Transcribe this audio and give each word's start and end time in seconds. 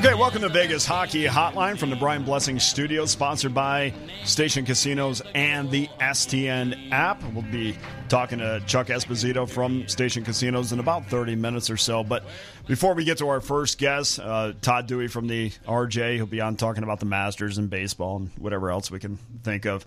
Okay, 0.00 0.14
welcome 0.14 0.40
to 0.40 0.48
Vegas 0.48 0.86
Hockey 0.86 1.26
Hotline 1.26 1.78
from 1.78 1.90
the 1.90 1.96
Brian 1.96 2.24
Blessing 2.24 2.58
Studio, 2.58 3.04
sponsored 3.04 3.52
by 3.52 3.92
Station 4.24 4.64
Casinos 4.64 5.20
and 5.34 5.70
the 5.70 5.88
STN 6.00 6.90
app. 6.90 7.22
We'll 7.34 7.42
be 7.42 7.76
talking 8.08 8.38
to 8.38 8.62
Chuck 8.66 8.86
Esposito 8.86 9.46
from 9.46 9.86
Station 9.88 10.24
Casinos 10.24 10.72
in 10.72 10.78
about 10.78 11.04
30 11.10 11.36
minutes 11.36 11.68
or 11.68 11.76
so. 11.76 12.02
But 12.02 12.24
before 12.66 12.94
we 12.94 13.04
get 13.04 13.18
to 13.18 13.28
our 13.28 13.42
first 13.42 13.76
guest, 13.76 14.18
uh, 14.18 14.54
Todd 14.62 14.86
Dewey 14.86 15.06
from 15.06 15.26
the 15.26 15.50
RJ, 15.68 16.14
he'll 16.14 16.24
be 16.24 16.40
on 16.40 16.56
talking 16.56 16.82
about 16.82 17.00
the 17.00 17.06
Masters 17.06 17.58
and 17.58 17.68
baseball 17.68 18.16
and 18.16 18.30
whatever 18.38 18.70
else 18.70 18.90
we 18.90 19.00
can 19.00 19.18
think 19.44 19.66
of. 19.66 19.84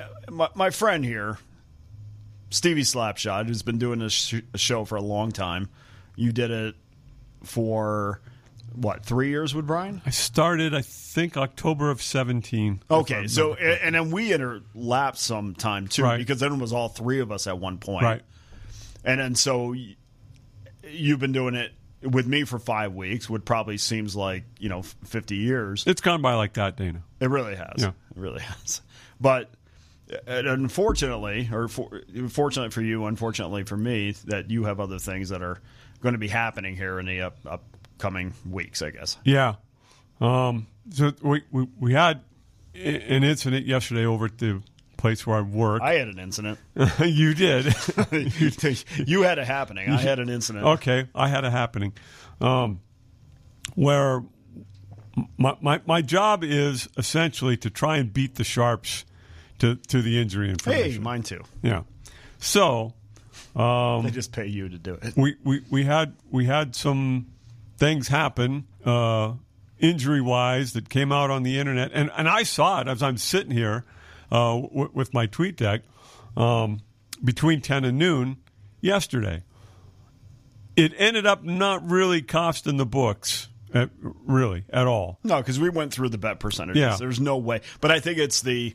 Uh, 0.00 0.04
My, 0.30 0.48
my 0.54 0.70
friend 0.70 1.04
here, 1.04 1.36
Stevie 2.48 2.80
Slapshot, 2.80 3.46
who's 3.46 3.60
been 3.60 3.76
doing 3.76 3.98
this 3.98 4.14
sh- 4.14 4.40
show 4.54 4.86
for 4.86 4.96
a 4.96 5.02
long 5.02 5.32
time, 5.32 5.68
you 6.16 6.32
did 6.32 6.50
it 6.50 6.76
for 7.42 8.22
what 8.74 9.04
three 9.04 9.28
years 9.30 9.54
with 9.54 9.66
Brian? 9.66 10.02
I 10.04 10.10
started, 10.10 10.74
I 10.74 10.82
think, 10.82 11.36
October 11.36 11.90
of 11.90 12.02
17. 12.02 12.82
Okay, 12.90 13.26
so 13.26 13.54
correctly. 13.54 13.78
and 13.86 13.94
then 13.94 14.10
we 14.10 14.30
interlapsed 14.30 15.16
some 15.18 15.54
time 15.54 15.88
too, 15.88 16.02
Right. 16.02 16.18
because 16.18 16.40
then 16.40 16.52
it 16.52 16.58
was 16.60 16.72
all 16.72 16.88
three 16.88 17.20
of 17.20 17.30
us 17.32 17.46
at 17.46 17.58
one 17.58 17.78
point, 17.78 18.02
Right. 18.04 18.22
And 19.04 19.20
then 19.20 19.34
so 19.34 19.74
you've 20.88 21.20
been 21.20 21.32
doing 21.32 21.54
it 21.54 21.72
with 22.02 22.26
me 22.26 22.44
for 22.44 22.58
five 22.58 22.94
weeks, 22.94 23.28
which 23.30 23.44
probably 23.44 23.78
seems 23.78 24.14
like 24.16 24.44
you 24.58 24.68
know 24.68 24.82
fifty 24.82 25.36
years. 25.36 25.84
It's 25.86 26.00
gone 26.00 26.20
by 26.22 26.34
like 26.34 26.54
that, 26.54 26.76
Dana. 26.76 27.02
It 27.20 27.30
really 27.30 27.54
has. 27.56 27.74
Yeah. 27.78 27.88
It 27.88 27.94
really 28.16 28.40
has. 28.42 28.80
But 29.20 29.50
unfortunately, 30.26 31.48
or 31.52 31.68
for, 31.68 32.02
fortunately 32.28 32.70
for 32.70 32.82
you, 32.82 33.06
unfortunately 33.06 33.64
for 33.64 33.76
me, 33.76 34.12
that 34.26 34.50
you 34.50 34.64
have 34.64 34.80
other 34.80 34.98
things 34.98 35.30
that 35.30 35.42
are 35.42 35.60
going 36.00 36.12
to 36.14 36.18
be 36.18 36.28
happening 36.28 36.76
here 36.76 36.98
in 36.98 37.06
the 37.06 37.22
up, 37.22 37.38
upcoming 38.04 38.34
weeks, 38.48 38.82
I 38.82 38.90
guess. 38.90 39.16
Yeah. 39.24 39.54
Um, 40.20 40.66
so 40.90 41.12
we, 41.22 41.42
we, 41.50 41.68
we 41.80 41.94
had 41.94 42.20
an 42.74 43.24
incident 43.24 43.66
yesterday 43.66 44.04
over 44.04 44.26
at 44.26 44.38
the 44.38 44.62
place 44.96 45.26
where 45.26 45.38
I 45.38 45.40
work. 45.40 45.82
I 45.82 45.94
had 45.94 46.08
an 46.08 46.18
incident. 46.18 46.58
you 47.04 47.34
did. 47.34 47.74
you 49.06 49.22
had 49.22 49.38
a 49.38 49.44
happening. 49.44 49.88
I 49.88 49.96
had 49.96 50.18
an 50.18 50.28
incident. 50.28 50.64
okay, 50.64 51.08
I 51.14 51.28
had 51.28 51.44
a 51.44 51.50
happening 51.50 51.94
um, 52.40 52.80
where 53.74 54.22
my, 55.38 55.56
my 55.60 55.80
my 55.86 56.02
job 56.02 56.44
is 56.44 56.88
essentially 56.96 57.56
to 57.58 57.70
try 57.70 57.96
and 57.96 58.12
beat 58.12 58.34
the 58.34 58.44
sharps 58.44 59.04
to 59.60 59.76
to 59.76 60.02
the 60.02 60.20
injury 60.20 60.50
information. 60.50 60.92
Hey, 60.92 60.98
mine 60.98 61.22
too. 61.22 61.42
yeah. 61.62 61.82
So 62.38 62.92
they 63.54 64.10
just 64.10 64.32
pay 64.32 64.46
you 64.46 64.68
to 64.68 64.78
do 64.78 64.98
it. 65.00 65.16
we, 65.16 65.36
we, 65.44 65.62
we 65.70 65.84
had 65.84 66.14
we 66.30 66.44
had 66.44 66.74
some 66.74 67.26
things 67.76 68.08
happen 68.08 68.66
uh, 68.84 69.34
injury 69.78 70.20
wise 70.20 70.72
that 70.72 70.88
came 70.88 71.12
out 71.12 71.30
on 71.30 71.42
the 71.42 71.58
internet, 71.58 71.90
and, 71.92 72.10
and 72.16 72.28
I 72.28 72.42
saw 72.42 72.80
it 72.80 72.88
as 72.88 73.02
I'm 73.02 73.16
sitting 73.16 73.50
here 73.52 73.84
uh, 74.30 74.60
w- 74.60 74.90
with 74.92 75.12
my 75.12 75.26
tweet 75.26 75.56
deck 75.56 75.82
um, 76.36 76.80
between 77.22 77.60
ten 77.60 77.84
and 77.84 77.98
noon 77.98 78.38
yesterday. 78.80 79.42
It 80.76 80.92
ended 80.98 81.24
up 81.24 81.44
not 81.44 81.88
really 81.88 82.20
costing 82.20 82.78
the 82.78 82.86
books, 82.86 83.48
uh, 83.72 83.86
really 84.24 84.64
at 84.70 84.88
all. 84.88 85.18
No, 85.22 85.36
because 85.38 85.60
we 85.60 85.68
went 85.68 85.92
through 85.92 86.08
the 86.08 86.18
bet 86.18 86.40
percentages. 86.40 86.80
Yeah. 86.80 86.96
There's 86.98 87.20
no 87.20 87.36
way. 87.36 87.60
But 87.80 87.92
I 87.92 88.00
think 88.00 88.18
it's 88.18 88.42
the 88.42 88.74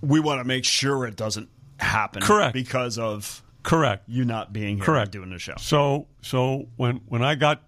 we 0.00 0.18
want 0.18 0.40
to 0.40 0.44
make 0.44 0.64
sure 0.64 1.06
it 1.06 1.14
doesn't 1.14 1.50
happen. 1.78 2.22
Correct. 2.22 2.54
Because 2.54 2.98
of 2.98 3.41
Correct. 3.62 4.08
you 4.08 4.24
not 4.24 4.52
being 4.52 4.76
here 4.76 4.84
Correct. 4.84 5.12
doing 5.12 5.30
the 5.30 5.38
show. 5.38 5.54
So 5.58 6.08
so 6.20 6.68
when 6.76 6.96
when 7.06 7.22
I 7.22 7.34
got 7.34 7.62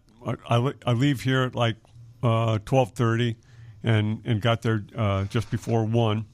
I, 0.48 0.72
I, 0.86 0.92
leave 0.92 1.20
here 1.20 1.42
at 1.42 1.54
like 1.54 1.76
uh, 2.22 2.58
twelve 2.64 2.92
thirty, 2.92 3.36
and 3.82 4.22
and 4.24 4.40
got 4.40 4.62
there 4.62 4.84
uh, 4.96 5.24
just 5.24 5.50
before 5.50 5.84
one 5.84 6.24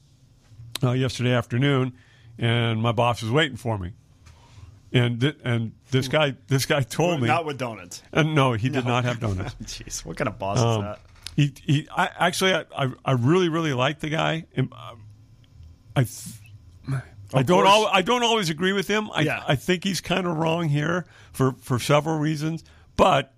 uh, 0.83 0.93
yesterday 0.93 1.33
afternoon, 1.33 1.93
and 2.39 2.81
my 2.81 2.93
boss 2.93 3.21
was 3.23 3.31
waiting 3.33 3.57
for 3.57 3.77
me, 3.79 3.93
and 4.93 5.21
thi- 5.21 5.37
and 5.45 5.73
this 5.91 6.07
guy 6.09 6.37
this 6.47 6.67
guy 6.67 6.83
told 6.83 7.21
me 7.21 7.27
Not 7.27 7.45
with 7.45 7.59
donuts. 7.59 8.03
and 8.13 8.35
no 8.35 8.53
he 8.53 8.69
did 8.69 8.87
not 8.87 9.05
have 9.05 9.19
donuts. 9.21 9.55
Jeez, 9.65 10.05
what 10.05 10.17
kind 10.17 10.29
of 10.29 10.39
boss 10.39 10.59
is 10.59 10.65
Um, 10.65 10.83
that? 10.83 11.01
He, 11.37 11.53
he 11.65 11.89
I, 11.97 12.09
actually 12.19 12.55
I, 12.55 12.65
I 12.77 12.93
I 13.05 13.13
really 13.13 13.49
really 13.49 13.73
like 13.73 13.99
the 14.01 14.09
guy. 14.11 14.47
And, 14.57 14.73
uh, 14.73 14.95
I 15.97 16.05
th- 16.05 17.03
I 17.33 17.43
don't 17.43 17.67
al- 17.67 17.87
I 17.93 18.03
don't 18.03 18.23
always 18.23 18.51
agree 18.51 18.73
with 18.73 18.89
him. 18.89 19.11
I 19.15 19.23
Yeah. 19.23 19.43
I 19.47 19.57
think 19.57 19.85
he's 19.85 20.01
kind 20.01 20.27
of 20.27 20.37
wrong 20.37 20.69
here 20.69 21.07
for 21.33 21.53
for 21.61 21.79
several 21.79 22.19
reasons. 22.19 22.65
But 22.97 23.33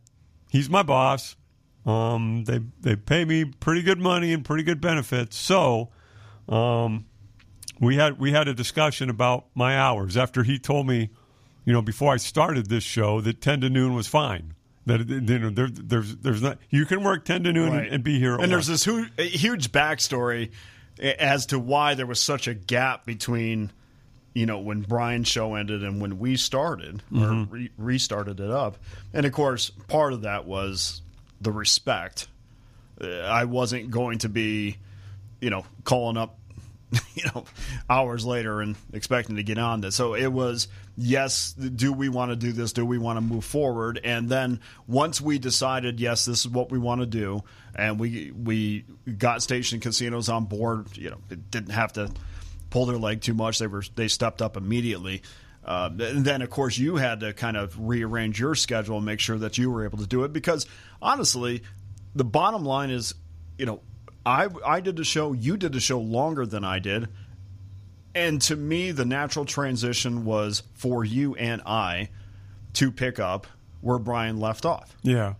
he's 0.50 0.68
my 0.70 0.82
boss. 0.82 1.36
Um, 1.84 2.44
they 2.44 2.60
they 2.80 2.96
pay 2.96 3.24
me 3.24 3.44
pretty 3.44 3.82
good 3.82 3.98
money 3.98 4.32
and 4.32 4.44
pretty 4.44 4.62
good 4.62 4.80
benefits. 4.80 5.36
So, 5.36 5.90
um, 6.48 7.06
we 7.80 7.96
had 7.96 8.18
we 8.18 8.32
had 8.32 8.48
a 8.48 8.54
discussion 8.54 9.10
about 9.10 9.46
my 9.54 9.76
hours 9.78 10.16
after 10.16 10.42
he 10.44 10.58
told 10.58 10.86
me, 10.86 11.10
you 11.64 11.72
know, 11.72 11.82
before 11.82 12.12
I 12.14 12.16
started 12.18 12.68
this 12.68 12.84
show 12.84 13.20
that 13.22 13.40
ten 13.40 13.60
to 13.62 13.68
noon 13.70 13.94
was 13.94 14.06
fine. 14.06 14.54
That 14.86 15.08
you 15.08 15.20
know, 15.38 15.50
there, 15.50 15.68
there's 15.70 16.16
there's 16.16 16.42
not 16.42 16.58
you 16.70 16.86
can 16.86 17.02
work 17.04 17.24
ten 17.24 17.44
to 17.44 17.52
noon 17.52 17.72
Right. 17.72 17.84
and, 17.84 17.94
and 17.96 18.04
be 18.04 18.18
here. 18.18 18.36
And 18.36 18.50
there's 18.50 18.66
this 18.68 18.84
hu- 18.84 19.06
huge 19.18 19.70
backstory 19.72 20.50
as 21.00 21.46
to 21.46 21.58
why 21.58 21.94
there 21.94 22.06
was 22.06 22.20
such 22.20 22.46
a 22.48 22.54
gap 22.54 23.06
between, 23.06 23.72
you 24.34 24.46
know, 24.46 24.58
when 24.58 24.80
Brian's 24.82 25.28
show 25.28 25.54
ended 25.54 25.82
and 25.84 26.00
when 26.00 26.18
we 26.18 26.36
started 26.36 27.02
Mm-hmm. 27.12 27.52
re- 27.52 27.70
restarted 27.76 28.40
it 28.40 28.50
up. 28.50 28.78
And 29.12 29.26
of 29.26 29.32
course, 29.32 29.70
part 29.88 30.12
of 30.12 30.22
that 30.22 30.46
was 30.46 31.02
the 31.40 31.52
respect. 31.52 32.28
Uh, 33.00 33.06
I 33.08 33.44
wasn't 33.44 33.90
going 33.90 34.18
to 34.18 34.28
be, 34.28 34.76
you 35.40 35.50
know, 35.50 35.64
calling 35.84 36.16
up, 36.16 36.38
you 37.14 37.24
know, 37.34 37.44
hours 37.90 38.24
later 38.24 38.60
and 38.60 38.76
expecting 38.92 39.36
to 39.36 39.42
get 39.42 39.58
on 39.58 39.80
this. 39.80 39.96
So 39.96 40.14
it 40.14 40.28
was, 40.32 40.68
yes, 40.96 41.52
do 41.54 41.92
we 41.92 42.08
want 42.08 42.30
to 42.30 42.36
do 42.36 42.52
this? 42.52 42.72
Do 42.72 42.84
we 42.86 42.98
want 42.98 43.16
to 43.16 43.20
move 43.22 43.44
forward? 43.44 44.00
And 44.04 44.28
then 44.28 44.60
once 44.86 45.20
we 45.20 45.38
decided, 45.38 46.00
yes, 46.00 46.24
this 46.26 46.40
is 46.40 46.48
what 46.48 46.70
we 46.70 46.78
want 46.78 47.00
to 47.00 47.06
do, 47.06 47.42
and 47.74 47.98
we 47.98 48.30
we 48.30 48.84
got 49.18 49.42
station 49.42 49.80
casinos 49.80 50.28
on 50.28 50.44
board, 50.44 50.96
you 50.96 51.08
know, 51.10 51.18
it 51.30 51.50
didn't 51.50 51.70
have 51.72 51.94
to 51.94 52.10
pull 52.72 52.86
their 52.86 52.96
leg 52.96 53.20
too 53.20 53.34
much. 53.34 53.58
They 53.58 53.66
were 53.68 53.84
they 53.94 54.08
stepped 54.08 54.42
up 54.42 54.56
immediately. 54.56 55.22
Uh, 55.64 55.90
and 56.00 56.24
then, 56.24 56.42
of 56.42 56.50
course, 56.50 56.76
you 56.76 56.96
had 56.96 57.20
to 57.20 57.32
kind 57.32 57.56
of 57.56 57.78
rearrange 57.78 58.40
your 58.40 58.56
schedule 58.56 58.96
and 58.96 59.06
make 59.06 59.20
sure 59.20 59.38
that 59.38 59.58
you 59.58 59.70
were 59.70 59.84
able 59.84 59.98
to 59.98 60.06
do 60.06 60.24
it 60.24 60.32
because 60.32 60.66
honestly, 61.00 61.62
the 62.16 62.24
bottom 62.24 62.64
line 62.64 62.90
is, 62.90 63.14
you 63.58 63.66
know, 63.66 63.80
I 64.26 64.48
I 64.66 64.80
did 64.80 64.96
the 64.96 65.04
show, 65.04 65.32
you 65.32 65.56
did 65.56 65.72
the 65.72 65.80
show 65.80 66.00
longer 66.00 66.46
than 66.46 66.64
I 66.64 66.80
did, 66.80 67.08
and 68.14 68.40
to 68.42 68.56
me, 68.56 68.90
the 68.90 69.04
natural 69.04 69.44
transition 69.44 70.24
was 70.24 70.64
for 70.74 71.04
you 71.04 71.36
and 71.36 71.62
I 71.64 72.08
to 72.74 72.90
pick 72.90 73.20
up 73.20 73.46
where 73.82 73.98
Brian 73.98 74.40
left 74.40 74.64
off, 74.64 74.96
yeah. 75.02 75.34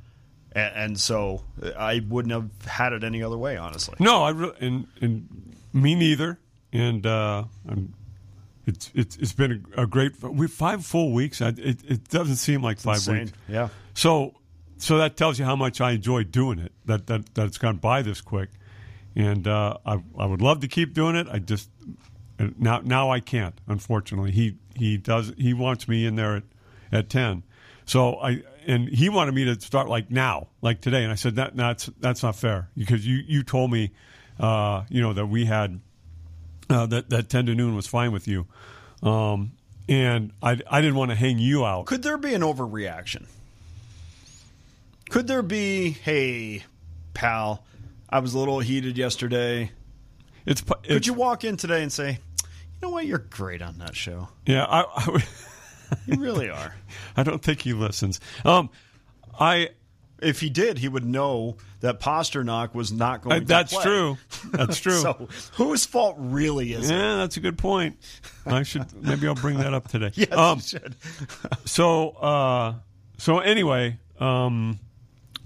and, 0.52 0.74
and 0.74 1.00
so 1.00 1.44
I 1.76 2.00
wouldn't 2.06 2.32
have 2.32 2.50
had 2.66 2.92
it 2.92 3.04
any 3.04 3.22
other 3.22 3.38
way, 3.38 3.56
honestly. 3.56 3.94
No, 3.98 4.22
I 4.22 4.30
re- 4.30 4.52
and 4.60 4.86
and 5.00 5.56
me 5.72 5.94
neither. 5.94 6.38
And 6.72 7.06
uh, 7.06 7.44
I'm, 7.68 7.94
it's 8.66 8.90
it's 8.94 9.16
it's 9.16 9.32
been 9.32 9.64
a, 9.76 9.82
a 9.82 9.86
great 9.86 10.22
we 10.22 10.46
five 10.46 10.84
full 10.84 11.12
weeks. 11.12 11.42
I, 11.42 11.48
it 11.48 11.84
it 11.84 12.08
doesn't 12.08 12.36
seem 12.36 12.62
like 12.62 12.78
five 12.78 12.96
Insane. 12.96 13.18
weeks. 13.18 13.32
Yeah. 13.48 13.68
So 13.94 14.34
so 14.78 14.98
that 14.98 15.16
tells 15.16 15.38
you 15.38 15.44
how 15.44 15.56
much 15.56 15.80
I 15.80 15.92
enjoy 15.92 16.24
doing 16.24 16.58
it. 16.58 16.72
That 16.86 17.06
that 17.08 17.34
that 17.34 17.46
it's 17.46 17.58
gone 17.58 17.76
by 17.76 18.02
this 18.02 18.20
quick. 18.20 18.50
And 19.14 19.46
uh, 19.46 19.76
I 19.84 19.98
I 20.18 20.26
would 20.26 20.40
love 20.40 20.60
to 20.60 20.68
keep 20.68 20.94
doing 20.94 21.16
it. 21.16 21.26
I 21.30 21.38
just 21.38 21.70
now 22.58 22.80
now 22.82 23.10
I 23.10 23.20
can't. 23.20 23.60
Unfortunately, 23.66 24.30
he 24.30 24.56
he 24.74 24.96
does 24.96 25.32
he 25.36 25.52
wants 25.52 25.88
me 25.88 26.06
in 26.06 26.16
there 26.16 26.36
at 26.36 26.44
at 26.90 27.10
ten. 27.10 27.42
So 27.84 28.16
I 28.16 28.42
and 28.66 28.88
he 28.88 29.08
wanted 29.08 29.34
me 29.34 29.44
to 29.46 29.60
start 29.60 29.88
like 29.88 30.10
now, 30.10 30.48
like 30.62 30.80
today. 30.80 31.02
And 31.02 31.12
I 31.12 31.16
said 31.16 31.36
that 31.36 31.56
that's 31.56 31.86
that's 32.00 32.22
not 32.22 32.36
fair 32.36 32.70
because 32.76 33.06
you 33.06 33.22
you 33.26 33.42
told 33.42 33.70
me, 33.70 33.90
uh, 34.38 34.84
you 34.88 35.02
know 35.02 35.12
that 35.12 35.26
we 35.26 35.44
had 35.44 35.80
uh, 36.72 36.86
that 36.86 37.10
that 37.10 37.28
ten 37.28 37.46
to 37.46 37.54
noon 37.54 37.74
was 37.76 37.86
fine 37.86 38.10
with 38.12 38.26
you, 38.26 38.46
um, 39.02 39.52
and 39.88 40.32
I 40.42 40.58
I 40.70 40.80
didn't 40.80 40.96
want 40.96 41.10
to 41.10 41.14
hang 41.16 41.38
you 41.38 41.64
out. 41.64 41.86
Could 41.86 42.02
there 42.02 42.18
be 42.18 42.34
an 42.34 42.42
overreaction? 42.42 43.26
Could 45.10 45.26
there 45.26 45.42
be, 45.42 45.90
hey, 45.90 46.62
pal, 47.12 47.62
I 48.08 48.20
was 48.20 48.32
a 48.34 48.38
little 48.38 48.60
heated 48.60 48.96
yesterday. 48.96 49.70
It's, 50.46 50.62
pu- 50.62 50.74
Could 50.88 51.06
you 51.06 51.12
walk 51.12 51.44
in 51.44 51.58
today 51.58 51.82
and 51.82 51.92
say, 51.92 52.12
you 52.12 52.78
know 52.80 52.88
what, 52.90 53.04
you're 53.04 53.18
great 53.18 53.60
on 53.62 53.76
that 53.78 53.94
show? 53.94 54.28
yeah 54.46 54.64
I, 54.64 54.80
I 54.82 55.10
would 55.10 55.24
You 56.06 56.18
really 56.18 56.48
are. 56.48 56.74
I 57.16 57.22
don't 57.24 57.42
think 57.42 57.60
he 57.60 57.74
listens. 57.74 58.20
Um, 58.44 58.70
I 59.38 59.68
If 60.22 60.40
he 60.40 60.48
did, 60.50 60.78
he 60.78 60.88
would 60.88 61.04
know 61.04 61.56
that 61.80 62.00
Pastrnak 62.00 62.74
was 62.74 62.92
not 62.92 63.20
Uh, 63.20 63.28
going. 63.28 63.40
to 63.40 63.46
that's 63.46 63.82
true. 63.82 64.18
That's 64.52 64.78
true. 64.86 64.98
So 65.00 65.28
whose 65.54 65.84
fault 65.84 66.16
really 66.18 66.72
is 66.72 66.88
it? 66.90 66.94
yeah, 66.94 67.16
that's 67.16 67.36
a 67.36 67.40
good 67.40 67.58
point. 67.58 67.96
I 68.46 68.62
should 68.62 68.86
maybe 69.02 69.26
I'll 69.26 69.34
bring 69.34 69.58
that 69.58 69.74
up 69.74 69.88
today. 69.88 70.10
Yes, 70.16 70.32
Um, 70.32 70.58
you 70.58 70.62
should. 70.62 70.96
so 71.64 72.10
uh, 72.10 72.74
so 73.18 73.38
anyway, 73.40 73.98
um, 74.20 74.78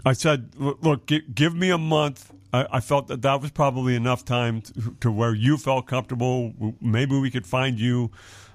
I 0.05 0.13
said, 0.13 0.53
"Look, 0.57 1.07
gi- 1.07 1.25
give 1.35 1.55
me 1.55 1.71
a 1.71 1.79
month." 1.79 2.33
I, 2.53 2.67
I 2.75 2.81
felt 2.81 3.09
that 3.09 3.23
that 3.23 3.41
was 3.43 3.51
probably 3.51 3.97
enough 3.97 4.25
time 4.25 4.61
to, 4.63 4.97
to 5.01 5.11
where 5.11 5.35
you 5.35 5.57
felt 5.57 5.87
comfortable. 5.87 6.53
Maybe 6.81 7.19
we 7.19 7.31
could 7.31 7.47
find 7.47 7.79
you 7.81 8.11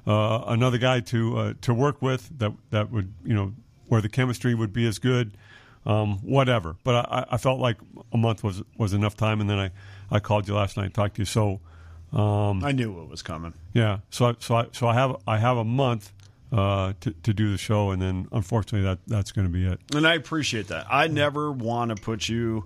uh, 0.07 0.43
another 0.47 0.77
guy 0.77 1.01
to 1.01 1.37
uh, 1.37 1.53
to 1.61 1.73
work 1.73 2.01
with 2.01 2.29
that 2.39 2.53
that 2.69 2.91
would 2.91 3.13
you 3.25 3.33
know 3.33 3.53
where 3.87 4.01
the 4.01 4.09
chemistry 4.09 4.55
would 4.55 4.71
be 4.71 4.87
as 4.87 4.97
good. 4.99 5.35
Um, 5.85 6.19
whatever, 6.19 6.75
but 6.83 6.93
I, 7.11 7.25
I 7.31 7.37
felt 7.37 7.59
like 7.59 7.77
a 8.13 8.17
month 8.17 8.43
was 8.43 8.61
was 8.77 8.93
enough 8.93 9.17
time, 9.17 9.41
and 9.41 9.49
then 9.49 9.57
I, 9.59 9.71
I 10.11 10.19
called 10.19 10.47
you 10.47 10.53
last 10.55 10.77
night 10.77 10.85
and 10.85 10.93
talked 10.93 11.15
to 11.15 11.21
you. 11.21 11.25
So 11.25 11.59
um, 12.13 12.63
I 12.63 12.71
knew 12.71 13.01
it 13.01 13.09
was 13.09 13.21
coming. 13.23 13.53
yeah, 13.73 13.99
so 14.11 14.27
I, 14.27 14.35
so 14.39 14.55
I, 14.55 14.65
so 14.73 14.87
I 14.87 14.93
have 14.93 15.15
I 15.27 15.37
have 15.39 15.57
a 15.57 15.63
month 15.63 16.13
uh, 16.51 16.93
to 16.99 17.11
to 17.23 17.33
do 17.33 17.51
the 17.51 17.57
show, 17.57 17.89
and 17.91 17.99
then 18.01 18.27
unfortunately 18.31 18.87
that 18.87 18.99
that's 19.07 19.31
going 19.31 19.47
to 19.47 19.51
be 19.51 19.65
it. 19.65 19.79
And 19.95 20.05
I 20.07 20.13
appreciate 20.13 20.67
that. 20.67 20.85
I 20.89 21.07
never 21.07 21.51
want 21.51 21.95
to 21.95 22.01
put 22.01 22.29
you 22.29 22.65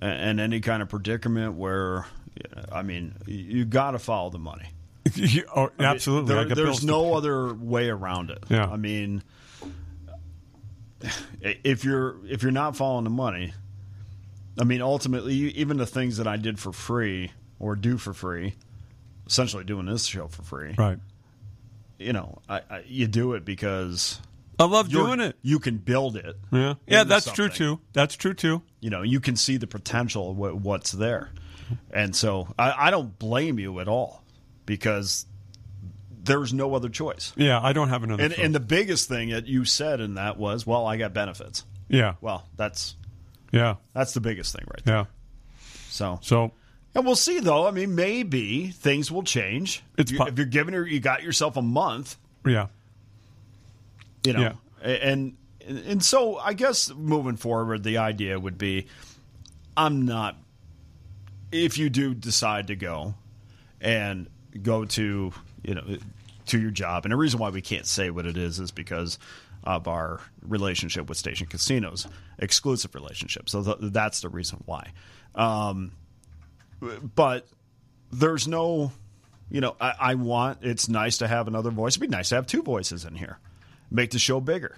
in- 0.00 0.40
any 0.40 0.60
kind 0.60 0.80
of 0.82 0.88
predicament 0.88 1.54
where, 1.56 2.06
I 2.72 2.82
mean, 2.82 3.16
you 3.26 3.66
got 3.66 3.90
to 3.90 3.98
follow 3.98 4.30
the 4.30 4.38
money. 4.38 4.68
oh, 5.54 5.70
absolutely, 5.78 6.28
There- 6.34 6.42
I 6.42 6.48
got 6.48 6.54
there's 6.56 6.66
bills 6.68 6.80
to 6.80 6.86
no 6.86 7.02
pay. 7.10 7.16
other 7.16 7.54
way 7.54 7.88
around 7.90 8.30
it. 8.30 8.44
Yeah. 8.48 8.66
I 8.66 8.76
mean, 8.76 9.22
if 11.40 11.84
you're 11.84 12.16
if 12.26 12.42
you're 12.42 12.52
not 12.52 12.76
following 12.76 13.04
the 13.04 13.10
money, 13.10 13.52
I 14.58 14.64
mean, 14.64 14.82
ultimately, 14.82 15.34
even 15.34 15.76
the 15.76 15.86
things 15.86 16.16
that 16.18 16.26
I 16.26 16.36
did 16.36 16.58
for 16.58 16.72
free 16.72 17.32
or 17.58 17.76
do 17.76 17.98
for 17.98 18.12
free, 18.12 18.54
essentially 19.26 19.64
doing 19.64 19.86
this 19.86 20.04
show 20.06 20.28
for 20.28 20.42
free, 20.42 20.74
right. 20.76 20.98
you 21.98 22.12
know, 22.12 22.38
I, 22.48 22.60
I, 22.70 22.84
you 22.86 23.06
do 23.06 23.34
it 23.34 23.44
because 23.44 24.20
I 24.58 24.64
love 24.64 24.88
doing 24.88 25.20
it. 25.20 25.36
You 25.42 25.58
can 25.58 25.78
build 25.78 26.16
it. 26.16 26.36
Yeah, 26.50 26.74
yeah, 26.86 27.04
that's 27.04 27.30
true 27.30 27.48
too. 27.48 27.80
That's 27.92 28.16
true 28.16 28.34
too. 28.34 28.62
you 28.80 28.90
know 28.90 29.02
you 29.02 29.20
can 29.20 29.36
see 29.36 29.56
the 29.56 29.66
potential 29.66 30.30
of 30.30 30.36
what, 30.36 30.56
what's 30.56 30.92
there 30.92 31.30
and 31.90 32.14
so 32.14 32.48
I, 32.58 32.86
I 32.86 32.90
don't 32.90 33.18
blame 33.18 33.58
you 33.58 33.80
at 33.80 33.88
all 33.88 34.22
because 34.64 35.26
there's 36.26 36.52
no 36.52 36.74
other 36.74 36.88
choice. 36.88 37.32
Yeah, 37.36 37.60
I 37.62 37.72
don't 37.72 37.88
have 37.88 38.02
another. 38.02 38.22
and, 38.22 38.34
choice. 38.34 38.44
and 38.44 38.54
the 38.54 38.60
biggest 38.60 39.08
thing 39.08 39.30
that 39.30 39.46
you 39.46 39.64
said 39.64 40.00
in 40.00 40.14
that 40.14 40.36
was 40.36 40.66
well 40.66 40.86
i 40.86 40.96
got 40.96 41.12
benefits. 41.14 41.64
Yeah, 41.88 42.14
well 42.20 42.46
that's 42.56 42.96
yeah, 43.52 43.76
that's 43.94 44.12
the 44.14 44.20
biggest 44.20 44.54
thing 44.54 44.64
right 44.66 44.84
there. 44.84 44.96
Yeah. 44.96 45.04
so. 45.88 46.18
So. 46.22 46.52
And 46.94 47.04
we'll 47.04 47.14
see 47.14 47.40
though. 47.40 47.66
I 47.66 47.72
mean 47.72 47.94
maybe 47.94 48.68
things 48.68 49.10
will 49.10 49.22
change. 49.22 49.82
It's 49.98 50.10
you, 50.10 50.18
po- 50.18 50.26
if 50.26 50.36
you're 50.38 50.46
giving 50.46 50.74
her 50.74 50.86
you 50.86 51.00
got 51.00 51.22
yourself 51.22 51.56
a 51.56 51.62
month. 51.62 52.16
Yeah, 52.44 52.68
you 54.24 54.32
know 54.32 54.40
Yeah. 54.40 54.52
And 54.82 55.36
and 55.66 56.04
so 56.04 56.36
i 56.36 56.52
guess 56.52 56.92
moving 56.94 57.36
forward 57.36 57.82
the 57.82 57.98
idea 57.98 58.38
would 58.38 58.56
be 58.56 58.86
i'm 59.76 60.04
not 60.06 60.36
if 61.50 61.78
you 61.78 61.90
do 61.90 62.14
decide 62.14 62.68
to 62.68 62.76
go 62.76 63.14
and 63.80 64.28
go 64.62 64.84
to 64.84 65.32
you 65.62 65.74
know 65.74 65.84
to 66.46 66.60
your 66.60 66.70
job. 66.70 67.04
And 67.04 67.12
the 67.12 67.16
reason 67.16 67.40
why 67.40 67.50
we 67.50 67.62
can't 67.62 67.86
say 67.86 68.10
what 68.10 68.26
it 68.26 68.36
is 68.36 68.58
is 68.58 68.70
because 68.70 69.18
of 69.64 69.88
our 69.88 70.20
relationship 70.42 71.08
with 71.08 71.18
station 71.18 71.46
casinos 71.46 72.06
exclusive 72.38 72.94
relationship. 72.94 73.48
So 73.48 73.62
th- 73.62 73.78
that's 73.80 74.20
the 74.20 74.28
reason 74.28 74.62
why. 74.64 74.92
Um, 75.34 75.92
but 77.14 77.46
there's 78.12 78.46
no 78.46 78.92
you 79.50 79.60
know 79.60 79.76
I, 79.80 79.94
I 80.00 80.14
want 80.14 80.58
it's 80.62 80.88
nice 80.88 81.18
to 81.18 81.28
have 81.28 81.48
another 81.48 81.70
voice. 81.70 81.94
It'd 81.94 82.02
be 82.02 82.16
nice 82.16 82.28
to 82.30 82.36
have 82.36 82.46
two 82.46 82.62
voices 82.62 83.04
in 83.04 83.16
here. 83.16 83.38
Make 83.90 84.10
the 84.10 84.18
show 84.18 84.40
bigger. 84.40 84.76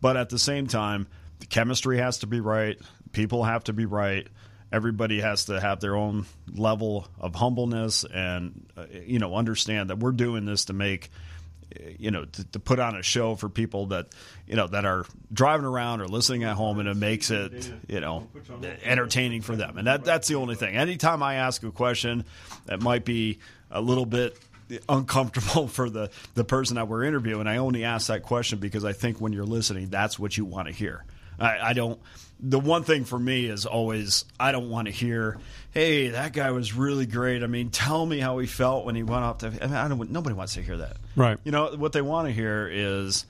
But 0.00 0.16
at 0.16 0.28
the 0.28 0.38
same 0.38 0.66
time 0.66 1.06
the 1.40 1.46
chemistry 1.46 1.98
has 1.98 2.18
to 2.18 2.26
be 2.26 2.40
right. 2.40 2.78
People 3.12 3.44
have 3.44 3.64
to 3.64 3.72
be 3.72 3.86
right 3.86 4.26
everybody 4.72 5.20
has 5.20 5.44
to 5.44 5.60
have 5.60 5.80
their 5.80 5.94
own 5.94 6.26
level 6.52 7.06
of 7.20 7.34
humbleness 7.34 8.04
and 8.04 8.66
uh, 8.76 8.86
you 9.04 9.18
know 9.18 9.34
understand 9.34 9.90
that 9.90 9.98
we're 9.98 10.12
doing 10.12 10.46
this 10.46 10.64
to 10.66 10.72
make 10.72 11.10
you 11.98 12.10
know 12.10 12.24
to, 12.24 12.44
to 12.52 12.58
put 12.58 12.78
on 12.78 12.96
a 12.96 13.02
show 13.02 13.34
for 13.34 13.48
people 13.48 13.86
that 13.86 14.06
you 14.46 14.56
know 14.56 14.66
that 14.66 14.84
are 14.84 15.04
driving 15.32 15.66
around 15.66 16.00
or 16.00 16.08
listening 16.08 16.44
at 16.44 16.54
home 16.54 16.78
and 16.78 16.88
it 16.88 16.96
makes 16.96 17.30
it 17.30 17.70
you 17.88 18.00
know 18.00 18.26
entertaining 18.82 19.42
for 19.42 19.56
them. 19.56 19.78
And 19.78 19.86
that 19.86 20.04
that's 20.04 20.28
the 20.28 20.36
only 20.36 20.54
thing. 20.54 20.74
Anytime 20.74 21.22
i 21.22 21.36
ask 21.36 21.62
a 21.62 21.70
question 21.70 22.24
that 22.66 22.80
might 22.80 23.04
be 23.04 23.38
a 23.70 23.80
little 23.80 24.06
bit 24.06 24.36
uncomfortable 24.88 25.68
for 25.68 25.90
the 25.90 26.10
the 26.34 26.44
person 26.44 26.76
that 26.76 26.88
we're 26.88 27.04
interviewing 27.04 27.46
i 27.46 27.58
only 27.58 27.84
ask 27.84 28.06
that 28.06 28.22
question 28.22 28.58
because 28.58 28.84
i 28.84 28.92
think 28.92 29.20
when 29.20 29.32
you're 29.32 29.44
listening 29.44 29.88
that's 29.90 30.18
what 30.18 30.36
you 30.36 30.44
want 30.44 30.68
to 30.68 30.72
hear. 30.72 31.04
I, 31.38 31.70
I 31.70 31.72
don't 31.72 32.00
the 32.42 32.58
one 32.58 32.82
thing 32.82 33.04
for 33.04 33.18
me 33.18 33.46
is 33.46 33.66
always 33.66 34.24
I 34.38 34.50
don't 34.50 34.68
want 34.68 34.86
to 34.86 34.92
hear, 34.92 35.38
"Hey, 35.70 36.08
that 36.08 36.32
guy 36.32 36.50
was 36.50 36.74
really 36.74 37.06
great." 37.06 37.44
I 37.44 37.46
mean, 37.46 37.70
tell 37.70 38.04
me 38.04 38.18
how 38.18 38.38
he 38.38 38.46
felt 38.48 38.84
when 38.84 38.96
he 38.96 39.04
went 39.04 39.22
off. 39.24 39.38
to. 39.38 39.46
I 39.46 39.66
mean, 39.66 39.76
I 39.76 39.86
don't. 39.88 40.10
Nobody 40.10 40.34
wants 40.34 40.54
to 40.54 40.62
hear 40.62 40.78
that, 40.78 40.96
Right. 41.14 41.38
You 41.44 41.52
know 41.52 41.74
what 41.76 41.92
they 41.92 42.02
want 42.02 42.26
to 42.26 42.32
hear 42.32 42.68
is, 42.70 43.26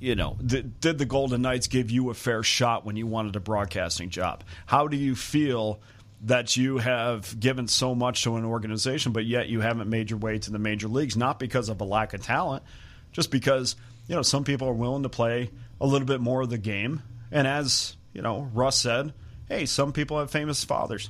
you 0.00 0.16
know, 0.16 0.36
did, 0.44 0.80
did 0.80 0.98
the 0.98 1.04
Golden 1.04 1.42
Knights 1.42 1.68
give 1.68 1.90
you 1.90 2.10
a 2.10 2.14
fair 2.14 2.42
shot 2.42 2.84
when 2.84 2.96
you 2.96 3.06
wanted 3.06 3.36
a 3.36 3.40
broadcasting 3.40 4.10
job? 4.10 4.42
How 4.66 4.88
do 4.88 4.96
you 4.96 5.14
feel 5.14 5.80
that 6.22 6.56
you 6.56 6.78
have 6.78 7.38
given 7.38 7.68
so 7.68 7.94
much 7.94 8.24
to 8.24 8.34
an 8.34 8.44
organization, 8.44 9.12
but 9.12 9.24
yet 9.24 9.48
you 9.48 9.60
haven't 9.60 9.88
made 9.88 10.10
your 10.10 10.18
way 10.18 10.38
to 10.40 10.50
the 10.50 10.58
major 10.58 10.88
leagues? 10.88 11.16
Not 11.16 11.38
because 11.38 11.68
of 11.68 11.80
a 11.80 11.84
lack 11.84 12.14
of 12.14 12.22
talent, 12.22 12.64
just 13.12 13.30
because 13.30 13.76
you 14.08 14.16
know 14.16 14.22
some 14.22 14.42
people 14.42 14.68
are 14.68 14.72
willing 14.72 15.04
to 15.04 15.08
play 15.08 15.50
a 15.80 15.86
little 15.86 16.06
bit 16.06 16.20
more 16.20 16.40
of 16.40 16.50
the 16.50 16.58
game, 16.58 17.00
and 17.30 17.46
as 17.46 17.94
you 18.18 18.22
know, 18.22 18.50
Russ 18.52 18.76
said, 18.82 19.14
"Hey, 19.46 19.64
some 19.64 19.92
people 19.92 20.18
have 20.18 20.28
famous 20.28 20.64
fathers." 20.64 21.08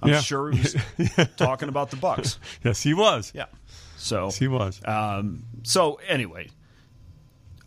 I'm 0.00 0.08
Yeah. 0.08 0.20
sure 0.22 0.50
he 0.50 0.58
was 0.60 0.74
talking 1.36 1.68
about 1.68 1.90
the 1.90 1.96
Bucks. 1.96 2.38
yes, 2.64 2.82
he 2.82 2.94
was. 2.94 3.30
Yeah. 3.34 3.44
So 3.98 4.24
Yes, 4.24 4.38
he 4.38 4.48
was. 4.48 4.80
um, 4.86 5.44
so 5.64 6.00
anyway, 6.08 6.48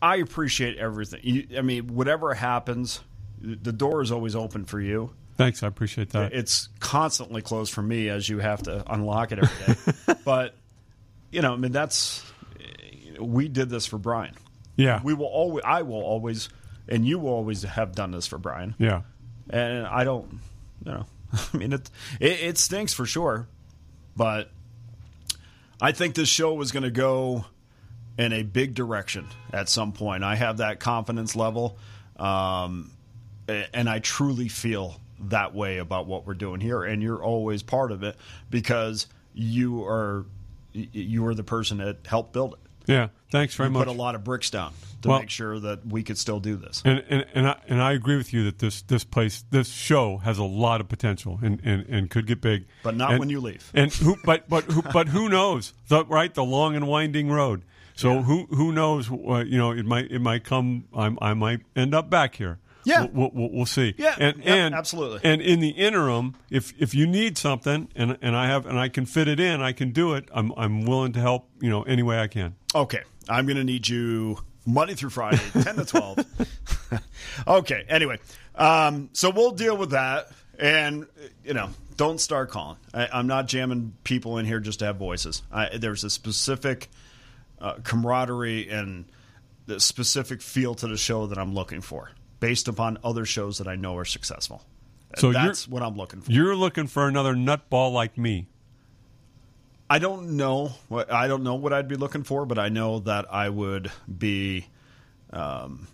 I 0.01 0.15
appreciate 0.15 0.77
everything. 0.80 1.20
You, 1.24 1.48
I 1.56 1.62
mean, 1.62 1.94
whatever 1.94 2.34
happens, 2.34 3.01
the 3.39 3.72
door 3.72 4.01
is 4.01 4.12
always 4.12 4.36
open 4.36 4.65
for 4.65 4.82
you. 4.82 5.12
Thanks, 5.38 5.62
I 5.62 5.68
appreciate 5.68 6.10
that. 6.12 6.34
It's 6.34 6.70
constantly 6.80 7.44
closed 7.44 7.72
for 7.72 7.84
me 7.84 8.10
as 8.10 8.27
you 8.27 8.39
have 8.39 8.63
to 8.63 8.84
unlock 8.92 9.32
it 9.32 9.38
every 9.38 9.75
day. 9.75 10.20
but 10.25 10.56
you 11.32 11.44
know, 11.44 11.53
I 11.53 11.58
mean, 11.58 11.72
that's 11.72 12.24
we 13.20 13.48
did 13.48 13.70
this 13.70 13.86
for 13.86 14.00
Brian. 14.00 14.34
yeah, 14.75 15.01
We 15.03 15.13
will 15.13 15.27
always, 15.27 15.63
I 15.63 15.84
will 15.84 16.01
always, 16.01 16.50
and 16.88 17.06
you 17.06 17.28
always 17.28 17.63
have 17.63 17.94
done 17.94 18.12
this 18.12 18.28
for 18.28 18.38
Brian. 18.38 18.75
yeah, 18.78 19.02
And 19.50 19.86
I 19.88 20.04
don't, 20.04 20.40
you 20.86 20.92
know, 20.92 21.06
I 21.54 21.58
mean, 21.58 21.74
it, 21.74 21.90
it, 22.20 22.40
it 22.42 22.58
stinks 22.58 22.94
for 22.94 23.06
sure, 23.06 23.48
but 24.16 24.52
I 25.82 25.92
think 25.92 26.16
this 26.16 26.30
show 26.30 26.54
was 26.54 26.72
going 26.72 26.84
to 26.84 26.92
go 26.92 27.46
in 28.18 28.32
a 28.32 28.44
big 28.44 28.75
direction 28.75 29.28
at 29.52 29.70
some 29.70 29.92
point. 29.92 30.24
I 30.24 30.36
have 30.36 30.58
that 30.58 30.80
confidence 30.80 31.36
level, 31.36 31.78
um, 32.18 32.92
and 33.48 33.90
I 33.90 34.00
truly 34.00 34.48
feel 34.48 35.00
that 35.20 35.54
way 35.54 35.78
about 35.78 36.06
what 36.06 36.25
we're 36.25 36.34
doing 36.34 36.62
here. 36.62 36.84
And 36.84 37.02
you're 37.02 37.24
always 37.24 37.63
part 37.63 37.92
of 37.92 38.04
it 38.04 38.16
because 38.50 39.08
you 39.34 39.84
are 39.84 40.25
you 40.74 41.25
are 41.28 41.36
the 41.36 41.44
person 41.44 41.78
that 41.78 41.98
helped 42.06 42.34
build 42.34 42.54
it. 42.54 42.60
Yeah. 42.88 43.10
Thanks 43.32 43.56
very 43.56 43.68
You 43.70 43.74
much. 43.74 43.88
put 43.88 43.96
a 43.96 43.98
lot 43.98 44.13
of 44.16 44.24
bricks 44.24 44.50
down 44.52 44.74
to 45.02 45.10
Well- 45.10 45.20
make 45.20 45.30
sure 45.30 45.60
that 45.60 45.86
we 45.86 46.04
could 46.04 46.18
still 46.18 46.40
do 46.40 46.56
this. 46.56 46.82
And 46.86 47.04
and 47.10 47.25
and 47.34 47.48
I, 47.48 47.56
and 47.68 47.82
I 47.82 47.94
agree 47.94 48.16
with 48.18 48.32
you 48.34 48.44
that 48.46 48.60
this 48.60 48.82
this 48.84 49.04
place 49.04 49.44
this 49.50 49.70
show 49.70 50.18
has 50.18 50.38
a 50.38 50.44
lot 50.44 50.82
of 50.82 50.88
potential 50.88 51.40
and, 51.42 51.60
and, 51.63 51.86
and 51.90 52.10
could 52.10 52.28
get 52.28 52.42
big, 52.42 52.66
But 52.84 52.96
not 52.96 53.12
And- 53.12 53.20
when 53.20 53.30
you 53.30 53.40
leave. 53.42 53.70
And 53.74 53.92
who 53.94 54.18
but 54.24 54.48
but 54.48 54.66
who 54.66 54.82
but 54.82 55.08
who 55.10 55.30
knows 55.30 55.74
the 55.88 56.06
right 56.06 56.34
the 56.34 56.44
long 56.44 56.75
and 56.75 56.88
winding 56.88 57.30
road. 57.32 57.63
So 57.96 58.22
who 58.24 58.48
who 58.50 58.72
knows? 58.72 59.12
Uh, 59.12 59.44
you 59.46 59.58
know, 59.58 59.72
it 59.72 59.86
might 59.86 60.10
it 60.12 60.20
might 60.20 60.44
come. 60.44 60.86
I, 60.96 61.16
I 61.22 61.34
might 61.36 61.62
end 61.75 61.94
up 61.94 62.10
back 62.10 62.36
here. 62.36 62.60
Yeah. 62.86 63.06
we'll, 63.13 63.32
we'll, 63.34 63.50
we'll 63.50 63.66
see. 63.66 63.94
Yeah, 63.98 64.16
and 64.20 64.44
yeah, 64.44 64.56
and 64.56 64.75
absolutely. 64.75 65.22
And 65.24 65.42
in 65.42 65.60
the 65.62 65.70
interim, 65.70 66.36
if 66.50 66.74
if 66.82 66.94
you 66.96 67.06
need 67.08 67.38
something 67.38 67.88
and 67.96 68.18
and 68.22 68.36
I 68.36 68.48
have 68.48 68.66
and 68.66 68.78
I 68.80 68.90
can 68.90 69.06
fit 69.06 69.28
it 69.28 69.40
in, 69.40 69.62
I 69.62 69.72
can 69.74 69.92
do 69.92 70.16
it. 70.16 70.28
I'm 70.34 70.52
I'm 70.58 70.86
willing 70.86 71.13
to 71.13 71.20
help. 71.22 71.50
You 71.62 71.70
know, 71.70 71.84
any 71.84 72.04
way 72.04 72.20
I 72.20 72.28
can. 72.28 72.56
Okay, 72.75 73.01
I'm 73.30 73.46
going 73.46 73.58
to 73.58 73.63
need 73.63 73.88
you 73.88 74.39
Monday 74.65 74.96
through 74.96 75.12
Friday, 75.12 75.42
10 75.62 75.75
to 75.75 75.86
12. 75.86 77.00
okay, 77.48 77.86
anyway, 77.88 78.20
um, 78.56 79.10
so 79.13 79.30
we'll 79.30 79.51
deal 79.51 79.77
with 79.77 79.92
that. 79.92 80.32
And, 80.58 81.08
you 81.44 81.53
know, 81.53 81.70
don't 81.98 82.20
start 82.20 82.50
calling. 82.50 82.77
I, 82.94 83.08
I'm 83.12 83.27
not 83.27 83.48
jamming 83.48 83.94
people 84.03 84.38
in 84.38 84.46
here 84.46 84.60
just 84.60 84.80
to 84.80 84.86
have 84.86 84.98
voices. 84.98 85.42
I, 85.51 85.77
there's 85.77 86.03
a 86.03 86.10
specific 86.10 86.89
uh, 87.60 87.75
camaraderie 87.84 88.70
and 88.70 89.06
the 89.65 89.80
specific 89.80 90.42
feel 90.42 90.75
to 90.75 90.88
the 90.88 90.98
show 90.98 91.27
that 91.27 91.38
I'm 91.38 91.53
looking 91.53 91.82
for, 91.82 92.12
based 92.39 92.68
upon 92.68 92.98
other 93.03 93.25
shows 93.25 93.58
that 93.60 93.68
I 93.68 93.75
know 93.75 93.98
are 93.98 94.06
successful. 94.06 94.63
So 95.15 95.32
So 95.32 95.34
that's 95.34 95.68
what 95.68 95.84
I'm 95.84 95.96
looking 95.96 96.22
for. 96.22 96.32
You're 96.32 96.56
looking 96.56 96.88
for 96.88 97.08
another 97.08 97.36
nutball 97.36 97.94
like 97.94 98.18
me. 98.18 98.48
I 99.93 100.00
don't 100.00 100.38
know 100.38 100.71
what 100.88 101.12
I 101.12 101.27
don't 101.27 101.43
know 101.43 101.53
what 101.53 101.71
I'd 101.71 101.88
be 101.88 101.95
looking 101.97 102.23
for, 102.23 102.47
but 102.47 102.57
I 102.57 102.69
know 102.69 103.00
that 103.01 103.31
I 103.31 103.47
would 103.47 103.91
be 104.07 104.65
um, 105.31 105.88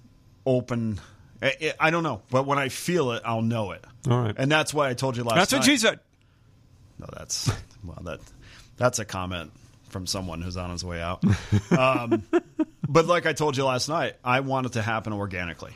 open. 0.46 1.02
I, 1.42 1.54
I- 1.62 1.74
I 1.82 1.90
don't 1.90 2.04
know, 2.04 2.22
but 2.32 2.46
when 2.46 2.58
I 2.58 2.70
feel 2.70 3.12
it, 3.12 3.24
I'll 3.26 3.42
know 3.42 3.72
it. 3.72 3.84
All 4.10 4.22
right. 4.22 4.34
and 4.38 4.50
that's 4.50 4.74
why 4.74 4.88
I 4.90 4.94
told 4.94 5.18
you 5.18 5.24
last. 5.24 5.36
Night. 5.36 5.40
That's 5.42 5.52
night. 5.52 5.58
what 5.60 5.66
she 5.66 5.78
said. 5.78 6.00
No, 6.98 7.08
that's 7.12 7.52
well, 7.84 8.00
that 8.04 8.20
that's 8.78 9.00
a 9.00 9.06
comment 9.06 9.52
from 9.90 10.08
someone 10.08 10.42
who's 10.42 10.56
on 10.56 10.70
his 10.70 10.86
way 10.86 11.02
out. 11.02 11.22
um, 11.78 12.24
but 12.88 13.06
like 13.06 13.26
I 13.26 13.34
told 13.34 13.58
you 13.58 13.66
last 13.66 13.90
night, 13.90 14.16
I 14.24 14.40
want 14.40 14.66
it 14.68 14.72
to 14.74 14.82
happen 14.82 15.12
organically. 15.12 15.74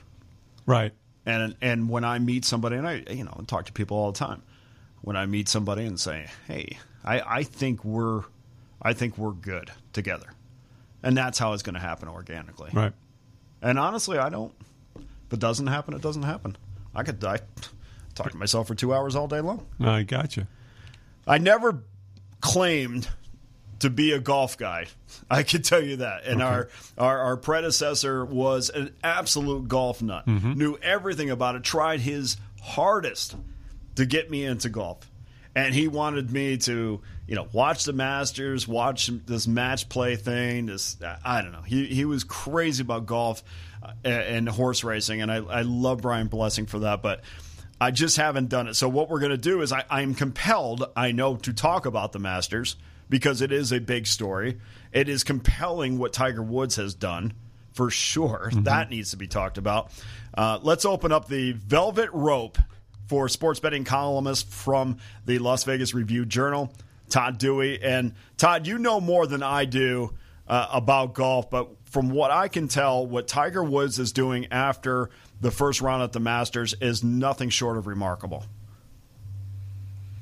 Right. 0.65 0.93
And 1.25 1.57
and 1.59 1.89
when 1.89 2.05
I 2.05 2.19
meet 2.19 2.45
somebody, 2.45 2.77
and 2.77 2.87
I 2.87 3.03
you 3.09 3.25
know 3.25 3.43
talk 3.47 3.65
to 3.65 3.73
people 3.73 3.97
all 3.97 4.13
the 4.13 4.19
time, 4.19 4.43
when 5.01 5.17
I 5.17 5.25
meet 5.25 5.49
somebody 5.49 5.83
and 5.85 5.99
say, 5.99 6.27
"Hey, 6.47 6.77
I, 7.03 7.21
I 7.21 7.43
think 7.43 7.83
we're, 7.83 8.23
I 8.81 8.93
think 8.93 9.17
we're 9.17 9.31
good 9.31 9.71
together," 9.91 10.27
and 11.01 11.17
that's 11.17 11.39
how 11.39 11.53
it's 11.53 11.63
going 11.63 11.75
to 11.75 11.81
happen 11.81 12.07
organically. 12.07 12.69
Right. 12.73 12.93
And 13.61 13.79
honestly, 13.79 14.17
I 14.17 14.29
don't. 14.29 14.53
If 14.95 15.33
it 15.33 15.39
doesn't 15.39 15.67
happen, 15.67 15.93
it 15.93 16.01
doesn't 16.01 16.23
happen. 16.23 16.57
I 16.93 17.03
could 17.03 17.23
I 17.23 17.39
talk 18.15 18.31
to 18.31 18.37
myself 18.37 18.67
for 18.67 18.75
two 18.75 18.93
hours 18.93 19.15
all 19.15 19.27
day 19.27 19.41
long. 19.41 19.65
I 19.79 20.03
got 20.03 20.37
you. 20.37 20.47
I 21.25 21.37
never 21.37 21.83
claimed 22.41 23.07
to 23.79 23.89
be 23.89 24.11
a 24.11 24.19
golf 24.19 24.57
guy. 24.57 24.87
I 25.29 25.43
can 25.43 25.61
tell 25.61 25.81
you 25.81 25.97
that. 25.97 26.25
And 26.25 26.41
our, 26.41 26.69
our 26.97 27.19
our 27.19 27.37
predecessor 27.37 28.23
was 28.23 28.69
an 28.69 28.95
absolute 29.03 29.67
golf 29.67 30.01
nut. 30.01 30.25
Mm-hmm. 30.25 30.53
Knew 30.53 30.77
everything 30.81 31.29
about 31.29 31.55
it. 31.55 31.63
Tried 31.63 31.99
his 32.01 32.37
hardest 32.61 33.35
to 33.95 34.05
get 34.05 34.29
me 34.29 34.45
into 34.45 34.69
golf. 34.69 35.09
And 35.55 35.73
he 35.73 35.87
wanted 35.87 36.31
me 36.31 36.57
to, 36.57 37.01
you 37.27 37.35
know, 37.35 37.47
watch 37.53 37.83
the 37.83 37.93
Masters, 37.93 38.67
watch 38.67 39.07
this 39.25 39.47
match 39.47 39.87
play 39.87 40.15
thing. 40.15 40.65
This, 40.65 40.97
I 41.23 41.41
don't 41.41 41.51
know. 41.51 41.61
He 41.61 41.85
he 41.85 42.05
was 42.05 42.23
crazy 42.23 42.81
about 42.81 43.05
golf 43.05 43.43
uh, 43.83 44.07
and 44.07 44.49
horse 44.49 44.83
racing, 44.83 45.21
and 45.21 45.31
I 45.31 45.37
I 45.37 45.61
love 45.61 46.01
Brian 46.01 46.27
Blessing 46.27 46.65
for 46.65 46.79
that. 46.79 47.03
But 47.03 47.21
I 47.79 47.91
just 47.91 48.17
haven't 48.17 48.49
done 48.49 48.67
it. 48.67 48.75
So 48.75 48.87
what 48.89 49.09
we're 49.09 49.19
going 49.19 49.31
to 49.31 49.37
do 49.37 49.61
is 49.61 49.71
I, 49.71 49.83
I'm 49.89 50.15
compelled, 50.15 50.85
I 50.95 51.11
know, 51.11 51.35
to 51.37 51.53
talk 51.53 51.85
about 51.85 52.13
the 52.13 52.19
Masters 52.19 52.77
because 53.09 53.41
it 53.41 53.51
is 53.51 53.71
a 53.71 53.79
big 53.79 54.07
story. 54.07 54.59
It 54.91 55.09
is 55.09 55.23
compelling 55.23 55.97
what 55.97 56.13
Tiger 56.13 56.41
Woods 56.41 56.77
has 56.77 56.95
done 56.95 57.33
for 57.73 57.89
sure. 57.89 58.49
That 58.53 58.89
needs 58.89 59.11
to 59.11 59.17
be 59.17 59.27
talked 59.27 59.57
about. 59.57 59.91
Uh, 60.33 60.59
let's 60.61 60.85
open 60.85 61.11
up 61.11 61.27
the 61.27 61.51
velvet 61.51 62.09
rope 62.13 62.57
for 63.13 63.29
sports 63.29 63.59
betting 63.59 63.83
columnist 63.83 64.49
from 64.49 64.97
the 65.27 65.37
Las 65.37 65.65
Vegas 65.65 65.93
Review 65.93 66.25
Journal, 66.25 66.73
Todd 67.11 67.37
Dewey. 67.37 67.79
And 67.79 68.15
Todd, 68.37 68.65
you 68.65 68.79
know 68.79 68.99
more 68.99 69.27
than 69.27 69.43
I 69.43 69.65
do 69.65 70.15
uh, 70.47 70.69
about 70.71 71.13
golf, 71.13 71.47
but 71.51 71.69
from 71.85 72.09
what 72.09 72.31
I 72.31 72.47
can 72.47 72.67
tell, 72.67 73.05
what 73.05 73.27
Tiger 73.27 73.63
Woods 73.63 73.99
is 73.99 74.13
doing 74.13 74.47
after 74.49 75.11
the 75.41 75.51
first 75.51 75.79
round 75.79 76.01
at 76.01 76.11
the 76.11 76.19
Masters 76.19 76.73
is 76.81 77.03
nothing 77.03 77.49
short 77.49 77.77
of 77.77 77.85
remarkable. 77.85 78.45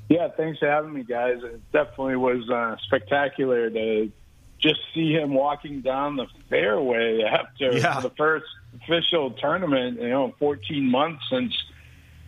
Yeah, 0.09 0.27
thanks 0.35 0.59
for 0.59 0.67
having 0.69 0.91
me, 0.93 1.03
guys. 1.05 1.37
It 1.41 1.61
definitely 1.71 2.17
was 2.17 2.49
uh, 2.49 2.75
spectacular 2.83 3.69
to 3.69 4.11
just 4.59 4.81
see 4.93 5.13
him 5.13 5.33
walking 5.33 5.79
down 5.79 6.17
the 6.17 6.27
fairway 6.49 7.21
after 7.23 7.71
Yeah. 7.71 8.01
the 8.01 8.09
first 8.17 8.47
official 8.83 9.31
tournament. 9.31 10.01
You 10.01 10.09
know, 10.09 10.35
14 10.39 10.91
months 10.91 11.23
since, 11.31 11.55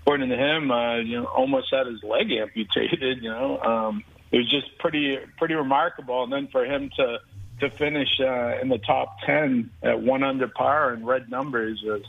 according 0.03 0.29
to 0.29 0.35
him, 0.35 0.69
uh, 0.69 0.97
you 0.97 1.21
know, 1.21 1.25
almost 1.25 1.71
had 1.71 1.87
his 1.87 2.03
leg 2.03 2.31
amputated. 2.31 3.23
You 3.23 3.29
know, 3.29 3.59
um, 3.59 4.03
it 4.31 4.37
was 4.37 4.49
just 4.49 4.77
pretty 4.77 5.17
pretty 5.37 5.53
remarkable. 5.53 6.23
And 6.23 6.31
then 6.31 6.47
for 6.49 6.65
him 6.65 6.89
to 6.97 7.19
to 7.61 7.69
finish 7.69 8.19
uh, 8.19 8.59
in 8.61 8.67
the 8.67 8.79
top 8.79 9.19
10 9.25 9.69
at 9.81 10.01
one 10.01 10.23
under 10.23 10.47
par 10.47 10.91
and 10.91 11.07
red 11.07 11.29
numbers 11.29 11.81
was 11.83 12.01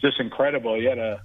just 0.00 0.18
incredible. 0.18 0.74
He 0.74 0.84
had 0.84 0.98
a 0.98 1.22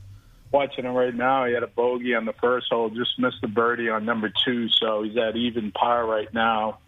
watching 0.51 0.85
him 0.85 0.93
right 0.93 1.15
now. 1.15 1.45
He 1.45 1.53
had 1.53 1.63
a 1.63 1.67
bogey 1.67 2.13
on 2.13 2.25
the 2.25 2.33
first 2.33 2.67
hole, 2.69 2.89
just 2.89 3.17
missed 3.17 3.41
the 3.41 3.47
birdie 3.47 3.89
on 3.89 4.05
number 4.05 4.31
two, 4.45 4.69
so 4.69 5.03
he's 5.03 5.17
at 5.17 5.35
even 5.35 5.71
par 5.71 6.05
right 6.05 6.31
now. 6.33 6.79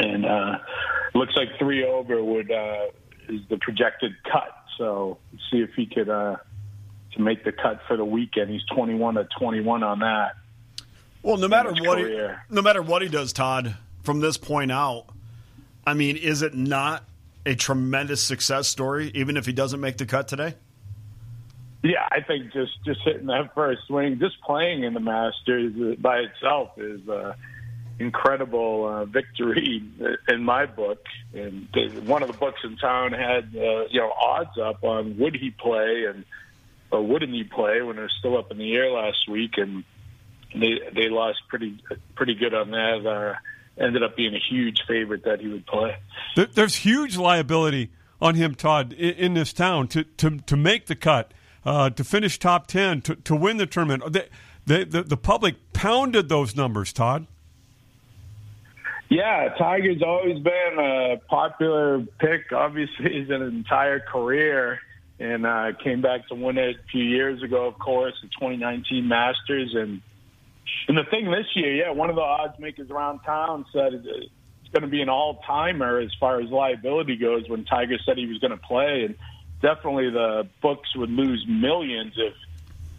And 0.00 0.26
uh, 0.26 0.58
looks 1.14 1.36
like 1.36 1.58
three 1.58 1.84
over 1.84 2.22
would 2.22 2.50
uh, 2.50 2.86
is 3.28 3.40
the 3.48 3.58
projected 3.58 4.12
cut. 4.24 4.54
So 4.76 5.18
see 5.50 5.60
if 5.60 5.70
he 5.74 5.86
could 5.86 6.08
uh, 6.08 6.36
to 7.16 7.22
make 7.22 7.44
the 7.44 7.52
cut 7.52 7.80
for 7.88 7.96
the 7.96 8.04
weekend. 8.04 8.50
He's 8.50 8.64
twenty 8.64 8.94
one 8.94 9.14
to 9.14 9.26
twenty 9.38 9.60
one 9.60 9.82
on 9.82 10.00
that. 10.00 10.36
Well, 11.22 11.36
no 11.38 11.48
matter 11.48 11.72
what 11.72 11.98
he, 11.98 12.28
no 12.50 12.62
matter 12.62 12.82
what 12.82 13.02
he 13.02 13.08
does, 13.08 13.32
Todd, 13.32 13.76
from 14.02 14.20
this 14.20 14.36
point 14.36 14.70
out, 14.70 15.06
I 15.86 15.94
mean, 15.94 16.16
is 16.16 16.42
it 16.42 16.54
not 16.54 17.04
a 17.44 17.54
tremendous 17.54 18.22
success 18.22 18.68
story, 18.68 19.10
even 19.14 19.36
if 19.36 19.46
he 19.46 19.52
doesn't 19.52 19.80
make 19.80 19.96
the 19.96 20.06
cut 20.06 20.28
today? 20.28 20.54
Yeah, 21.82 22.06
I 22.10 22.20
think 22.20 22.52
just 22.52 22.72
just 22.84 23.00
hitting 23.04 23.26
that 23.26 23.54
first 23.54 23.82
swing, 23.86 24.18
just 24.18 24.40
playing 24.42 24.84
in 24.84 24.94
the 24.94 25.00
Masters 25.00 25.96
by 25.98 26.18
itself 26.18 26.70
is 26.78 27.08
uh, 27.08 27.34
incredible 27.98 28.86
uh, 28.86 29.04
victory 29.04 29.82
in 30.28 30.42
my 30.42 30.66
book. 30.66 31.04
And 31.34 31.68
one 32.04 32.22
of 32.22 32.30
the 32.30 32.36
books 32.38 32.60
in 32.64 32.76
town 32.76 33.12
had 33.12 33.54
uh, 33.54 33.86
you 33.90 34.00
know 34.00 34.12
odds 34.12 34.58
up 34.58 34.82
on 34.82 35.16
would 35.18 35.36
he 35.36 35.50
play 35.50 36.06
and 36.08 36.24
or 36.90 37.02
wouldn't 37.02 37.32
he 37.32 37.44
play 37.44 37.82
when 37.82 37.98
it 37.98 38.02
was 38.02 38.14
still 38.18 38.36
up 38.38 38.50
in 38.50 38.58
the 38.58 38.74
air 38.74 38.90
last 38.90 39.28
week, 39.28 39.58
and 39.58 39.84
they 40.54 40.80
they 40.94 41.08
lost 41.08 41.38
pretty 41.48 41.82
pretty 42.14 42.34
good 42.34 42.54
on 42.54 42.70
that. 42.70 43.06
Uh, 43.06 43.82
ended 43.82 44.02
up 44.02 44.16
being 44.16 44.34
a 44.34 44.40
huge 44.50 44.82
favorite 44.88 45.24
that 45.24 45.40
he 45.40 45.48
would 45.48 45.66
play. 45.66 45.96
There's 46.34 46.76
huge 46.76 47.16
liability 47.16 47.90
on 48.20 48.34
him, 48.34 48.54
Todd, 48.54 48.92
in, 48.92 49.14
in 49.14 49.34
this 49.34 49.52
town 49.52 49.88
to, 49.88 50.04
to, 50.04 50.38
to 50.38 50.56
make 50.56 50.86
the 50.86 50.96
cut, 50.96 51.32
uh, 51.64 51.90
to 51.90 52.04
finish 52.04 52.38
top 52.38 52.66
10, 52.66 53.02
to, 53.02 53.16
to 53.16 53.36
win 53.36 53.56
the 53.56 53.66
tournament. 53.66 54.12
They, 54.64 54.84
the, 54.84 55.02
the 55.02 55.16
public 55.16 55.72
pounded 55.72 56.28
those 56.28 56.56
numbers, 56.56 56.92
Todd. 56.92 57.26
Yeah, 59.08 59.54
Tiger's 59.56 60.02
always 60.02 60.42
been 60.42 60.78
a 60.78 61.20
popular 61.28 62.00
pick, 62.18 62.52
obviously, 62.52 63.12
his 63.20 63.30
entire 63.30 64.00
career, 64.00 64.80
and 65.18 65.46
uh, 65.46 65.72
came 65.82 66.02
back 66.02 66.28
to 66.28 66.34
win 66.34 66.58
it 66.58 66.76
a 66.76 66.90
few 66.90 67.02
years 67.02 67.42
ago, 67.42 67.66
of 67.66 67.78
course, 67.78 68.14
the 68.22 68.28
2019 68.28 69.08
Masters. 69.08 69.74
And 69.74 70.02
and 70.88 70.98
the 70.98 71.04
thing 71.04 71.30
this 71.30 71.46
year, 71.54 71.74
yeah, 71.74 71.90
one 71.90 72.10
of 72.10 72.16
the 72.16 72.22
odds 72.22 72.58
makers 72.58 72.90
around 72.90 73.20
town 73.20 73.64
said 73.72 73.94
it's 73.94 74.72
going 74.72 74.82
to 74.82 74.88
be 74.88 75.00
an 75.00 75.08
all 75.08 75.40
timer 75.46 75.98
as 75.98 76.10
far 76.18 76.40
as 76.40 76.50
liability 76.50 77.16
goes. 77.16 77.48
When 77.48 77.64
Tiger 77.64 77.96
said 78.04 78.18
he 78.18 78.26
was 78.26 78.38
going 78.38 78.50
to 78.50 78.56
play, 78.58 79.04
and 79.06 79.14
definitely 79.62 80.10
the 80.10 80.48
books 80.60 80.94
would 80.96 81.10
lose 81.10 81.44
millions 81.48 82.14
if 82.16 82.34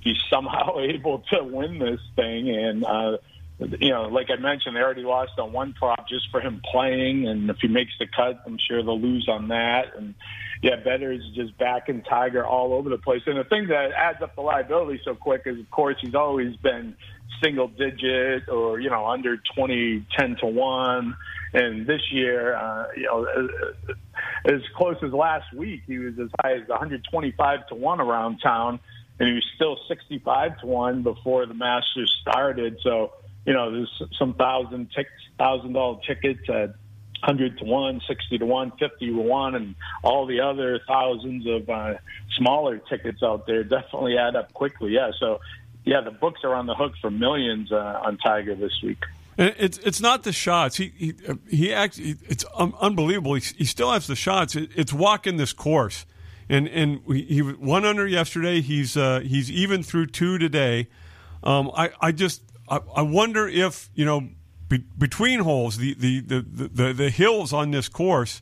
he's 0.01 0.17
somehow 0.29 0.79
able 0.79 1.23
to 1.33 1.43
win 1.43 1.79
this 1.79 2.01
thing. 2.15 2.49
And 2.49 2.83
uh, 2.83 3.17
you 3.59 3.89
know, 3.89 4.03
like 4.03 4.27
I 4.29 4.39
mentioned, 4.39 4.75
they 4.75 4.81
already 4.81 5.03
lost 5.03 5.33
on 5.37 5.51
one 5.51 5.73
prop 5.73 6.07
just 6.07 6.29
for 6.31 6.41
him 6.41 6.61
playing, 6.71 7.27
and 7.27 7.49
if 7.49 7.57
he 7.61 7.67
makes 7.67 7.91
the 7.99 8.07
cut, 8.07 8.41
I'm 8.45 8.57
sure 8.67 8.83
they'll 8.83 8.99
lose 8.99 9.27
on 9.29 9.49
that. 9.49 9.95
And 9.97 10.15
yeah, 10.61 10.75
betters 10.83 11.21
just 11.35 11.57
backing 11.57 12.03
Tiger 12.03 12.45
all 12.45 12.73
over 12.73 12.89
the 12.89 12.97
place. 12.97 13.21
And 13.25 13.37
the 13.37 13.43
thing 13.43 13.67
that 13.67 13.91
adds 13.91 14.21
up 14.21 14.35
the 14.35 14.41
liability 14.41 15.01
so 15.05 15.15
quick 15.15 15.43
is, 15.45 15.59
of 15.59 15.69
course, 15.69 15.97
he's 16.01 16.15
always 16.15 16.55
been 16.57 16.95
single 17.43 17.67
digit 17.67 18.49
or 18.49 18.79
you 18.79 18.89
know 18.89 19.05
under 19.05 19.37
20, 19.55 20.05
10 20.17 20.37
to 20.37 20.47
one. 20.47 21.15
And 21.53 21.87
this 21.87 22.01
year, 22.11 22.55
uh, 22.55 22.87
you 22.95 23.03
know, 23.03 23.25
as, 23.25 23.95
as 24.53 24.61
close 24.75 24.97
as 25.01 25.13
last 25.13 25.53
week, 25.53 25.83
he 25.87 25.97
was 25.97 26.13
as 26.19 26.29
high 26.41 26.53
as 26.53 26.67
125 26.67 27.67
to 27.67 27.75
one 27.75 28.01
around 28.01 28.39
town, 28.39 28.79
and 29.19 29.29
he 29.29 29.33
was 29.35 29.45
still 29.55 29.77
65 29.87 30.59
to 30.59 30.65
one 30.65 31.03
before 31.03 31.45
the 31.45 31.53
Masters 31.53 32.13
started. 32.21 32.79
So 32.83 33.13
you 33.47 33.53
know, 33.53 33.71
there's 33.71 34.03
some 34.19 34.33
thousand 34.33 34.91
tic- 34.93 35.07
thousand 35.37 35.73
dollar 35.73 35.99
tickets 36.05 36.41
at 36.49 36.75
hundred 37.21 37.57
to 37.59 37.65
one, 37.65 38.01
sixty 38.07 38.37
to 38.37 38.45
one, 38.45 38.71
fifty 38.79 39.07
to 39.07 39.17
one, 39.17 39.55
and 39.55 39.75
all 40.03 40.25
the 40.25 40.41
other 40.41 40.79
thousands 40.87 41.45
of 41.47 41.69
uh, 41.69 41.95
smaller 42.37 42.79
tickets 42.89 43.23
out 43.23 43.45
there 43.47 43.63
definitely 43.63 44.17
add 44.17 44.35
up 44.35 44.53
quickly. 44.53 44.91
Yeah, 44.93 45.11
so 45.19 45.39
yeah, 45.83 46.01
the 46.01 46.11
books 46.11 46.41
are 46.43 46.53
on 46.53 46.65
the 46.65 46.75
hook 46.75 46.93
for 47.01 47.09
millions 47.09 47.71
uh, 47.71 48.01
on 48.03 48.17
Tiger 48.17 48.55
this 48.55 48.73
week. 48.83 49.03
It's 49.37 49.77
it's 49.77 50.01
not 50.01 50.23
the 50.23 50.31
shots. 50.31 50.77
He 50.77 50.91
he 50.97 51.13
he 51.47 51.73
actually 51.73 52.15
it's 52.27 52.43
un- 52.55 52.73
unbelievable. 52.79 53.35
He, 53.35 53.41
he 53.57 53.65
still 53.65 53.91
has 53.91 54.07
the 54.07 54.15
shots. 54.15 54.55
It, 54.55 54.71
it's 54.75 54.91
walking 54.91 55.37
this 55.37 55.53
course, 55.53 56.07
and 56.49 56.67
and 56.67 57.01
he, 57.07 57.21
he 57.21 57.41
one 57.41 57.85
under 57.85 58.07
yesterday. 58.07 58.61
He's 58.61 58.97
uh, 58.97 59.19
he's 59.19 59.51
even 59.51 59.83
through 59.83 60.07
two 60.07 60.39
today. 60.39 60.87
Um, 61.43 61.69
I 61.75 61.91
I 62.01 62.11
just 62.13 62.41
I, 62.67 62.79
I 62.95 63.03
wonder 63.03 63.47
if 63.47 63.89
you 63.93 64.05
know 64.05 64.27
be, 64.69 64.79
between 64.97 65.39
holes 65.41 65.77
the 65.77 65.93
the, 65.93 66.19
the, 66.21 66.41
the 66.41 66.93
the 66.93 67.09
hills 67.09 67.53
on 67.53 67.71
this 67.71 67.89
course. 67.89 68.41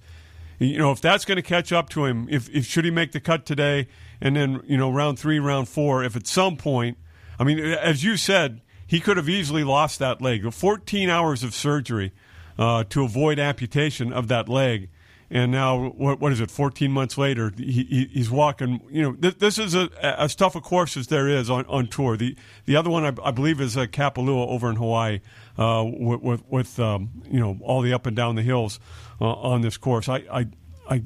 You 0.57 0.77
know, 0.77 0.93
if 0.93 1.01
that's 1.01 1.25
going 1.25 1.35
to 1.35 1.41
catch 1.41 1.73
up 1.73 1.89
to 1.89 2.05
him, 2.05 2.27
if, 2.29 2.49
if 2.49 2.65
should 2.65 2.85
he 2.85 2.91
make 2.91 3.11
the 3.11 3.19
cut 3.19 3.45
today, 3.45 3.87
and 4.21 4.37
then 4.37 4.61
you 4.65 4.77
know 4.77 4.89
round 4.89 5.19
three, 5.19 5.37
round 5.37 5.67
four, 5.67 6.03
if 6.03 6.15
at 6.15 6.27
some 6.27 6.55
point, 6.55 6.97
I 7.37 7.43
mean, 7.43 7.59
as 7.59 8.05
you 8.05 8.15
said, 8.15 8.61
he 8.87 8.99
could 8.99 9.17
have 9.17 9.27
easily 9.27 9.63
lost 9.63 9.99
that 9.99 10.21
leg. 10.21 10.51
14 10.51 11.09
hours 11.09 11.43
of 11.43 11.53
surgery 11.53 12.13
uh, 12.57 12.83
to 12.89 13.03
avoid 13.03 13.39
amputation 13.39 14.13
of 14.13 14.27
that 14.27 14.47
leg. 14.47 14.89
And 15.29 15.51
now, 15.51 15.89
what, 15.89 16.19
what 16.19 16.31
is 16.31 16.39
it? 16.39 16.51
14 16.51 16.91
months 16.91 17.17
later, 17.17 17.51
he, 17.57 18.07
he's 18.13 18.29
walking. 18.29 18.81
You 18.91 19.01
know, 19.01 19.13
th- 19.13 19.39
this 19.39 19.57
is 19.57 19.73
a, 19.73 19.89
as 20.01 20.35
tough 20.35 20.55
a 20.55 20.61
course 20.61 20.95
as 20.95 21.07
there 21.07 21.27
is 21.27 21.49
on, 21.49 21.65
on 21.65 21.87
tour. 21.87 22.15
The 22.15 22.35
the 22.65 22.75
other 22.75 22.91
one, 22.91 23.05
I, 23.05 23.13
I 23.23 23.31
believe, 23.31 23.59
is 23.59 23.75
uh, 23.75 23.87
Kapalua 23.87 24.47
over 24.47 24.69
in 24.69 24.75
Hawaii, 24.75 25.21
uh, 25.57 25.83
with 25.85 26.21
with, 26.21 26.43
with 26.49 26.79
um, 26.79 27.09
you 27.29 27.39
know 27.39 27.57
all 27.61 27.81
the 27.81 27.93
up 27.93 28.05
and 28.05 28.15
down 28.15 28.35
the 28.35 28.41
hills 28.41 28.79
uh, 29.21 29.25
on 29.25 29.61
this 29.61 29.77
course. 29.77 30.09
I, 30.09 30.23
I, 30.31 30.47
I 30.89 31.01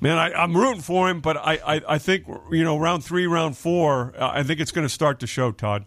man, 0.00 0.18
I, 0.18 0.42
am 0.44 0.56
rooting 0.56 0.82
for 0.82 1.08
him, 1.08 1.20
but 1.20 1.36
I, 1.36 1.58
I, 1.66 1.82
I 1.88 1.98
think 1.98 2.26
you 2.50 2.64
know 2.64 2.78
round 2.78 3.04
three, 3.04 3.26
round 3.26 3.56
four, 3.56 4.14
I 4.18 4.42
think 4.42 4.60
it's 4.60 4.72
going 4.72 4.86
to 4.86 4.92
start 4.92 5.20
to 5.20 5.26
show, 5.26 5.52
Todd. 5.52 5.84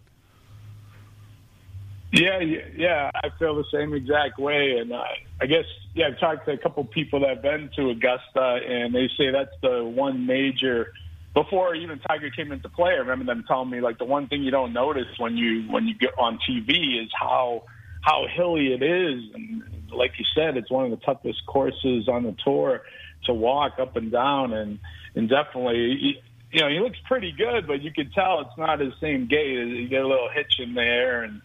Yeah, 2.12 2.40
yeah, 2.40 3.12
I 3.14 3.30
feel 3.38 3.56
the 3.56 3.66
same 3.72 3.94
exact 3.94 4.40
way, 4.40 4.78
and 4.80 4.92
uh, 4.92 5.04
I 5.40 5.46
guess 5.46 5.66
yeah, 5.94 6.08
I've 6.08 6.20
talked 6.20 6.46
to 6.46 6.54
a 6.54 6.58
couple 6.58 6.84
people 6.86 7.20
that 7.20 7.30
have 7.30 7.42
been 7.44 7.70
to 7.76 7.90
Augusta, 7.92 8.60
and 8.68 8.94
they 8.94 9.10
say 9.16 9.30
that's 9.32 9.56
the 9.62 9.84
one 9.84 10.26
major. 10.26 10.92
Before 11.36 11.76
even 11.76 12.00
Tiger 12.00 12.32
came 12.32 12.52
into 12.52 12.68
play, 12.68 12.94
I 12.94 12.98
remember 12.98 13.26
them 13.26 13.44
telling 13.48 13.70
me 13.70 13.80
like 13.80 14.00
the 14.00 14.06
one 14.06 14.28
thing 14.28 14.42
you 14.42 14.50
don't 14.50 14.74
notice 14.74 15.08
when 15.20 15.38
you 15.38 15.70
when 15.70 15.88
you 15.88 15.94
get 15.94 16.18
on 16.18 16.40
TV 16.50 17.04
is 17.04 17.12
how 17.14 17.64
how 18.02 18.26
hilly 18.34 18.74
it 18.74 18.82
is, 18.82 19.24
and 19.34 19.64
like 19.92 20.12
you 20.18 20.26
said, 20.36 20.58
it's 20.58 20.72
one 20.72 20.86
of 20.86 20.92
the 20.92 21.06
toughest 21.06 21.46
courses 21.46 22.08
on 22.08 22.24
the 22.24 22.36
tour 22.44 22.84
to 23.26 23.34
walk 23.34 23.80
up 23.80 23.96
and 23.96 24.12
down, 24.12 24.54
and 24.54 24.80
and 25.16 25.30
definitely 25.30 26.22
you 26.52 26.62
know 26.62 26.70
he 26.70 26.80
looks 26.80 26.98
pretty 27.08 27.32
good, 27.32 27.68
but 27.68 27.82
you 27.82 27.92
can 27.92 28.10
tell 28.12 28.42
it's 28.42 28.58
not 28.58 28.80
his 28.80 28.94
same 29.02 29.28
gait. 29.28 29.50
You 29.50 29.88
get 29.88 30.02
a 30.02 30.08
little 30.08 30.30
hitch 30.34 30.60
in 30.60 30.74
there, 30.74 31.24
and 31.24 31.42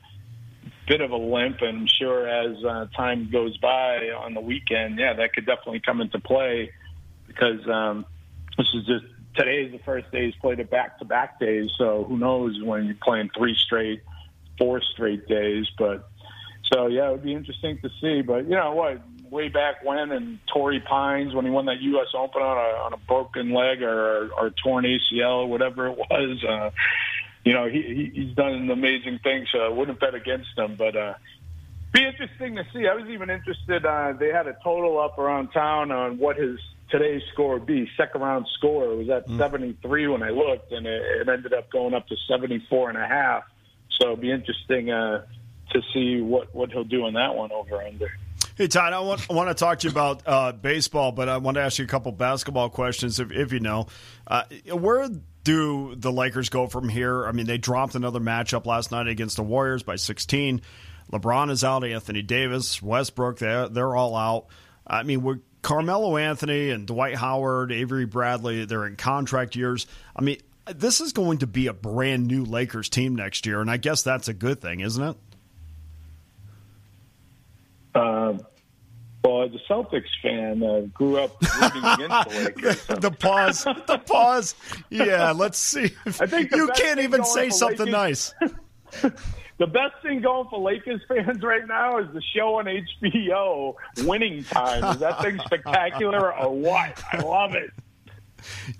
bit 0.86 1.00
of 1.00 1.10
a 1.10 1.16
limp, 1.16 1.60
and 1.60 1.78
I'm 1.78 1.86
sure 1.86 2.28
as 2.28 2.62
uh, 2.64 2.86
time 2.96 3.30
goes 3.30 3.56
by 3.58 4.10
on 4.10 4.34
the 4.34 4.40
weekend, 4.40 4.98
yeah, 4.98 5.14
that 5.14 5.32
could 5.32 5.46
definitely 5.46 5.80
come 5.80 6.00
into 6.00 6.20
play 6.20 6.70
because 7.26 7.66
um, 7.68 8.04
this 8.56 8.66
is 8.74 8.86
just 8.86 9.04
today 9.34 9.62
is 9.62 9.72
the 9.72 9.78
first 9.84 10.10
day 10.12 10.26
he's 10.26 10.34
played 10.36 10.60
it 10.60 10.70
back 10.70 10.98
to 10.98 11.04
back 11.04 11.40
days. 11.40 11.70
So 11.76 12.04
who 12.04 12.18
knows 12.18 12.62
when 12.62 12.86
you're 12.86 12.96
playing 13.02 13.30
three 13.36 13.56
straight, 13.56 14.02
four 14.58 14.80
straight 14.80 15.26
days. 15.26 15.66
But 15.78 16.08
so 16.74 16.88
yeah, 16.88 17.08
it 17.08 17.12
would 17.12 17.22
be 17.22 17.34
interesting 17.34 17.78
to 17.82 17.90
see. 18.00 18.22
But 18.22 18.44
you 18.44 18.56
know 18.56 18.72
what? 18.72 19.00
Way 19.30 19.48
back 19.48 19.84
when, 19.84 20.10
and 20.12 20.38
Torrey 20.52 20.80
Pines 20.80 21.34
when 21.34 21.44
he 21.44 21.50
won 21.50 21.66
that 21.66 21.80
U.S. 21.80 22.08
Open 22.14 22.42
on 22.42 22.56
a 22.56 22.84
on 22.84 22.92
a 22.92 22.96
broken 22.96 23.52
leg 23.52 23.82
or 23.82 24.30
or 24.32 24.50
torn 24.62 24.84
ACL 24.84 25.44
or 25.44 25.46
whatever 25.46 25.86
it 25.86 25.96
was. 25.96 26.44
Uh, 26.44 26.70
you 27.44 27.52
know, 27.52 27.68
he, 27.68 27.82
he 27.82 28.22
he's 28.22 28.34
done 28.34 28.52
an 28.52 28.70
amazing 28.70 29.20
thing, 29.22 29.46
so 29.52 29.60
I 29.60 29.68
wouldn't 29.68 30.00
bet 30.00 30.14
against 30.14 30.56
him. 30.56 30.76
But 30.76 30.96
uh, 30.96 31.14
be 31.92 32.04
interesting 32.04 32.56
to 32.56 32.64
see. 32.72 32.86
I 32.88 32.94
was 32.94 33.08
even 33.08 33.30
interested. 33.30 33.86
Uh, 33.86 34.14
they 34.18 34.28
had 34.28 34.46
a 34.46 34.56
total 34.64 35.00
up 35.00 35.18
around 35.18 35.52
town 35.52 35.92
on 35.92 36.18
what 36.18 36.36
his 36.36 36.58
today's 36.90 37.22
score 37.32 37.54
would 37.54 37.66
be. 37.66 37.88
Second 37.96 38.20
round 38.20 38.46
score 38.54 38.92
it 38.92 38.96
was 38.96 39.10
at 39.10 39.28
mm. 39.28 39.38
73 39.38 40.08
when 40.08 40.22
I 40.22 40.30
looked, 40.30 40.72
and 40.72 40.86
it, 40.86 41.02
it 41.20 41.28
ended 41.28 41.52
up 41.52 41.70
going 41.70 41.94
up 41.94 42.08
to 42.08 42.16
74 42.28 42.90
and 42.90 42.98
a 42.98 43.06
half. 43.06 43.44
So 44.00 44.08
it'd 44.08 44.20
be 44.20 44.32
interesting 44.32 44.90
uh, 44.90 45.24
to 45.72 45.82
see 45.92 46.20
what 46.20 46.54
what 46.54 46.70
he'll 46.70 46.84
do 46.84 47.04
on 47.04 47.14
that 47.14 47.34
one 47.34 47.52
over 47.52 47.82
under. 47.82 48.10
Hey 48.56 48.68
Todd, 48.68 48.92
I 48.92 49.00
want, 49.00 49.26
I 49.28 49.32
want 49.32 49.48
to 49.48 49.54
talk 49.54 49.80
to 49.80 49.88
you 49.88 49.90
about 49.90 50.22
uh, 50.26 50.52
baseball, 50.52 51.10
but 51.10 51.28
I 51.28 51.38
want 51.38 51.56
to 51.56 51.60
ask 51.60 51.80
you 51.80 51.84
a 51.84 51.88
couple 51.88 52.12
basketball 52.12 52.70
questions, 52.70 53.18
if, 53.18 53.32
if 53.32 53.52
you 53.52 53.58
know. 53.58 53.88
Uh, 54.28 54.44
where 54.72 55.08
do 55.42 55.96
the 55.96 56.12
Lakers 56.12 56.50
go 56.50 56.68
from 56.68 56.88
here? 56.88 57.26
I 57.26 57.32
mean, 57.32 57.46
they 57.46 57.58
dropped 57.58 57.96
another 57.96 58.20
matchup 58.20 58.64
last 58.64 58.92
night 58.92 59.08
against 59.08 59.38
the 59.38 59.42
Warriors 59.42 59.82
by 59.82 59.96
16. 59.96 60.60
LeBron 61.12 61.50
is 61.50 61.64
out, 61.64 61.82
Anthony 61.84 62.22
Davis, 62.22 62.80
Westbrook, 62.80 63.38
they're, 63.38 63.68
they're 63.68 63.96
all 63.96 64.14
out. 64.14 64.46
I 64.86 65.02
mean, 65.02 65.24
with 65.24 65.42
Carmelo 65.62 66.16
Anthony 66.16 66.70
and 66.70 66.86
Dwight 66.86 67.16
Howard, 67.16 67.72
Avery 67.72 68.06
Bradley, 68.06 68.66
they're 68.66 68.86
in 68.86 68.94
contract 68.94 69.56
years. 69.56 69.88
I 70.14 70.22
mean, 70.22 70.38
this 70.66 71.00
is 71.00 71.12
going 71.12 71.38
to 71.38 71.46
be 71.46 71.66
a 71.66 71.72
brand 71.72 72.26
new 72.26 72.44
Lakers 72.44 72.88
team 72.88 73.16
next 73.16 73.46
year, 73.46 73.60
and 73.60 73.70
I 73.70 73.78
guess 73.78 74.02
that's 74.02 74.28
a 74.28 74.34
good 74.34 74.60
thing, 74.60 74.80
isn't 74.80 75.02
it? 75.02 75.16
Uh, 77.94 78.38
well, 79.24 79.42
as 79.42 79.52
a 79.54 79.72
Celtics 79.72 80.10
fan, 80.22 80.62
uh, 80.62 80.80
grew 80.92 81.16
up 81.16 81.40
rooting 81.40 81.84
against 81.84 82.28
the 82.28 82.44
Lakers. 82.44 82.80
So. 82.82 82.94
the 82.96 83.10
pause, 83.10 83.64
the 83.64 84.02
pause. 84.04 84.54
Yeah, 84.90 85.30
let's 85.30 85.58
see. 85.58 85.92
I 86.06 86.26
think 86.26 86.54
you 86.54 86.68
can't 86.76 87.00
even 87.00 87.24
say 87.24 87.48
something 87.48 87.90
Lakers, 87.90 88.34
nice. 88.42 88.52
the 89.58 89.66
best 89.66 89.94
thing 90.02 90.20
going 90.20 90.46
for 90.50 90.60
Lakers 90.60 91.00
fans 91.08 91.42
right 91.42 91.66
now 91.66 91.98
is 91.98 92.12
the 92.12 92.22
show 92.36 92.56
on 92.56 92.66
HBO, 92.66 93.76
Winning 94.04 94.44
Time. 94.44 94.84
Is 94.92 95.00
that 95.00 95.22
thing 95.22 95.40
spectacular 95.46 96.34
or 96.34 96.54
what? 96.54 97.02
I 97.10 97.22
love 97.22 97.54
it. 97.54 97.70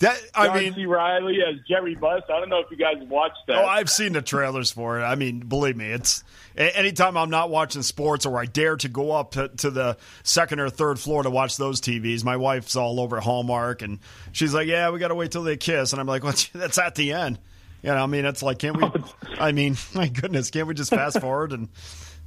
That 0.01 0.19
I 0.35 0.47
John 0.47 0.59
mean, 0.59 0.75
C. 0.75 0.87
Reilly 0.87 1.39
as 1.43 1.61
Jerry 1.69 1.95
Buss. 1.95 2.23
I 2.29 2.41
don't 2.41 2.49
know 2.49 2.61
if 2.61 2.71
you 2.71 2.77
guys 2.77 2.97
watched 3.09 3.47
that. 3.47 3.57
Oh, 3.57 3.67
I've 3.67 3.91
seen 3.91 4.13
the 4.13 4.23
trailers 4.23 4.71
for 4.71 5.01
it. 5.01 5.03
I 5.03 5.15
mean, 5.15 5.41
believe 5.41 5.77
me, 5.77 5.91
it's 5.91 6.25
anytime 6.57 7.17
I'm 7.17 7.31
not 7.31 7.51
watching 7.51 7.83
sports 7.83 8.27
or 8.27 8.39
I 8.39 8.47
dare 8.47 8.77
to 8.77 8.89
go 8.89 9.13
up 9.13 9.33
to, 9.33 9.49
to 9.49 9.71
the 9.71 9.97
second 10.23 10.61
or 10.61 10.71
third 10.71 10.99
floor 10.99 11.23
to 11.23 11.31
watch 11.31 11.57
those 11.57 11.81
TVs. 11.81 12.25
My 12.25 12.37
wife's 12.37 12.77
all 12.77 13.01
over 13.01 13.21
Hallmark, 13.21 13.83
and 13.83 13.99
she's 14.33 14.55
like, 14.55 14.69
"Yeah, 14.69 14.91
we 14.91 14.99
got 14.99 15.09
to 15.09 15.15
wait 15.15 15.33
till 15.33 15.43
they 15.43 15.57
kiss," 15.57 15.93
and 15.93 16.01
I'm 16.01 16.07
like, 16.07 16.25
"What? 16.25 16.49
That's 16.55 16.79
at 16.79 16.95
the 16.95 17.13
end." 17.13 17.39
You 17.83 17.91
know, 17.91 18.03
I 18.03 18.07
mean, 18.07 18.25
it's 18.25 18.43
like, 18.43 18.61
can't 18.61 18.77
we? 18.77 18.89
I 19.39 19.53
mean, 19.53 19.77
my 19.95 20.09
goodness, 20.09 20.51
can't 20.51 20.67
we 20.67 20.75
just 20.75 20.91
fast 20.91 21.21
forward 21.21 21.53
and? 21.53 21.69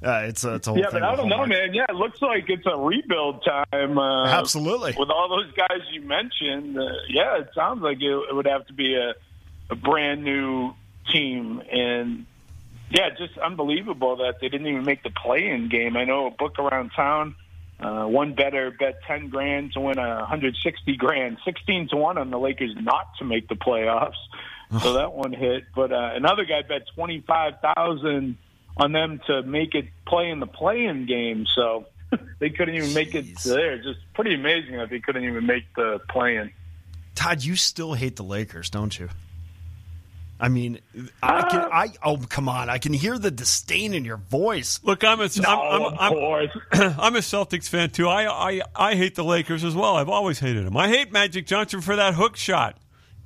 Uh, 0.04 0.26
it's 0.26 0.44
a, 0.44 0.56
it's 0.56 0.68
a 0.68 0.72
whole 0.72 0.80
yeah, 0.80 0.90
but 0.92 1.02
I 1.02 1.16
don't 1.16 1.28
know, 1.28 1.46
man. 1.48 1.74
Yeah, 1.74 1.86
it 1.90 1.96
looks 1.96 2.22
like 2.22 2.50
it's 2.50 2.68
a 2.68 2.78
rebuild 2.78 3.44
time. 3.44 3.98
Uh, 3.98 4.28
Absolutely. 4.28 4.94
With 4.98 5.10
all 5.10 5.28
those 5.28 5.52
guys 5.54 5.80
you 5.92 6.02
mentioned, 6.02 6.78
uh, 6.78 6.84
yeah, 7.10 7.40
it 7.40 7.50
sounds 7.56 7.82
like 7.82 7.98
it, 8.00 8.12
it 8.30 8.36
would 8.36 8.46
have 8.46 8.68
to 8.68 8.74
be 8.74 8.94
a, 8.96 9.16
a 9.72 9.76
brand 9.76 10.24
new 10.24 10.74
team, 11.12 11.64
and 11.72 12.28
yeah, 12.92 13.10
just 13.18 13.40
unbelievable 13.40 14.18
that 14.18 14.36
they 14.40 14.50
didn't 14.50 14.68
even 14.68 14.86
make 14.86 15.02
the 15.02 15.10
play-in 15.10 15.68
game. 15.68 15.98
I 15.98 16.04
know 16.04 16.28
a 16.28 16.32
book 16.32 16.60
around 16.60 16.92
town. 16.96 17.36
Uh, 17.80 18.06
one 18.06 18.34
better 18.34 18.72
bet 18.72 19.00
ten 19.08 19.30
grand 19.30 19.74
to 19.74 19.80
win 19.80 19.98
a 19.98 20.26
hundred 20.26 20.56
sixty 20.64 20.96
grand, 20.96 21.38
sixteen 21.44 21.88
to 21.90 21.96
one 21.96 22.20
on 22.20 22.30
the 22.30 22.40
Lakers 22.40 22.76
not 22.80 23.08
to 23.18 23.26
make 23.26 23.48
the 23.48 23.56
playoffs. 23.56 24.14
so 24.82 24.94
that 24.94 25.14
one 25.14 25.34
hit. 25.34 25.64
But 25.76 25.92
uh, 25.92 26.12
another 26.14 26.46
guy 26.46 26.62
bet 26.62 26.84
twenty 26.96 27.24
five 27.28 27.54
thousand 27.62 28.38
on 28.78 28.92
them 28.92 29.20
to 29.28 29.44
make 29.44 29.76
it 29.76 29.86
play 30.06 30.30
in 30.30 30.40
the 30.40 30.48
play-in 30.48 31.06
game. 31.06 31.46
So 31.56 31.86
they 32.40 32.50
couldn't 32.50 32.76
even 32.76 32.94
make 32.94 33.16
it 33.16 33.38
there. 33.40 33.78
Just 33.78 34.00
pretty 34.14 34.36
amazing 34.36 34.78
that 34.78 34.90
they 34.90 35.00
couldn't 35.00 35.24
even 35.24 35.46
make 35.46 35.64
the 35.76 36.00
play-in. 36.10 36.52
Todd, 37.16 37.44
you 37.44 37.56
still 37.56 37.94
hate 37.94 38.16
the 38.16 38.24
Lakers, 38.24 38.70
don't 38.70 38.98
you? 38.98 39.10
I 40.40 40.50
mean, 40.50 40.80
I 41.24 41.42
can. 41.50 41.62
Uh, 41.62 41.70
I 41.72 41.88
oh 42.04 42.18
come 42.18 42.48
on! 42.48 42.70
I 42.70 42.78
can 42.78 42.94
hear 42.94 43.18
the 43.18 43.32
disdain 43.32 43.96
in 43.96 44.06
your 44.06 44.18
voice. 44.18 44.80
Look, 44.84 45.04
I'm 45.04 45.20
a, 45.20 45.28
no, 45.42 45.50
I'm, 45.50 45.82
I'm, 46.00 46.14
I'm, 46.14 46.96
I'm, 47.00 47.16
a 47.16 47.20
Celtics 47.20 47.68
fan 47.68 47.90
too. 47.90 48.08
I, 48.08 48.28
I 48.28 48.62
I 48.76 48.96
hate 48.96 49.16
the 49.16 49.24
Lakers 49.24 49.64
as 49.64 49.74
well. 49.74 49.96
I've 49.96 50.10
always 50.10 50.38
hated 50.38 50.64
them. 50.64 50.78
I 50.78 50.90
hate 50.90 51.12
Magic 51.12 51.48
Johnson 51.48 51.82
for 51.82 51.96
that 51.96 52.14
hook 52.14 52.36
shot. 52.36 52.78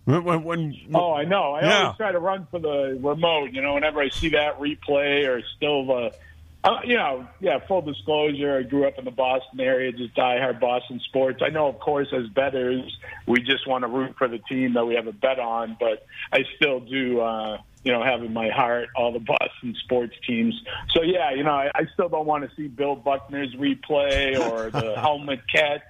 When, 0.05 0.23
when, 0.23 0.43
when, 0.43 0.75
oh, 0.95 1.13
I 1.13 1.25
know. 1.25 1.53
I 1.53 1.61
yeah. 1.61 1.81
always 1.83 1.97
try 1.97 2.11
to 2.11 2.19
run 2.19 2.47
for 2.49 2.59
the 2.59 2.97
remote. 3.01 3.51
You 3.51 3.61
know, 3.61 3.75
whenever 3.75 4.01
I 4.01 4.09
see 4.09 4.29
that 4.29 4.59
replay 4.59 5.27
or 5.27 5.41
still 5.55 5.85
the, 5.85 6.15
uh, 6.63 6.79
you 6.83 6.95
know, 6.95 7.27
yeah. 7.39 7.59
Full 7.67 7.81
disclosure: 7.81 8.57
I 8.57 8.63
grew 8.63 8.87
up 8.87 8.97
in 8.97 9.05
the 9.05 9.11
Boston 9.11 9.59
area, 9.59 9.91
just 9.91 10.15
diehard 10.15 10.59
Boston 10.59 10.99
sports. 11.05 11.41
I 11.43 11.49
know, 11.49 11.67
of 11.67 11.79
course, 11.79 12.07
as 12.13 12.27
betters, 12.29 12.97
we 13.27 13.41
just 13.41 13.67
want 13.67 13.83
to 13.83 13.87
root 13.87 14.15
for 14.17 14.27
the 14.27 14.39
team 14.39 14.73
that 14.73 14.85
we 14.85 14.95
have 14.95 15.07
a 15.07 15.13
bet 15.13 15.39
on, 15.39 15.77
but 15.79 16.05
I 16.31 16.45
still 16.55 16.79
do. 16.79 17.21
uh 17.21 17.57
you 17.83 17.91
know, 17.91 18.03
have 18.03 18.21
in 18.21 18.31
my 18.31 18.49
heart 18.49 18.89
all 18.95 19.11
the 19.11 19.17
Boston 19.17 19.75
sports 19.83 20.13
teams. 20.27 20.53
So 20.91 21.01
yeah, 21.01 21.31
you 21.33 21.43
know, 21.43 21.49
I, 21.49 21.71
I 21.73 21.87
still 21.93 22.09
don't 22.09 22.27
want 22.27 22.47
to 22.47 22.55
see 22.55 22.67
Bill 22.67 22.95
Buckner's 22.95 23.55
replay 23.55 24.37
or 24.39 24.69
the 24.69 24.93
helmet 25.01 25.39
catch 25.51 25.81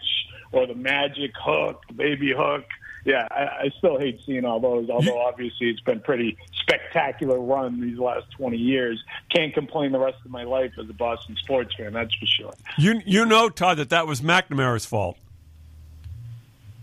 or 0.53 0.67
the 0.67 0.73
magic 0.73 1.31
hook, 1.37 1.83
baby 1.93 2.31
hook 2.31 2.63
yeah, 3.05 3.27
I, 3.31 3.43
I 3.65 3.71
still 3.77 3.99
hate 3.99 4.21
seeing 4.25 4.45
all 4.45 4.59
those. 4.59 4.89
Although 4.89 5.19
obviously 5.27 5.69
it's 5.69 5.81
been 5.81 5.99
pretty 5.99 6.37
spectacular 6.61 7.39
run 7.39 7.81
these 7.81 7.97
last 7.97 8.29
twenty 8.31 8.57
years. 8.57 9.03
Can't 9.29 9.53
complain 9.53 9.91
the 9.91 9.99
rest 9.99 10.17
of 10.23 10.31
my 10.31 10.43
life 10.43 10.73
as 10.79 10.89
a 10.89 10.93
Boston 10.93 11.35
sports 11.37 11.73
fan. 11.75 11.93
That's 11.93 12.13
for 12.15 12.25
sure. 12.25 12.53
You 12.77 13.01
you 13.05 13.25
know, 13.25 13.49
Todd, 13.49 13.77
that 13.77 13.89
that 13.89 14.07
was 14.07 14.21
McNamara's 14.21 14.85
fault. 14.85 15.17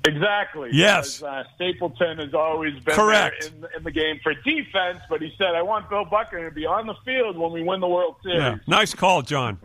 Exactly. 0.04 0.70
Yes. 0.72 1.18
Because, 1.18 1.46
uh, 1.46 1.50
Stapleton 1.56 2.18
has 2.18 2.32
always 2.32 2.78
been 2.80 2.94
correct 2.94 3.52
in, 3.54 3.66
in, 3.76 3.84
the 3.84 3.90
game 3.90 4.20
for 4.22 4.32
defense, 4.32 5.00
but 5.10 5.20
he 5.20 5.34
said, 5.36 5.54
"I 5.54 5.62
want 5.62 5.90
Bill 5.90 6.04
Buckner 6.04 6.48
to 6.48 6.54
be 6.54 6.66
on 6.66 6.86
the 6.86 6.94
field 7.04 7.36
when 7.36 7.52
we 7.52 7.62
win 7.62 7.80
the 7.80 7.88
World 7.88 8.16
Series." 8.22 8.40
Yeah. 8.40 8.56
Nice 8.66 8.94
call, 8.94 9.22
John. 9.22 9.58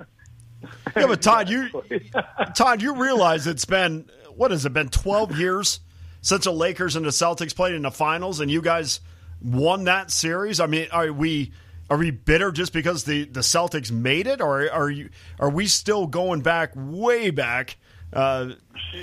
yeah, 0.95 1.07
but 1.07 1.21
Todd, 1.21 1.49
you 1.49 1.69
Todd, 2.55 2.81
you 2.81 2.95
realize 2.95 3.47
it's 3.47 3.65
been 3.65 4.09
what 4.35 4.51
has 4.51 4.65
it 4.65 4.73
been? 4.73 4.89
Twelve 4.89 5.37
years 5.37 5.79
since 6.23 6.45
the 6.45 6.51
Lakers 6.51 6.95
and 6.95 7.05
the 7.05 7.11
Celtics 7.11 7.55
played 7.55 7.75
in 7.75 7.83
the 7.83 7.91
finals, 7.91 8.39
and 8.39 8.49
you 8.49 8.63
guys 8.63 8.99
won 9.43 9.83
that 9.83 10.09
series. 10.09 10.59
I 10.59 10.65
mean, 10.65 10.87
are 10.91 11.11
we 11.13 11.51
are 11.91 11.97
we 11.97 12.09
bitter 12.09 12.51
just 12.51 12.73
because 12.73 13.03
the 13.03 13.25
the 13.25 13.41
Celtics 13.41 13.91
made 13.91 14.25
it, 14.25 14.41
or 14.41 14.67
are 14.71 14.89
you 14.89 15.09
are 15.39 15.51
we 15.51 15.67
still 15.67 16.07
going 16.07 16.41
back 16.41 16.71
way 16.75 17.29
back? 17.29 17.77
Uh, 18.11 18.53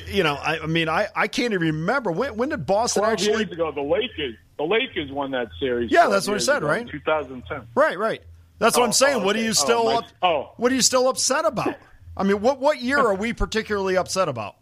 you 0.06 0.22
know, 0.22 0.34
I, 0.34 0.60
I 0.60 0.66
mean, 0.66 0.88
I, 0.88 1.08
I 1.16 1.26
can't 1.26 1.52
even 1.52 1.66
remember 1.78 2.10
when 2.12 2.36
when 2.36 2.48
did 2.48 2.64
Boston 2.66 3.04
actually? 3.04 3.38
years 3.44 3.52
ago, 3.52 3.70
the 3.72 3.80
Lakers 3.82 4.34
the 4.56 4.64
Lakers 4.64 5.10
won 5.12 5.30
that 5.32 5.48
series. 5.58 5.90
Yeah, 5.90 6.08
that's 6.08 6.26
what 6.28 6.34
I 6.34 6.38
said, 6.38 6.58
ago, 6.58 6.66
right? 6.66 6.88
2010. 6.88 7.68
Right, 7.74 7.98
right. 7.98 8.22
That's 8.58 8.76
what 8.76 8.82
Oh, 8.82 8.86
I'm 8.86 8.92
saying. 8.92 9.16
oh, 9.22 9.24
What 9.24 9.36
are 9.36 9.38
okay. 9.38 9.44
you 9.44 9.50
Oh, 9.50 9.54
still 9.54 9.84
my- 9.86 9.94
up? 9.94 10.04
oh. 10.22 10.52
What 10.58 10.70
are 10.70 10.74
you 10.74 10.82
still 10.82 11.08
upset 11.08 11.44
about? 11.46 11.76
I 12.16 12.24
mean, 12.24 12.40
what 12.40 12.60
what 12.60 12.80
year 12.80 12.98
are 12.98 13.14
we 13.14 13.32
particularly 13.32 13.96
upset 13.96 14.28
about? 14.28 14.56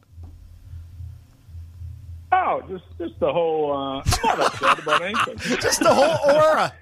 Oh, 2.31 2.63
just 2.69 2.85
just 2.99 3.21
the 3.21 3.33
whole. 3.33 3.73
Uh, 3.73 4.03
I'm 4.05 4.39
not 4.39 4.41
upset 4.41 4.79
about 4.81 5.03
anything. 5.03 5.39
Just 5.61 5.81
the 5.81 5.95
whole 5.95 6.35
aura. 6.35 6.75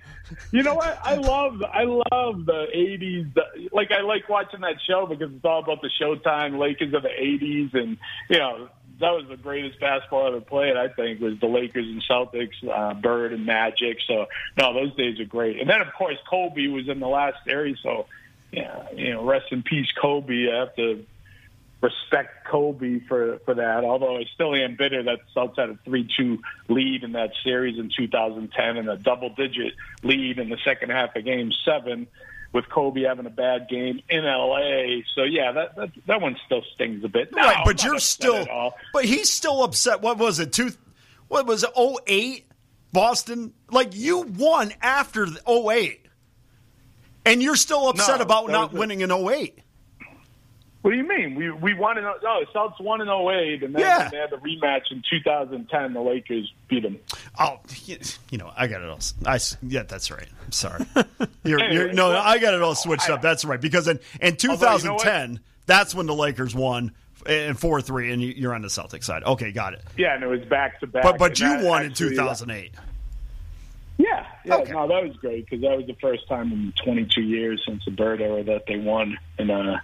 You 0.51 0.65
know 0.65 0.75
what? 0.75 0.99
I 1.05 1.15
love 1.15 1.63
I 1.63 1.85
love 1.85 2.47
the 2.47 2.67
'80s. 2.75 3.33
The, 3.35 3.43
like 3.73 3.93
I 3.93 4.01
like 4.01 4.29
watching 4.29 4.63
that 4.63 4.77
show 4.89 5.07
because 5.07 5.33
it's 5.33 5.45
all 5.45 5.63
about 5.63 5.83
the 5.83 5.91
Showtime 6.01 6.59
Lakers 6.59 6.95
of 6.95 7.03
the 7.03 7.11
'80s, 7.11 7.75
and 7.75 7.97
you 8.29 8.39
know 8.39 8.69
that 9.01 9.11
was 9.11 9.27
the 9.29 9.37
greatest 9.37 9.79
basketball 9.79 10.27
ever 10.27 10.41
played. 10.41 10.77
I 10.77 10.89
think 10.89 11.21
was 11.21 11.39
the 11.41 11.47
Lakers 11.47 11.87
and 11.87 12.03
Celtics, 12.11 12.57
uh, 12.69 12.95
Bird 12.95 13.33
and 13.33 13.47
Magic. 13.47 13.99
So 14.07 14.27
no, 14.59 14.75
those 14.75 14.97
days 14.97 15.21
are 15.21 15.25
great. 15.27 15.61
And 15.61 15.69
then 15.71 15.81
of 15.81 15.93
course 15.97 16.17
Kobe 16.29 16.67
was 16.69 16.89
in 16.89 16.99
the 16.99 17.09
last 17.09 17.37
series. 17.47 17.77
So 17.83 18.07
yeah, 18.51 18.87
you 18.95 19.13
know, 19.13 19.25
rest 19.25 19.47
in 19.53 19.63
peace, 19.63 19.89
Kobe. 20.01 20.51
I 20.51 20.61
have 20.61 20.75
to 20.77 21.05
respect 21.83 22.47
Kobe 22.47 23.01
for 23.09 23.39
for 23.45 23.55
that. 23.55 23.85
Although 23.85 24.17
I 24.19 24.25
still 24.35 24.55
am 24.55 24.77
bitter 24.77 25.03
that 25.05 25.21
Celtics 25.35 25.59
had 25.59 25.71
a 25.71 25.79
three 25.85 26.09
two 26.17 26.39
lead 26.69 27.05
in 27.05 27.13
that 27.13 27.31
series 27.45 27.79
in 27.79 27.91
2010 27.97 28.77
and 28.77 28.89
a 28.89 28.97
double 28.97 29.31
digit 29.31 29.75
lead 30.03 30.39
in 30.39 30.49
the 30.49 30.59
second 30.65 30.91
half 30.91 31.15
of 31.17 31.25
Game 31.25 31.53
Seven, 31.65 32.07
with 32.53 32.69
Kobe 32.69 33.03
having 33.03 33.27
a 33.27 33.31
bad 33.31 33.69
game 33.69 34.01
in 34.09 34.25
LA. 34.25 35.03
So 35.15 35.25
yeah, 35.25 35.53
that 35.53 35.77
that, 35.77 35.91
that 36.07 36.21
one 36.21 36.37
still 36.47 36.63
stings 36.75 37.05
a 37.05 37.09
bit. 37.09 37.31
No, 37.35 37.43
right, 37.43 37.63
but 37.65 37.85
you're 37.85 37.99
still. 37.99 38.47
But 38.93 39.05
he's 39.05 39.31
still 39.31 39.63
upset. 39.63 40.01
What 40.01 40.19
was 40.19 40.41
it? 40.41 40.53
Two. 40.53 40.71
What 41.29 41.47
was 41.47 41.65
it? 41.65 41.71
08? 42.09 42.47
Boston. 42.93 43.53
Like 43.71 43.95
you 43.95 44.21
won 44.23 44.73
after 44.81 45.27
the 45.27 45.41
08. 45.47 46.07
and 47.27 47.43
you're 47.43 47.57
still 47.57 47.89
upset 47.89 48.19
No, 48.19 48.23
about 48.25 48.49
not 48.49 48.73
winning 48.73 49.01
in 49.03 49.11
08. 49.11 49.59
What 50.87 50.93
do 50.93 50.99
you 50.99 51.09
mean? 51.09 51.35
We 51.35 51.51
we 51.51 51.75
won 51.75 51.99
in 51.99 52.05
oh 52.05 52.15
the 52.23 52.47
Celtics 52.57 52.81
won 52.81 53.01
in 53.01 53.09
08, 53.09 53.65
and 53.65 53.75
then 53.75 53.81
Yeah. 53.83 54.09
they 54.09 54.19
had 54.19 54.31
the 54.31 54.37
rematch 54.37 54.93
in 54.93 55.03
2010. 55.11 55.93
The 55.95 56.01
Lakers 56.01 56.53
beat 56.69 56.85
them. 56.85 57.01
Oh, 57.41 57.59
you 58.31 58.39
know, 58.39 58.53
I 58.57 58.69
got 58.69 58.83
it 58.83 58.89
all. 58.89 59.01
I 59.25 59.41
yeah, 59.63 59.83
that's 59.83 60.13
right. 60.13 60.29
I'm 60.45 60.53
sorry. 60.53 60.87
You're, 61.43 61.59
Anyway, 61.59 61.75
you're, 61.75 61.93
no, 61.93 62.11
well, 62.11 62.23
I 62.25 62.39
got 62.39 62.55
it 62.55 62.63
all 62.63 62.77
switched 62.77 63.11
I- 63.11 63.15
up. 63.15 63.21
That's 63.23 63.45
right. 63.45 63.61
Because 63.61 63.89
in, 63.89 63.99
in 64.21 64.37
Although, 64.49 64.77
you 64.77 64.85
know 64.85 64.97
2010, 64.99 65.41
that's 65.67 65.93
when 65.93 66.07
the 66.07 66.15
Lakers 66.15 66.55
won 66.55 66.93
in 67.29 67.55
four 67.55 67.83
three, 67.83 68.13
and 68.13 68.23
you- 68.23 68.35
you're 68.37 68.55
on 68.55 68.63
the 68.63 68.69
Celtics 68.69 69.03
side. 69.03 69.25
Okay, 69.25 69.51
got 69.51 69.73
it. 69.73 69.83
Yeah, 69.97 70.15
and 70.15 70.23
it 70.23 70.29
was 70.29 70.45
back 70.45 70.79
to 70.79 70.87
back. 70.87 71.03
But 71.03 71.19
but 71.19 71.41
you 71.41 71.65
won 71.65 71.85
in 71.85 71.95
2008. 71.95 72.71
Yeah, 73.99 74.25
yeah. 74.45 74.55
Okay. 74.55 74.71
No, 74.71 74.87
that 74.87 75.03
was 75.03 75.17
great 75.17 75.47
because 75.51 75.63
that 75.63 75.77
was 75.77 75.87
the 75.89 75.97
first 76.01 76.29
time 76.29 76.53
in 76.53 76.73
22 76.85 77.23
years 77.23 77.61
since 77.67 77.85
the 77.85 77.91
Bird 77.91 78.21
era 78.21 78.45
that 78.45 78.67
they 78.69 78.77
won, 78.77 79.19
and 79.37 79.51
uh, 79.51 79.79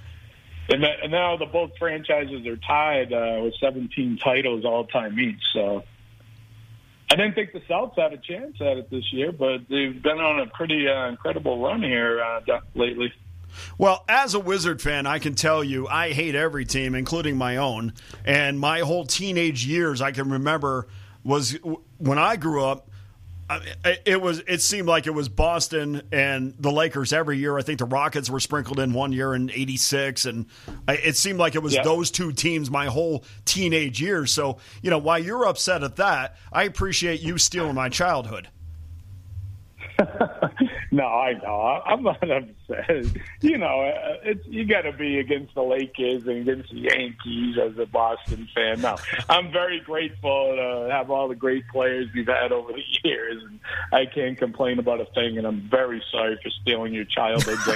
and, 0.69 0.83
that, 0.83 1.03
and 1.03 1.13
now 1.13 1.37
the 1.37 1.47
both 1.47 1.73
franchises 1.79 2.47
are 2.47 2.57
tied 2.57 3.13
uh, 3.13 3.41
with 3.43 3.55
17 3.61 4.19
titles 4.19 4.65
all 4.65 4.85
time 4.87 5.19
each. 5.19 5.43
So 5.53 5.85
I 7.11 7.17
didn't 7.17 7.35
think 7.35 7.53
the 7.53 7.61
Celtics 7.61 7.99
had 7.99 8.13
a 8.13 8.19
chance 8.19 8.57
at 8.61 8.79
it 8.79 8.91
this 8.91 9.13
year, 9.13 9.33
but 9.33 9.69
they've 9.69 10.03
been 10.03 10.19
on 10.19 10.41
a 10.41 10.47
pretty 10.47 10.89
uh, 10.89 11.09
incredible 11.09 11.63
run 11.63 11.83
here 11.83 12.23
uh, 12.23 12.41
lately. 12.75 13.13
Well, 13.77 14.05
as 14.09 14.33
a 14.33 14.41
Wizard 14.41 14.81
fan, 14.81 15.07
I 15.07 15.19
can 15.19 15.35
tell 15.35 15.63
you 15.63 15.87
I 15.89 16.13
hate 16.13 16.35
every 16.35 16.65
team, 16.65 16.95
including 16.95 17.37
my 17.37 17.59
own. 17.59 17.93
And 18.25 18.59
my 18.59 18.81
whole 18.81 19.05
teenage 19.05 19.67
years, 19.67 20.01
I 20.01 20.13
can 20.13 20.31
remember, 20.31 20.89
was 21.23 21.59
when 21.99 22.19
I 22.19 22.37
grew 22.37 22.65
up. 22.65 22.89
It 24.07 24.21
was. 24.21 24.39
It 24.47 24.63
seemed 24.63 24.89
like 24.89 25.07
it 25.07 25.11
was 25.15 25.29
Boston 25.29 26.03
and 26.11 26.55
the 26.59 26.73
Lakers 26.73 27.13
every 27.13 27.39
year. 27.39 27.59
I 27.59 27.63
think 27.63 27.79
the 27.79 27.85
Rockets 27.85 28.31
were 28.31 28.41
sprinkled 28.41 28.79
in 28.81 28.93
one 28.95 29.13
year 29.13 29.35
in 29.35 29.51
'86, 29.51 30.25
and 30.25 30.47
it 30.89 31.17
seemed 31.17 31.39
like 31.39 31.55
it 31.55 31.63
was 31.63 31.75
Yeah. 31.75 31.83
those 31.83 32.11
two 32.11 32.33
teams 32.33 32.71
my 32.71 32.87
whole 32.87 33.25
teenage 33.45 34.01
years. 34.01 34.33
So, 34.33 34.59
you 34.81 34.91
know, 34.91 34.99
while 34.99 35.19
you're 35.19 35.47
upset 35.47 35.83
at 35.83 35.97
that, 35.97 36.37
I 36.53 36.63
appreciate 36.65 37.21
you 37.21 37.37
stealing 37.37 37.75
my 37.75 37.89
childhood. 37.91 38.49
no, 40.91 41.05
I 41.05 41.33
know. 41.35 41.83
I'm 41.87 42.03
not 42.03 42.23
upset. 42.23 43.07
You 43.41 43.59
know, 43.59 43.83
uh, 43.83 44.17
it's 44.25 44.47
you 44.47 44.65
got 44.65 44.83
to 44.83 44.93
be 44.93 45.19
against 45.19 45.55
the 45.55 45.63
Lakers 45.63 46.27
and 46.27 46.49
against 46.49 46.71
the 46.71 46.81
Yankees 46.81 47.57
as 47.59 47.77
a 47.79 47.87
Boston 47.87 48.49
fan. 48.55 48.81
No, 48.81 48.97
I'm 49.29 49.53
very 49.53 49.81
grateful 49.81 50.55
to 50.57 50.89
have 50.91 51.11
all 51.11 51.29
the 51.29 51.35
great 51.35 51.67
players 51.69 52.09
we've 52.15 52.27
had 52.27 52.53
over 52.53 52.73
the 52.73 52.83
years, 53.05 53.43
and 53.45 53.61
I 53.93 54.07
can't 54.07 54.39
complain 54.39 54.79
about 54.79 55.01
a 55.01 55.07
thing. 55.07 55.39
And 55.39 55.47
I'm 55.47 55.69
very 55.71 56.03
sorry 56.11 56.39
for 56.43 56.51
stealing 56.63 56.95
your 56.95 57.05
childhood, 57.05 57.59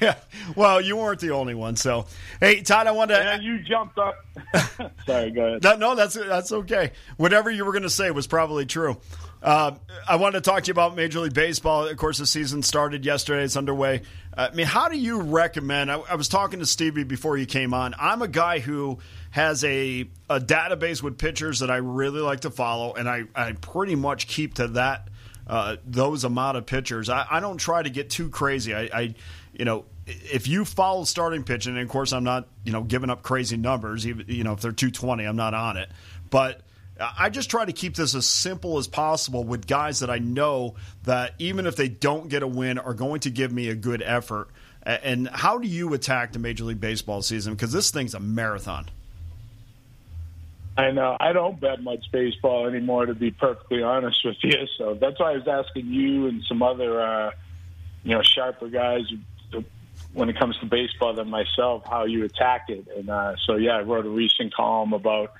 yeah. 0.00 0.14
Well, 0.54 0.80
you 0.80 0.96
weren't 0.96 1.20
the 1.20 1.30
only 1.30 1.54
one. 1.54 1.76
So, 1.76 2.06
hey, 2.40 2.62
Todd, 2.62 2.86
I 2.86 2.92
wanted 2.92 3.16
to. 3.16 3.22
and 3.22 3.42
you 3.42 3.62
jumped 3.62 3.98
up. 3.98 4.16
sorry, 5.06 5.30
go 5.30 5.46
ahead. 5.46 5.62
That, 5.62 5.78
no, 5.78 5.94
that's 5.94 6.14
that's 6.14 6.52
okay. 6.52 6.92
Whatever 7.16 7.50
you 7.50 7.64
were 7.64 7.72
going 7.72 7.82
to 7.82 7.90
say 7.90 8.10
was 8.10 8.26
probably 8.26 8.66
true. 8.66 8.96
Uh, 9.42 9.72
I 10.08 10.16
wanted 10.16 10.42
to 10.42 10.50
talk 10.50 10.64
to 10.64 10.68
you 10.68 10.72
about 10.72 10.96
Major 10.96 11.20
League 11.20 11.34
Baseball. 11.34 11.86
Of 11.86 11.96
course, 11.96 12.18
the 12.18 12.26
season 12.26 12.62
started 12.62 13.04
yesterday; 13.04 13.44
it's 13.44 13.56
underway. 13.56 14.02
Uh, 14.36 14.48
I 14.50 14.54
mean, 14.54 14.66
how 14.66 14.88
do 14.88 14.98
you 14.98 15.20
recommend? 15.20 15.90
I, 15.90 15.98
I 15.98 16.14
was 16.14 16.28
talking 16.28 16.60
to 16.60 16.66
Stevie 16.66 17.04
before 17.04 17.36
you 17.36 17.46
came 17.46 17.74
on. 17.74 17.94
I'm 17.98 18.22
a 18.22 18.28
guy 18.28 18.58
who 18.58 18.98
has 19.30 19.62
a 19.64 20.08
a 20.30 20.40
database 20.40 21.02
with 21.02 21.18
pitchers 21.18 21.60
that 21.60 21.70
I 21.70 21.76
really 21.76 22.20
like 22.20 22.40
to 22.40 22.50
follow, 22.50 22.94
and 22.94 23.08
I 23.08 23.24
I 23.34 23.52
pretty 23.52 23.94
much 23.94 24.26
keep 24.26 24.54
to 24.54 24.68
that 24.68 25.08
uh, 25.46 25.76
those 25.86 26.24
amount 26.24 26.56
of 26.56 26.66
pitchers. 26.66 27.08
I, 27.08 27.26
I 27.30 27.40
don't 27.40 27.58
try 27.58 27.82
to 27.82 27.90
get 27.90 28.10
too 28.10 28.30
crazy. 28.30 28.74
I, 28.74 28.82
I 28.92 29.14
you 29.52 29.64
know 29.64 29.84
if 30.06 30.48
you 30.48 30.64
follow 30.64 31.04
starting 31.04 31.44
pitching, 31.44 31.74
and 31.74 31.82
of 31.82 31.88
course 31.88 32.12
I'm 32.12 32.24
not 32.24 32.48
you 32.64 32.72
know 32.72 32.82
giving 32.82 33.10
up 33.10 33.22
crazy 33.22 33.56
numbers. 33.56 34.06
Even 34.06 34.26
you 34.28 34.44
know 34.44 34.54
if 34.54 34.60
they're 34.60 34.72
220, 34.72 35.24
I'm 35.24 35.36
not 35.36 35.54
on 35.54 35.76
it, 35.76 35.90
but. 36.30 36.62
I 36.98 37.28
just 37.28 37.50
try 37.50 37.64
to 37.64 37.72
keep 37.72 37.94
this 37.94 38.14
as 38.14 38.26
simple 38.28 38.78
as 38.78 38.86
possible 38.88 39.44
with 39.44 39.66
guys 39.66 40.00
that 40.00 40.10
I 40.10 40.18
know 40.18 40.76
that 41.04 41.34
even 41.38 41.66
if 41.66 41.76
they 41.76 41.88
don't 41.88 42.28
get 42.28 42.42
a 42.42 42.46
win 42.46 42.78
are 42.78 42.94
going 42.94 43.20
to 43.20 43.30
give 43.30 43.52
me 43.52 43.68
a 43.68 43.74
good 43.74 44.02
effort. 44.02 44.48
And 44.82 45.28
how 45.28 45.58
do 45.58 45.66
you 45.66 45.92
attack 45.94 46.32
the 46.32 46.38
Major 46.38 46.64
League 46.64 46.80
Baseball 46.80 47.20
season? 47.20 47.54
Because 47.54 47.72
this 47.72 47.90
thing's 47.90 48.14
a 48.14 48.20
marathon. 48.20 48.86
I 50.78 50.90
know. 50.90 51.16
I 51.18 51.32
don't 51.32 51.58
bet 51.58 51.82
much 51.82 52.04
baseball 52.12 52.66
anymore, 52.66 53.06
to 53.06 53.14
be 53.14 53.30
perfectly 53.30 53.82
honest 53.82 54.24
with 54.24 54.36
you. 54.42 54.66
So 54.78 54.94
that's 54.94 55.18
why 55.18 55.32
I 55.32 55.36
was 55.38 55.48
asking 55.48 55.86
you 55.86 56.26
and 56.26 56.42
some 56.44 56.62
other, 56.62 57.00
uh, 57.00 57.30
you 58.04 58.14
know, 58.14 58.22
sharper 58.22 58.68
guys 58.68 59.04
when 60.12 60.28
it 60.28 60.38
comes 60.38 60.56
to 60.58 60.66
baseball 60.66 61.14
than 61.14 61.28
myself, 61.28 61.82
how 61.86 62.04
you 62.04 62.24
attack 62.24 62.66
it. 62.68 62.86
And 62.96 63.10
uh, 63.10 63.36
so, 63.46 63.56
yeah, 63.56 63.76
I 63.76 63.82
wrote 63.82 64.06
a 64.06 64.10
recent 64.10 64.54
column 64.54 64.92
about 64.92 65.32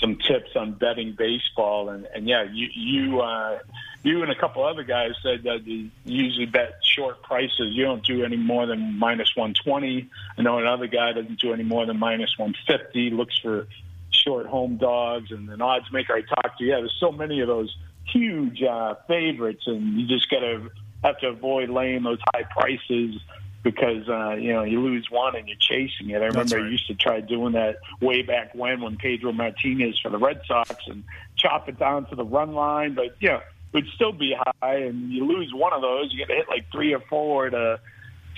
some 0.00 0.16
tips 0.16 0.56
on 0.56 0.72
betting 0.72 1.14
baseball. 1.16 1.90
And, 1.90 2.06
and 2.14 2.26
yeah, 2.26 2.44
you 2.50 2.68
you 2.72 3.20
uh, 3.20 3.58
you 4.02 4.22
and 4.22 4.30
a 4.30 4.34
couple 4.34 4.64
other 4.64 4.82
guys 4.82 5.12
said 5.22 5.42
that 5.44 5.66
you 5.66 5.90
usually 6.04 6.46
bet 6.46 6.80
short 6.82 7.22
prices. 7.22 7.74
You 7.74 7.84
don't 7.84 8.04
do 8.04 8.24
any 8.24 8.36
more 8.36 8.66
than 8.66 8.98
minus 8.98 9.36
120. 9.36 10.08
I 10.38 10.42
know 10.42 10.58
another 10.58 10.86
guy 10.86 11.12
doesn't 11.12 11.38
do 11.38 11.52
any 11.52 11.64
more 11.64 11.86
than 11.86 11.98
minus 11.98 12.36
150. 12.38 13.10
Looks 13.10 13.38
for 13.38 13.66
short 14.10 14.46
home 14.46 14.76
dogs 14.76 15.30
and 15.30 15.48
an 15.50 15.60
odds 15.60 15.90
maker 15.92 16.14
I 16.14 16.22
talked 16.22 16.58
to. 16.58 16.64
Yeah, 16.64 16.76
there's 16.76 16.96
so 16.98 17.12
many 17.12 17.40
of 17.40 17.48
those 17.48 17.74
huge 18.12 18.62
uh, 18.62 18.94
favorites, 19.06 19.64
and 19.66 20.00
you 20.00 20.06
just 20.06 20.30
got 20.30 20.40
to 20.40 20.70
have 21.02 21.18
to 21.20 21.28
avoid 21.28 21.70
laying 21.70 22.02
those 22.02 22.18
high 22.34 22.44
prices 22.44 23.20
because 23.62 24.08
uh, 24.08 24.34
you 24.36 24.52
know 24.52 24.62
you 24.62 24.80
lose 24.80 25.08
one 25.10 25.36
and 25.36 25.48
you're 25.48 25.56
chasing 25.60 26.10
it. 26.10 26.22
I 26.22 26.26
remember 26.26 26.56
right. 26.56 26.66
I 26.66 26.68
used 26.68 26.86
to 26.86 26.94
try 26.94 27.20
doing 27.20 27.52
that 27.52 27.76
way 28.00 28.22
back 28.22 28.54
when 28.54 28.80
when 28.80 28.96
Pedro 28.96 29.32
Martinez 29.32 29.98
for 30.02 30.10
the 30.10 30.18
Red 30.18 30.42
Sox 30.46 30.74
and 30.86 31.04
chop 31.36 31.68
it 31.68 31.78
down 31.78 32.06
to 32.06 32.14
the 32.14 32.24
run 32.24 32.54
line, 32.54 32.94
but 32.94 33.16
yeah, 33.20 33.20
you 33.20 33.28
know, 33.28 33.36
it 33.36 33.74
would 33.74 33.88
still 33.94 34.12
be 34.12 34.36
high, 34.36 34.76
and 34.76 35.10
you 35.12 35.26
lose 35.26 35.52
one 35.54 35.72
of 35.72 35.80
those, 35.80 36.12
you 36.12 36.18
got 36.18 36.28
to 36.28 36.34
hit 36.34 36.48
like 36.48 36.70
three 36.72 36.92
or 36.92 37.00
four 37.00 37.50
to 37.50 37.80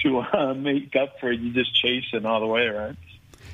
to 0.03 0.21
uh, 0.21 0.55
make 0.57 0.95
up 0.97 1.19
for 1.21 1.31
it. 1.31 1.41
You 1.41 1.53
just 1.53 1.75
chasing 1.81 2.27
all 2.27 2.41
the 2.41 2.47
way, 2.47 2.67
right? 2.67 2.97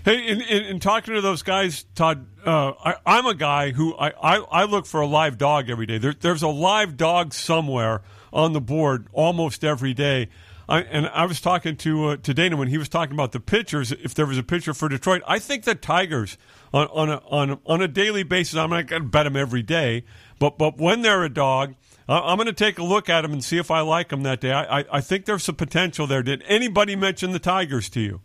Hey, 0.04 0.26
in, 0.26 0.40
in, 0.40 0.64
in 0.64 0.80
talking 0.80 1.14
to 1.14 1.20
those 1.20 1.42
guys, 1.42 1.84
Todd, 1.94 2.24
uh, 2.46 2.72
I, 2.82 2.94
I'm 3.04 3.26
a 3.26 3.34
guy 3.34 3.72
who 3.72 3.94
I, 3.96 4.08
I, 4.10 4.36
I 4.36 4.64
look 4.64 4.86
for 4.86 5.00
a 5.00 5.06
live 5.06 5.38
dog 5.38 5.68
every 5.68 5.86
day. 5.86 5.98
There, 5.98 6.14
there's 6.18 6.42
a 6.42 6.48
live 6.48 6.96
dog 6.96 7.34
somewhere 7.34 8.02
on 8.32 8.52
the 8.52 8.60
board 8.60 9.08
almost 9.12 9.64
every 9.64 9.94
day. 9.94 10.28
I, 10.68 10.82
and 10.82 11.06
I 11.06 11.24
was 11.24 11.40
talking 11.40 11.76
to 11.76 12.08
uh, 12.08 12.16
to 12.18 12.34
Dana 12.34 12.56
when 12.56 12.68
he 12.68 12.76
was 12.76 12.88
talking 12.88 13.14
about 13.14 13.32
the 13.32 13.40
pitchers. 13.40 13.90
If 13.90 14.14
there 14.14 14.26
was 14.26 14.36
a 14.36 14.42
pitcher 14.42 14.74
for 14.74 14.88
Detroit, 14.88 15.22
I 15.26 15.38
think 15.38 15.64
the 15.64 15.74
Tigers 15.74 16.36
on 16.74 16.86
on 16.88 17.08
a, 17.08 17.16
on 17.28 17.58
on 17.64 17.80
a 17.80 17.88
daily 17.88 18.22
basis. 18.22 18.56
I'm 18.56 18.70
not 18.70 18.86
going 18.86 19.02
to 19.02 19.08
bet 19.08 19.24
them 19.24 19.36
every 19.36 19.62
day, 19.62 20.04
but 20.38 20.58
but 20.58 20.76
when 20.76 21.00
they're 21.00 21.24
a 21.24 21.30
dog, 21.30 21.74
I'm 22.06 22.36
going 22.36 22.46
to 22.46 22.52
take 22.52 22.78
a 22.78 22.84
look 22.84 23.08
at 23.08 23.22
them 23.22 23.32
and 23.32 23.42
see 23.42 23.56
if 23.56 23.70
I 23.70 23.80
like 23.80 24.10
them 24.10 24.24
that 24.24 24.40
day. 24.40 24.52
I, 24.52 24.80
I, 24.80 24.84
I 24.92 25.00
think 25.00 25.24
there's 25.24 25.44
some 25.44 25.56
potential 25.56 26.06
there. 26.06 26.22
Did 26.22 26.42
anybody 26.46 26.96
mention 26.96 27.32
the 27.32 27.38
Tigers 27.38 27.88
to 27.90 28.00
you? 28.00 28.20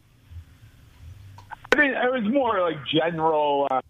I 1.72 1.76
mean, 1.76 1.92
it 1.92 2.12
was 2.12 2.24
more 2.24 2.62
like 2.62 2.78
general 2.86 3.68
uh, 3.72 3.82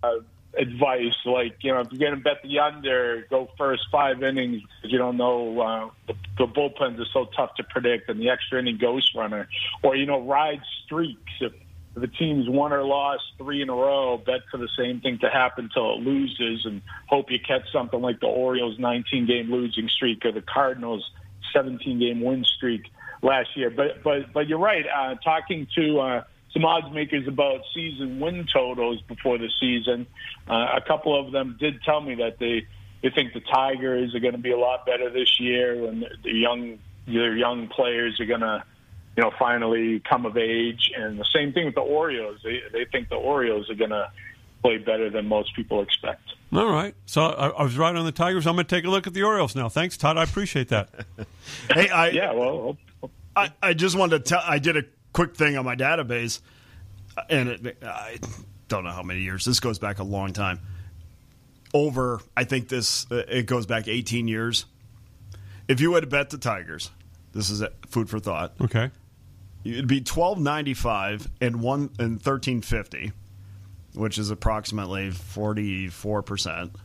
advice, 0.57 1.15
like 1.25 1.57
you 1.61 1.73
know, 1.73 1.81
if 1.81 1.91
you're 1.91 1.99
going 1.99 2.17
to 2.17 2.23
bet 2.23 2.41
the 2.43 2.59
under, 2.59 3.25
go 3.29 3.49
first 3.57 3.83
five 3.91 4.23
innings 4.23 4.61
you 4.83 4.97
don't 4.97 5.17
know 5.17 5.59
uh, 5.59 5.89
the, 6.07 6.13
the 6.37 6.45
bullpens 6.45 6.99
are 6.99 7.05
so 7.13 7.25
tough 7.35 7.55
to 7.55 7.63
predict, 7.63 8.09
and 8.09 8.19
the 8.19 8.29
extra 8.29 8.59
inning 8.59 8.77
ghost 8.77 9.15
runner, 9.15 9.47
or 9.81 9.95
you 9.95 10.05
know, 10.05 10.21
ride 10.21 10.61
streaks. 10.85 11.31
If 11.39 11.53
the 11.95 12.07
team's 12.07 12.49
won 12.49 12.73
or 12.73 12.83
lost 12.83 13.23
three 13.37 13.61
in 13.61 13.69
a 13.69 13.73
row, 13.73 14.17
bet 14.17 14.41
for 14.49 14.57
the 14.57 14.69
same 14.77 14.99
thing 15.01 15.19
to 15.19 15.29
happen 15.29 15.69
till 15.73 15.93
it 15.93 15.99
loses, 15.99 16.65
and 16.65 16.81
hope 17.07 17.31
you 17.31 17.39
catch 17.39 17.71
something 17.71 18.01
like 18.01 18.19
the 18.19 18.27
Orioles' 18.27 18.79
19 18.79 19.25
game 19.25 19.51
losing 19.51 19.89
streak 19.89 20.25
or 20.25 20.31
the 20.31 20.41
Cardinals' 20.41 21.09
17 21.53 21.99
game 21.99 22.21
win 22.21 22.43
streak 22.43 22.83
last 23.21 23.55
year. 23.55 23.69
But 23.69 24.03
but 24.03 24.33
but 24.33 24.47
you're 24.47 24.59
right. 24.59 24.85
Uh, 24.85 25.15
talking 25.15 25.67
to 25.75 25.99
uh, 25.99 26.23
some 26.53 26.65
odds 26.65 26.93
makers 26.93 27.27
about 27.27 27.61
season 27.73 28.19
win 28.19 28.47
totals 28.51 29.01
before 29.07 29.37
the 29.37 29.49
season. 29.59 30.05
Uh, 30.47 30.67
a 30.77 30.81
couple 30.87 31.19
of 31.19 31.31
them 31.31 31.57
did 31.59 31.81
tell 31.83 31.99
me 31.99 32.15
that 32.15 32.37
they 32.39 32.67
they 33.01 33.09
think 33.09 33.33
the 33.33 33.41
Tigers 33.41 34.15
are 34.15 34.19
going 34.19 34.33
to 34.33 34.39
be 34.39 34.51
a 34.51 34.57
lot 34.57 34.85
better 34.85 35.09
this 35.09 35.39
year, 35.39 35.85
and 35.85 36.05
the 36.23 36.31
young 36.31 36.79
their 37.05 37.35
young 37.35 37.67
players 37.67 38.19
are 38.19 38.25
going 38.25 38.41
to 38.41 38.63
you 39.17 39.23
know 39.23 39.31
finally 39.37 40.01
come 40.07 40.25
of 40.25 40.37
age. 40.37 40.91
And 40.95 41.19
the 41.19 41.25
same 41.33 41.53
thing 41.53 41.65
with 41.65 41.75
the 41.75 41.81
Orioles. 41.81 42.39
They 42.43 42.61
they 42.71 42.85
think 42.85 43.09
the 43.09 43.15
Orioles 43.15 43.69
are 43.69 43.75
going 43.75 43.89
to 43.89 44.11
play 44.61 44.77
better 44.77 45.09
than 45.09 45.27
most 45.27 45.55
people 45.55 45.81
expect. 45.81 46.21
All 46.53 46.71
right. 46.71 46.95
So 47.05 47.23
I, 47.23 47.49
I, 47.49 47.63
was 47.63 47.77
right 47.77 47.93
on 47.93 48.05
the 48.05 48.11
Tigers. 48.11 48.47
I'm 48.47 48.55
going 48.55 48.65
to 48.65 48.75
take 48.75 48.85
a 48.85 48.89
look 48.89 49.07
at 49.07 49.13
the 49.13 49.23
Orioles 49.23 49.55
now. 49.55 49.69
Thanks, 49.69 49.97
Todd. 49.97 50.17
I 50.17 50.23
appreciate 50.23 50.69
that. 50.69 50.89
hey, 51.71 51.89
I 51.89 52.09
yeah. 52.09 52.31
Well, 52.31 52.77
I, 53.35 53.51
I 53.61 53.73
just 53.73 53.97
wanted 53.97 54.23
to 54.23 54.29
tell. 54.29 54.43
I 54.45 54.59
did 54.59 54.77
a 54.77 54.83
quick 55.13 55.35
thing 55.35 55.57
on 55.57 55.63
my 55.63 55.75
database, 55.75 56.41
and 57.29 57.49
it, 57.49 57.77
I 57.83 58.19
don't 58.67 58.83
know 58.83 58.91
how 58.91 59.03
many 59.03 59.21
years. 59.21 59.45
This 59.45 59.59
goes 59.59 59.79
back 59.79 59.99
a 59.99 60.03
long 60.03 60.33
time. 60.33 60.59
Over, 61.73 62.21
I 62.35 62.43
think 62.43 62.67
this 62.67 63.09
uh, 63.11 63.23
it 63.27 63.45
goes 63.45 63.65
back 63.65 63.87
18 63.87 64.27
years. 64.27 64.65
If 65.67 65.79
you 65.79 65.93
had 65.93 66.01
to 66.01 66.07
bet 66.07 66.29
the 66.29 66.37
Tigers, 66.37 66.91
this 67.33 67.49
is 67.49 67.63
food 67.87 68.09
for 68.09 68.19
thought. 68.19 68.53
Okay, 68.61 68.91
it'd 69.63 69.87
be 69.87 70.01
12.95 70.01 71.27
and 71.41 71.61
one 71.61 71.89
and 71.97 72.21
13.50, 72.21 73.11
which 73.93 74.17
is 74.17 74.29
approximately 74.29 75.09
44 75.09 76.21
percent, 76.21 76.75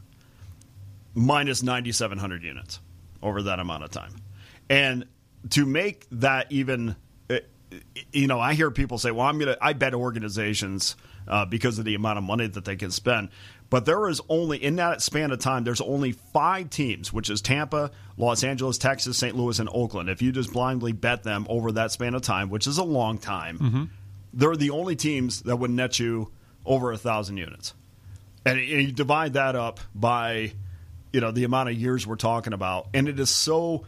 minus 1.14 1.62
9,700 1.62 2.42
units 2.42 2.80
over 3.22 3.42
that 3.42 3.58
amount 3.58 3.84
of 3.84 3.90
time, 3.90 4.14
and 4.70 5.06
to 5.50 5.66
make 5.66 6.06
that 6.12 6.50
even 6.50 6.96
you 8.12 8.26
know, 8.26 8.40
I 8.40 8.54
hear 8.54 8.70
people 8.70 8.98
say, 8.98 9.10
"Well, 9.10 9.26
I'm 9.26 9.38
gonna," 9.38 9.56
I 9.60 9.72
bet 9.72 9.94
organizations 9.94 10.96
uh, 11.26 11.44
because 11.44 11.78
of 11.78 11.84
the 11.84 11.94
amount 11.94 12.18
of 12.18 12.24
money 12.24 12.46
that 12.46 12.64
they 12.64 12.76
can 12.76 12.90
spend. 12.90 13.28
But 13.70 13.84
there 13.84 14.08
is 14.08 14.20
only 14.28 14.62
in 14.62 14.76
that 14.76 15.02
span 15.02 15.30
of 15.30 15.40
time, 15.40 15.64
there's 15.64 15.82
only 15.82 16.12
five 16.12 16.70
teams, 16.70 17.12
which 17.12 17.28
is 17.28 17.42
Tampa, 17.42 17.90
Los 18.16 18.42
Angeles, 18.42 18.78
Texas, 18.78 19.18
St. 19.18 19.36
Louis, 19.36 19.58
and 19.58 19.68
Oakland. 19.70 20.08
If 20.08 20.22
you 20.22 20.32
just 20.32 20.52
blindly 20.52 20.92
bet 20.92 21.22
them 21.22 21.46
over 21.50 21.72
that 21.72 21.92
span 21.92 22.14
of 22.14 22.22
time, 22.22 22.48
which 22.48 22.66
is 22.66 22.78
a 22.78 22.84
long 22.84 23.18
time, 23.18 23.58
mm-hmm. 23.58 23.84
they're 24.32 24.56
the 24.56 24.70
only 24.70 24.96
teams 24.96 25.42
that 25.42 25.56
would 25.56 25.70
net 25.70 25.98
you 25.98 26.32
over 26.64 26.92
a 26.92 26.98
thousand 26.98 27.36
units. 27.36 27.74
And 28.46 28.58
you 28.58 28.90
divide 28.90 29.34
that 29.34 29.54
up 29.54 29.80
by, 29.94 30.52
you 31.12 31.20
know, 31.20 31.30
the 31.30 31.44
amount 31.44 31.68
of 31.68 31.74
years 31.74 32.06
we're 32.06 32.16
talking 32.16 32.54
about, 32.54 32.88
and 32.94 33.06
it 33.06 33.20
is 33.20 33.28
so 33.28 33.84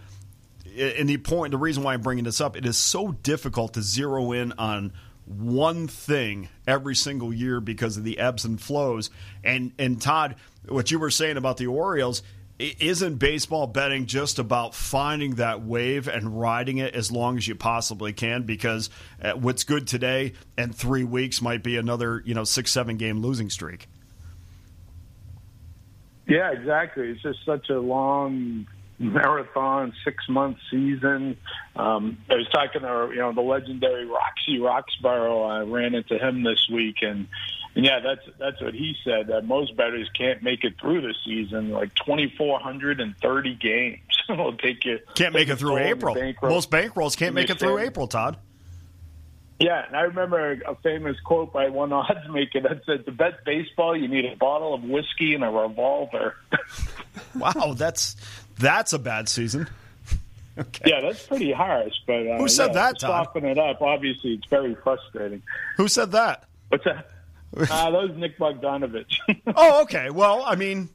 and 0.78 1.08
the 1.08 1.18
point, 1.18 1.50
the 1.50 1.58
reason 1.58 1.82
why 1.82 1.94
I'm 1.94 2.02
bringing 2.02 2.24
this 2.24 2.40
up, 2.40 2.56
it 2.56 2.66
is 2.66 2.76
so 2.76 3.12
difficult 3.12 3.74
to 3.74 3.82
zero 3.82 4.32
in 4.32 4.52
on 4.52 4.92
one 5.26 5.86
thing 5.86 6.48
every 6.66 6.94
single 6.94 7.32
year 7.32 7.60
because 7.60 7.96
of 7.96 8.04
the 8.04 8.18
ebbs 8.18 8.44
and 8.44 8.60
flows. 8.60 9.10
And 9.44 9.72
and 9.78 10.00
Todd, 10.00 10.36
what 10.68 10.90
you 10.90 10.98
were 10.98 11.10
saying 11.10 11.36
about 11.36 11.56
the 11.56 11.66
Orioles, 11.66 12.22
isn't 12.58 13.16
baseball 13.16 13.66
betting 13.66 14.06
just 14.06 14.38
about 14.38 14.74
finding 14.74 15.36
that 15.36 15.62
wave 15.62 16.08
and 16.08 16.40
riding 16.40 16.78
it 16.78 16.94
as 16.94 17.10
long 17.10 17.36
as 17.36 17.46
you 17.46 17.54
possibly 17.54 18.12
can? 18.12 18.42
Because 18.42 18.90
uh, 19.22 19.32
what's 19.32 19.64
good 19.64 19.86
today 19.86 20.32
and 20.58 20.74
three 20.74 21.04
weeks 21.04 21.40
might 21.40 21.62
be 21.62 21.76
another 21.76 22.22
you 22.24 22.34
know 22.34 22.44
six 22.44 22.70
seven 22.70 22.96
game 22.96 23.22
losing 23.22 23.50
streak. 23.50 23.88
Yeah, 26.26 26.52
exactly. 26.52 27.08
It's 27.08 27.22
just 27.22 27.44
such 27.44 27.70
a 27.70 27.80
long 27.80 28.66
marathon, 29.00 29.92
six 30.04 30.28
month 30.28 30.58
season. 30.70 31.36
Um, 31.74 32.18
I 32.28 32.34
was 32.34 32.48
talking 32.52 32.82
to 32.82 33.08
you 33.10 33.20
know 33.20 33.32
the 33.32 33.40
legendary 33.40 34.06
Roxy 34.06 34.58
Roxborough. 34.58 35.48
I 35.48 35.60
ran 35.62 35.94
into 35.94 36.18
him 36.18 36.44
this 36.44 36.68
week, 36.72 36.96
and 37.02 37.26
and 37.74 37.84
yeah, 37.84 38.00
that's 38.00 38.36
that's 38.38 38.60
what 38.60 38.74
he 38.74 38.94
said. 39.02 39.28
That 39.28 39.46
most 39.46 39.76
bettors 39.76 40.08
can't 40.16 40.42
make 40.42 40.64
it 40.64 40.74
through 40.80 41.00
the 41.00 41.14
season. 41.24 41.70
Like 41.70 41.94
twenty 41.94 42.32
four 42.36 42.60
hundred 42.60 43.00
and 43.00 43.16
thirty 43.16 43.54
games 43.54 44.00
will 44.28 44.56
take 44.56 44.84
you. 44.84 44.98
Can't 45.14 45.34
make 45.34 45.48
it 45.48 45.56
through 45.56 45.78
April. 45.78 46.14
Bankroll. 46.14 46.52
Most 46.52 46.70
bankrolls 46.70 47.16
can't 47.16 47.34
make 47.34 47.50
it 47.50 47.58
through 47.58 47.78
April. 47.78 48.06
Todd. 48.06 48.36
Yeah, 49.60 49.86
and 49.86 49.94
I 49.94 50.02
remember 50.02 50.58
a 50.66 50.74
famous 50.76 51.20
quote 51.20 51.52
by 51.52 51.68
one 51.68 51.92
odds 51.92 52.28
maker 52.30 52.60
that 52.62 52.80
said, 52.86 53.04
"To 53.04 53.12
bet 53.12 53.44
baseball, 53.44 53.94
you 53.94 54.08
need 54.08 54.24
a 54.24 54.34
bottle 54.36 54.72
of 54.74 54.82
whiskey 54.82 55.34
and 55.34 55.44
a 55.44 55.50
revolver." 55.50 56.34
wow, 57.34 57.74
that's 57.76 58.16
that's 58.60 58.92
a 58.92 58.98
bad 58.98 59.28
season. 59.28 59.68
okay. 60.58 60.90
Yeah, 60.90 61.00
that's 61.00 61.26
pretty 61.26 61.52
harsh. 61.52 61.94
But 62.06 62.26
uh, 62.26 62.38
who 62.38 62.48
said 62.48 62.68
yeah, 62.68 62.72
that? 62.74 63.00
Todd? 63.00 63.26
Soften 63.26 63.44
it 63.46 63.58
up. 63.58 63.80
Obviously, 63.82 64.34
it's 64.34 64.46
very 64.48 64.74
frustrating. 64.76 65.42
Who 65.76 65.88
said 65.88 66.12
that? 66.12 66.44
What's 66.68 66.84
that? 66.84 67.10
Uh, 67.52 67.66
that 67.66 67.90
was 67.90 68.12
Nick 68.14 68.38
Bogdanovich. 68.38 69.16
oh, 69.56 69.82
okay. 69.82 70.08
Well, 70.10 70.44
I 70.46 70.54
mean, 70.54 70.88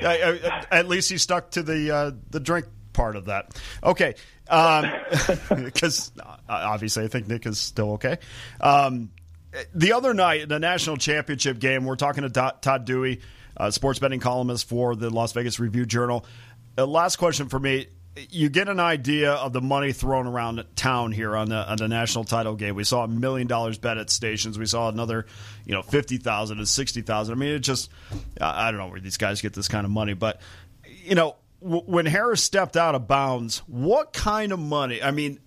at 0.00 0.88
least 0.88 1.10
he 1.10 1.18
stuck 1.18 1.50
to 1.50 1.62
the 1.62 1.94
uh, 1.94 2.12
the 2.30 2.40
drink 2.40 2.64
part 2.94 3.16
of 3.16 3.26
that. 3.26 3.60
Okay, 3.84 4.14
because 4.46 6.12
um, 6.18 6.36
obviously 6.48 7.04
I 7.04 7.08
think 7.08 7.28
Nick 7.28 7.44
is 7.44 7.58
still 7.58 7.92
okay. 7.92 8.16
Um, 8.62 9.10
the 9.74 9.92
other 9.92 10.14
night, 10.14 10.48
the 10.48 10.58
national 10.58 10.96
championship 10.96 11.58
game, 11.58 11.84
we're 11.84 11.96
talking 11.96 12.22
to 12.22 12.54
Todd 12.60 12.84
Dewey, 12.84 13.20
uh, 13.56 13.70
sports 13.70 13.98
betting 13.98 14.20
columnist 14.20 14.68
for 14.68 14.96
the 14.96 15.10
Las 15.10 15.32
Vegas 15.32 15.58
Review 15.60 15.84
Journal. 15.84 16.24
Uh, 16.76 16.86
last 16.86 17.16
question 17.16 17.48
for 17.48 17.58
me. 17.58 17.86
You 18.28 18.48
get 18.48 18.68
an 18.68 18.80
idea 18.80 19.32
of 19.32 19.52
the 19.52 19.60
money 19.60 19.92
thrown 19.92 20.26
around 20.26 20.64
town 20.74 21.12
here 21.12 21.36
on 21.36 21.48
the 21.48 21.70
on 21.70 21.76
the 21.76 21.86
national 21.86 22.24
title 22.24 22.56
game. 22.56 22.74
We 22.74 22.82
saw 22.82 23.04
a 23.04 23.08
million 23.08 23.46
dollars 23.46 23.78
bet 23.78 23.98
at 23.98 24.10
stations. 24.10 24.58
We 24.58 24.66
saw 24.66 24.88
another, 24.88 25.26
you 25.64 25.72
know, 25.72 25.82
fifty 25.82 26.16
thousand 26.16 26.58
and 26.58 26.66
sixty 26.66 27.02
thousand. 27.02 27.34
I 27.34 27.38
mean, 27.38 27.50
it 27.50 27.60
just 27.60 27.88
I 28.40 28.70
don't 28.72 28.78
know 28.78 28.88
where 28.88 29.00
these 29.00 29.16
guys 29.16 29.40
get 29.40 29.52
this 29.52 29.68
kind 29.68 29.84
of 29.84 29.92
money, 29.92 30.14
but 30.14 30.40
you 31.04 31.14
know, 31.14 31.36
w- 31.62 31.84
when 31.86 32.04
Harris 32.04 32.42
stepped 32.42 32.76
out 32.76 32.96
of 32.96 33.06
bounds, 33.06 33.58
what 33.68 34.12
kind 34.12 34.50
of 34.52 34.58
money? 34.58 35.00
I 35.00 35.12
mean, 35.12 35.38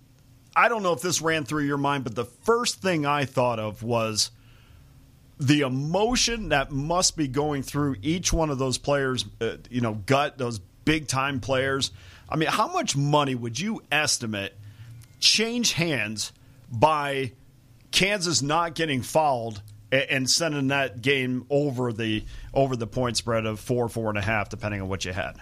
I 0.56 0.68
don't 0.68 0.82
know 0.82 0.94
if 0.94 1.02
this 1.02 1.20
ran 1.20 1.44
through 1.44 1.64
your 1.64 1.78
mind, 1.78 2.04
but 2.04 2.14
the 2.14 2.24
first 2.24 2.80
thing 2.80 3.04
I 3.04 3.26
thought 3.26 3.58
of 3.58 3.82
was 3.82 4.30
the 5.38 5.60
emotion 5.60 6.48
that 6.48 6.70
must 6.70 7.16
be 7.16 7.28
going 7.28 7.62
through 7.62 7.96
each 8.02 8.32
one 8.32 8.50
of 8.50 8.58
those 8.58 8.78
players, 8.78 9.26
uh, 9.40 9.56
you 9.68 9.80
know, 9.82 9.94
gut 10.06 10.38
those 10.38 10.60
big 10.84 11.06
time 11.06 11.40
players. 11.40 11.90
I 12.28 12.36
mean, 12.36 12.48
how 12.48 12.72
much 12.72 12.96
money 12.96 13.34
would 13.34 13.58
you 13.58 13.82
estimate 13.92 14.52
change 15.20 15.72
hands 15.72 16.32
by 16.70 17.32
Kansas 17.90 18.42
not 18.42 18.74
getting 18.74 19.02
fouled 19.02 19.62
and 19.92 20.28
sending 20.28 20.68
that 20.68 21.02
game 21.02 21.46
over 21.50 21.92
the 21.92 22.24
over 22.52 22.76
the 22.76 22.86
point 22.86 23.16
spread 23.16 23.46
of 23.46 23.60
four, 23.60 23.88
four 23.88 24.08
and 24.08 24.18
a 24.18 24.22
half, 24.22 24.48
depending 24.48 24.80
on 24.80 24.88
what 24.88 25.04
you 25.04 25.12
had? 25.12 25.36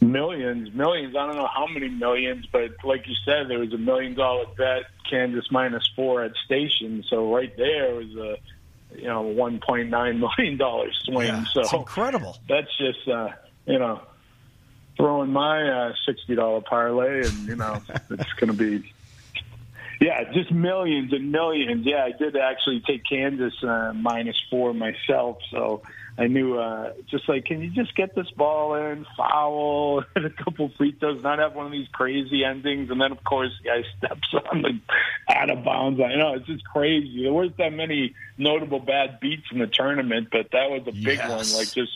Millions, 0.00 0.72
millions. 0.72 1.16
I 1.16 1.26
don't 1.26 1.36
know 1.36 1.48
how 1.52 1.66
many 1.66 1.88
millions, 1.88 2.46
but 2.52 2.70
like 2.84 3.06
you 3.08 3.14
said, 3.24 3.48
there 3.48 3.58
was 3.58 3.72
a 3.72 3.78
million 3.78 4.14
dollar 4.14 4.46
bet, 4.56 4.84
Kansas 5.10 5.50
minus 5.50 5.86
four 5.96 6.22
at 6.22 6.32
station. 6.44 7.04
So 7.08 7.34
right 7.34 7.54
there 7.56 7.94
was 7.96 8.14
a 8.14 8.36
you 8.94 9.04
know 9.04 9.22
one 9.22 9.60
point 9.60 9.90
nine 9.90 10.20
million 10.38 10.56
dollar 10.56 10.90
swing. 11.04 11.28
Yeah, 11.28 11.44
so 11.64 11.78
incredible. 11.80 12.38
That's 12.48 12.76
just 12.76 13.08
uh, 13.08 13.30
you 13.66 13.78
know 13.78 14.00
throwing 14.96 15.30
my 15.30 15.68
uh, 15.68 15.92
sixty 16.06 16.34
dollar 16.34 16.60
parlay, 16.60 17.26
and 17.26 17.48
you 17.48 17.56
know 17.56 17.82
it's 18.10 18.32
going 18.34 18.50
to 18.50 18.52
be 18.52 18.92
yeah, 20.00 20.32
just 20.32 20.52
millions 20.52 21.12
and 21.12 21.32
millions. 21.32 21.84
Yeah, 21.84 22.04
I 22.04 22.12
did 22.12 22.36
actually 22.36 22.80
take 22.80 23.02
Kansas 23.04 23.54
uh, 23.62 23.92
minus 23.94 24.40
four 24.48 24.72
myself, 24.72 25.38
so 25.50 25.82
I 26.18 26.26
knew 26.26 26.58
uh, 26.58 26.94
just 27.08 27.28
like, 27.28 27.44
can 27.44 27.60
you 27.62 27.70
just 27.70 27.94
get 27.94 28.14
this 28.16 28.28
ball 28.32 28.74
in, 28.74 29.06
foul, 29.16 30.02
and 30.16 30.26
a 30.26 30.30
couple 30.30 30.68
free 30.76 30.90
throws, 30.98 31.22
not 31.22 31.38
have 31.38 31.54
one 31.54 31.66
of 31.66 31.72
these 31.72 31.86
crazy 31.92 32.44
endings, 32.44 32.90
and 32.90 33.00
then 33.00 33.12
of 33.12 33.22
course 33.22 33.52
the 33.62 33.68
guy 33.68 33.84
steps 33.96 34.28
on 34.52 34.62
the 34.62 34.80
out 35.32 35.48
of 35.48 35.64
bounds. 35.64 36.00
I 36.00 36.16
know 36.16 36.34
it's 36.34 36.46
just 36.46 36.64
crazy. 36.64 37.22
There 37.22 37.32
weren't 37.32 37.56
that 37.58 37.72
many 37.72 38.14
notable 38.36 38.80
bad 38.80 39.20
beats 39.20 39.44
in 39.52 39.58
the 39.60 39.68
tournament, 39.68 40.28
but 40.32 40.50
that 40.50 40.70
was 40.70 40.82
a 40.88 40.92
big 40.92 41.18
Yes. 41.18 41.28
one. 41.30 41.60
Like 41.60 41.72
just 41.72 41.92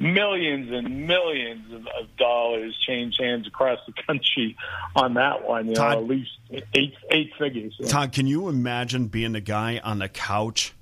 millions 0.00 0.72
and 0.72 1.06
millions 1.06 1.72
of, 1.72 1.86
of 1.86 2.16
dollars 2.16 2.76
change 2.84 3.18
hands 3.20 3.46
across 3.46 3.78
the 3.86 3.92
country 4.06 4.56
on 4.96 5.14
that 5.14 5.46
one. 5.46 5.68
You 5.68 5.74
know, 5.74 5.90
at 5.90 6.04
least 6.04 6.30
eight 6.74 6.94
eight 7.10 7.32
figures. 7.38 7.78
Todd, 7.86 8.12
can 8.12 8.26
you 8.26 8.48
imagine 8.48 9.06
being 9.06 9.32
the 9.32 9.40
guy 9.40 9.78
on 9.84 10.00
the 10.00 10.08
couch 10.08 10.74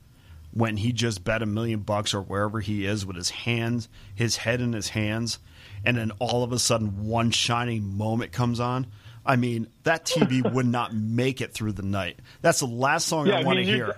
when 0.53 0.77
he 0.79 0.93
just 0.93 1.25
bet 1.25 1.43
a 1.43 1.47
million 1.47 1.81
bucks 1.81 2.15
or 2.15 2.23
wherever 2.23 2.61
he 2.61 2.87
is 2.87 3.05
with 3.05 3.17
his 3.17 3.31
hands, 3.31 3.89
his 4.15 4.39
head 4.39 4.61
in 4.61 4.73
his 4.73 4.91
hands, 4.91 5.39
and 5.85 5.97
then 5.97 6.11
all 6.19 6.43
of 6.43 6.53
a 6.53 6.59
sudden 6.59 7.07
one 7.07 7.31
shining 7.31 7.97
moment 7.97 8.33
comes 8.33 8.61
on? 8.61 8.87
I 9.25 9.37
mean, 9.37 9.69
that 9.83 10.07
TV 10.07 10.51
would 10.55 10.67
not 10.67 10.95
make 10.95 11.41
it 11.41 11.53
through 11.53 11.73
the 11.73 11.83
night. 11.83 12.19
That's 12.41 12.61
the 12.61 12.67
last 12.67 13.09
song 13.09 13.27
Yeah, 13.27 13.37
I 13.37 13.41
I 13.41 13.45
want 13.45 13.59
to 13.59 13.65
hear. 13.65 13.95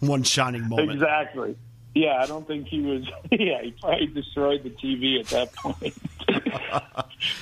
One 0.00 0.22
shining 0.22 0.68
moment. 0.68 0.92
Exactly. 0.92 1.56
Yeah, 1.94 2.20
I 2.22 2.26
don't 2.26 2.46
think 2.46 2.68
he 2.68 2.80
was. 2.80 3.04
Yeah, 3.30 3.62
he 3.62 3.74
probably 3.80 4.06
destroyed 4.06 4.62
the 4.62 4.70
TV 4.70 5.20
at 5.20 5.26
that 5.28 5.54
point. 5.54 5.94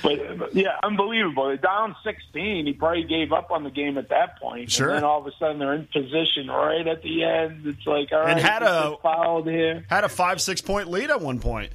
But 0.03 0.55
yeah, 0.55 0.77
unbelievable. 0.83 1.47
They're 1.47 1.57
down 1.57 1.95
16. 2.03 2.65
He 2.65 2.73
probably 2.73 3.03
gave 3.03 3.31
up 3.31 3.51
on 3.51 3.63
the 3.63 3.69
game 3.69 3.97
at 3.97 4.09
that 4.09 4.39
point. 4.39 4.71
Sure. 4.71 4.89
And 4.89 4.97
then 4.97 5.03
all 5.03 5.19
of 5.19 5.27
a 5.27 5.31
sudden 5.39 5.59
they're 5.59 5.73
in 5.73 5.87
position 5.87 6.47
right 6.47 6.87
at 6.87 7.01
the 7.03 7.23
end. 7.23 7.65
It's 7.65 7.85
like, 7.85 8.11
all 8.11 8.19
right, 8.21 8.31
And 8.31 8.39
had 8.39 8.63
a- 8.63 8.97
fouled 9.01 9.47
here. 9.47 9.85
Had 9.89 10.03
a 10.03 10.09
five 10.09 10.41
six 10.41 10.61
point 10.61 10.89
lead 10.89 11.09
at 11.09 11.21
one 11.21 11.39
point. 11.39 11.71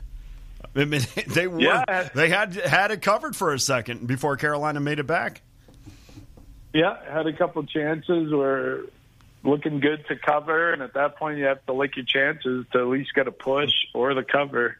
I 0.75 0.85
mean, 0.85 1.03
they 1.29 1.46
were 1.46 1.61
Yeah. 1.61 2.09
they 2.14 2.29
had 2.29 2.55
had 2.55 2.90
it 2.90 3.03
covered 3.03 3.35
for 3.37 3.53
a 3.55 3.59
second 3.59 4.07
before 4.07 4.37
Carolina 4.37 4.81
made 4.81 4.99
it 4.99 5.07
back. 5.07 5.42
Yeah, 6.72 6.96
had 7.11 7.27
a 7.27 7.33
couple 7.33 7.62
chances 7.64 8.31
where 8.33 8.81
looking 9.42 9.81
good 9.81 10.05
to 10.09 10.16
cover, 10.16 10.72
and 10.72 10.83
at 10.83 10.92
that 10.94 11.16
point 11.16 11.38
you 11.38 11.44
have 11.44 11.64
to 11.66 11.72
lick 11.72 11.96
your 11.96 12.05
chances 12.05 12.66
to 12.72 12.79
at 12.81 12.87
least 12.88 13.14
get 13.14 13.27
a 13.29 13.33
push 13.33 13.72
or 13.94 14.12
the 14.12 14.22
cover. 14.25 14.77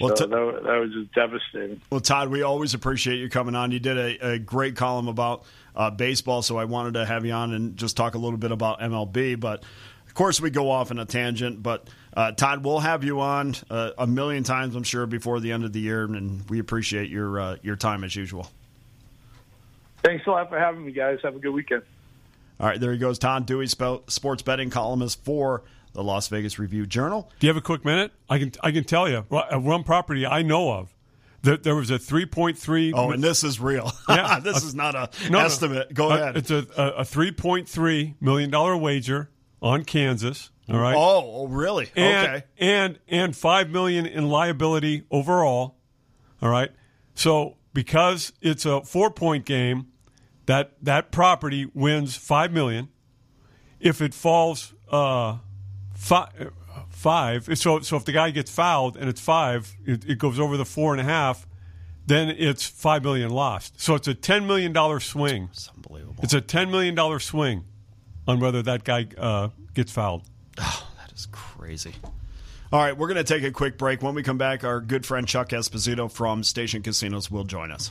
Well, 0.00 0.16
so 0.16 0.26
t- 0.26 0.30
that, 0.30 0.62
that 0.64 0.78
was 0.78 0.92
just 0.92 1.12
devastating. 1.12 1.80
Well, 1.90 2.00
Todd, 2.00 2.28
we 2.28 2.42
always 2.42 2.74
appreciate 2.74 3.18
you 3.18 3.28
coming 3.28 3.54
on. 3.54 3.72
You 3.72 3.80
did 3.80 3.98
a, 3.98 4.32
a 4.32 4.38
great 4.38 4.76
column 4.76 5.08
about 5.08 5.44
uh, 5.74 5.90
baseball, 5.90 6.42
so 6.42 6.56
I 6.56 6.64
wanted 6.64 6.94
to 6.94 7.04
have 7.06 7.24
you 7.24 7.32
on 7.32 7.52
and 7.52 7.76
just 7.76 7.96
talk 7.96 8.14
a 8.14 8.18
little 8.18 8.38
bit 8.38 8.52
about 8.52 8.80
MLB. 8.80 9.38
But 9.38 9.64
of 10.06 10.14
course, 10.14 10.40
we 10.40 10.50
go 10.50 10.70
off 10.70 10.90
in 10.90 10.98
a 10.98 11.04
tangent. 11.04 11.62
But 11.62 11.88
uh, 12.14 12.32
Todd, 12.32 12.64
we'll 12.64 12.80
have 12.80 13.04
you 13.04 13.20
on 13.20 13.54
uh, 13.70 13.90
a 13.98 14.06
million 14.06 14.44
times, 14.44 14.74
I'm 14.74 14.84
sure, 14.84 15.06
before 15.06 15.40
the 15.40 15.52
end 15.52 15.64
of 15.64 15.72
the 15.72 15.80
year, 15.80 16.04
and 16.04 16.48
we 16.48 16.58
appreciate 16.60 17.10
your 17.10 17.40
uh, 17.40 17.56
your 17.62 17.76
time 17.76 18.04
as 18.04 18.14
usual. 18.14 18.50
Thanks 20.02 20.26
a 20.26 20.30
lot 20.30 20.48
for 20.48 20.58
having 20.58 20.86
me, 20.86 20.92
guys. 20.92 21.18
Have 21.22 21.34
a 21.34 21.40
good 21.40 21.50
weekend. 21.50 21.82
All 22.60 22.66
right, 22.66 22.80
there 22.80 22.92
he 22.92 22.98
goes, 22.98 23.20
Todd 23.20 23.46
Dewey, 23.46 23.68
sports 23.68 24.42
betting 24.42 24.70
columnist 24.70 25.24
for 25.24 25.62
the 25.98 26.04
Las 26.04 26.28
Vegas 26.28 26.60
Review 26.60 26.86
Journal. 26.86 27.28
Do 27.40 27.46
you 27.48 27.50
have 27.50 27.56
a 27.56 27.60
quick 27.60 27.84
minute? 27.84 28.12
I 28.28 28.38
can 28.38 28.52
I 28.62 28.70
can 28.70 28.84
tell 28.84 29.08
you 29.08 29.26
uh, 29.32 29.58
one 29.58 29.82
property 29.82 30.24
I 30.24 30.42
know 30.42 30.70
of. 30.70 30.94
There, 31.42 31.56
there 31.56 31.74
was 31.74 31.90
a 31.90 31.98
three 31.98 32.24
point 32.24 32.56
three. 32.56 32.92
Oh, 32.92 33.10
and 33.10 33.20
this 33.22 33.42
is 33.42 33.58
real. 33.58 33.90
Yeah. 34.08 34.38
this 34.42 34.62
is 34.62 34.76
not 34.76 34.94
a 34.94 35.10
No, 35.28 35.40
estimate. 35.40 35.92
Go 35.92 36.12
Uh, 36.12 36.14
ahead. 36.14 36.36
It's 36.36 36.52
a, 36.52 36.64
a, 36.76 36.88
a 36.98 37.04
three 37.04 37.32
point 37.32 37.68
three 37.68 38.14
million 38.20 38.48
dollar 38.48 38.76
wager 38.76 39.28
on 39.60 39.82
Kansas. 39.84 40.52
All 40.70 40.78
right. 40.78 40.94
Oh, 40.96 41.22
oh, 41.24 41.46
really? 41.48 41.90
and, 41.96 42.28
okay. 42.28 42.44
And 42.58 42.98
and 43.08 43.34
five 43.36 43.68
million 43.68 44.06
in 44.06 44.28
liability 44.28 45.02
overall. 45.10 45.78
All 46.40 46.48
right. 46.48 46.70
So 47.16 47.56
because 47.74 48.32
it's 48.40 48.64
a 48.64 48.82
four 48.82 49.10
point 49.10 49.44
game, 49.46 49.88
that 50.46 50.74
that 50.80 51.10
property 51.10 51.68
wins 51.74 52.14
five 52.16 52.52
million. 52.52 52.88
If 53.80 54.00
it 54.00 54.14
falls 54.14 54.74
uh, 54.92 55.38
five, 55.98 56.52
five, 56.88 57.58
so 57.58 57.80
so 57.80 57.96
if 57.96 58.04
the 58.04 58.12
guy 58.12 58.30
gets 58.30 58.50
fouled 58.50 58.96
and 58.96 59.08
it's 59.08 59.20
five, 59.20 59.74
it, 59.84 60.08
it 60.08 60.18
goes 60.18 60.38
over 60.40 60.56
the 60.56 60.64
four 60.64 60.92
and 60.92 61.00
a 61.00 61.04
half. 61.04 61.46
Then 62.06 62.30
it's 62.30 62.66
five 62.66 63.02
million 63.02 63.30
lost. 63.30 63.80
So 63.80 63.94
it's 63.94 64.08
a 64.08 64.14
ten 64.14 64.46
million 64.46 64.72
dollar 64.72 65.00
swing. 65.00 65.50
It's 65.52 65.68
unbelievable. 65.74 66.16
It's 66.22 66.32
a 66.32 66.40
ten 66.40 66.70
million 66.70 66.94
dollar 66.94 67.18
swing 67.18 67.64
on 68.26 68.40
whether 68.40 68.62
that 68.62 68.84
guy 68.84 69.06
uh, 69.18 69.48
gets 69.74 69.92
fouled. 69.92 70.22
Oh, 70.60 70.90
that 71.00 71.12
is 71.12 71.26
crazy. 71.30 71.94
All 72.72 72.80
right, 72.80 72.96
we're 72.96 73.06
going 73.06 73.24
to 73.24 73.24
take 73.24 73.44
a 73.44 73.50
quick 73.50 73.78
break. 73.78 74.02
When 74.02 74.14
we 74.14 74.22
come 74.22 74.38
back, 74.38 74.64
our 74.64 74.80
good 74.80 75.06
friend 75.06 75.26
Chuck 75.26 75.50
Esposito 75.50 76.10
from 76.10 76.42
Station 76.42 76.82
Casinos 76.82 77.30
will 77.30 77.44
join 77.44 77.70
us. 77.70 77.90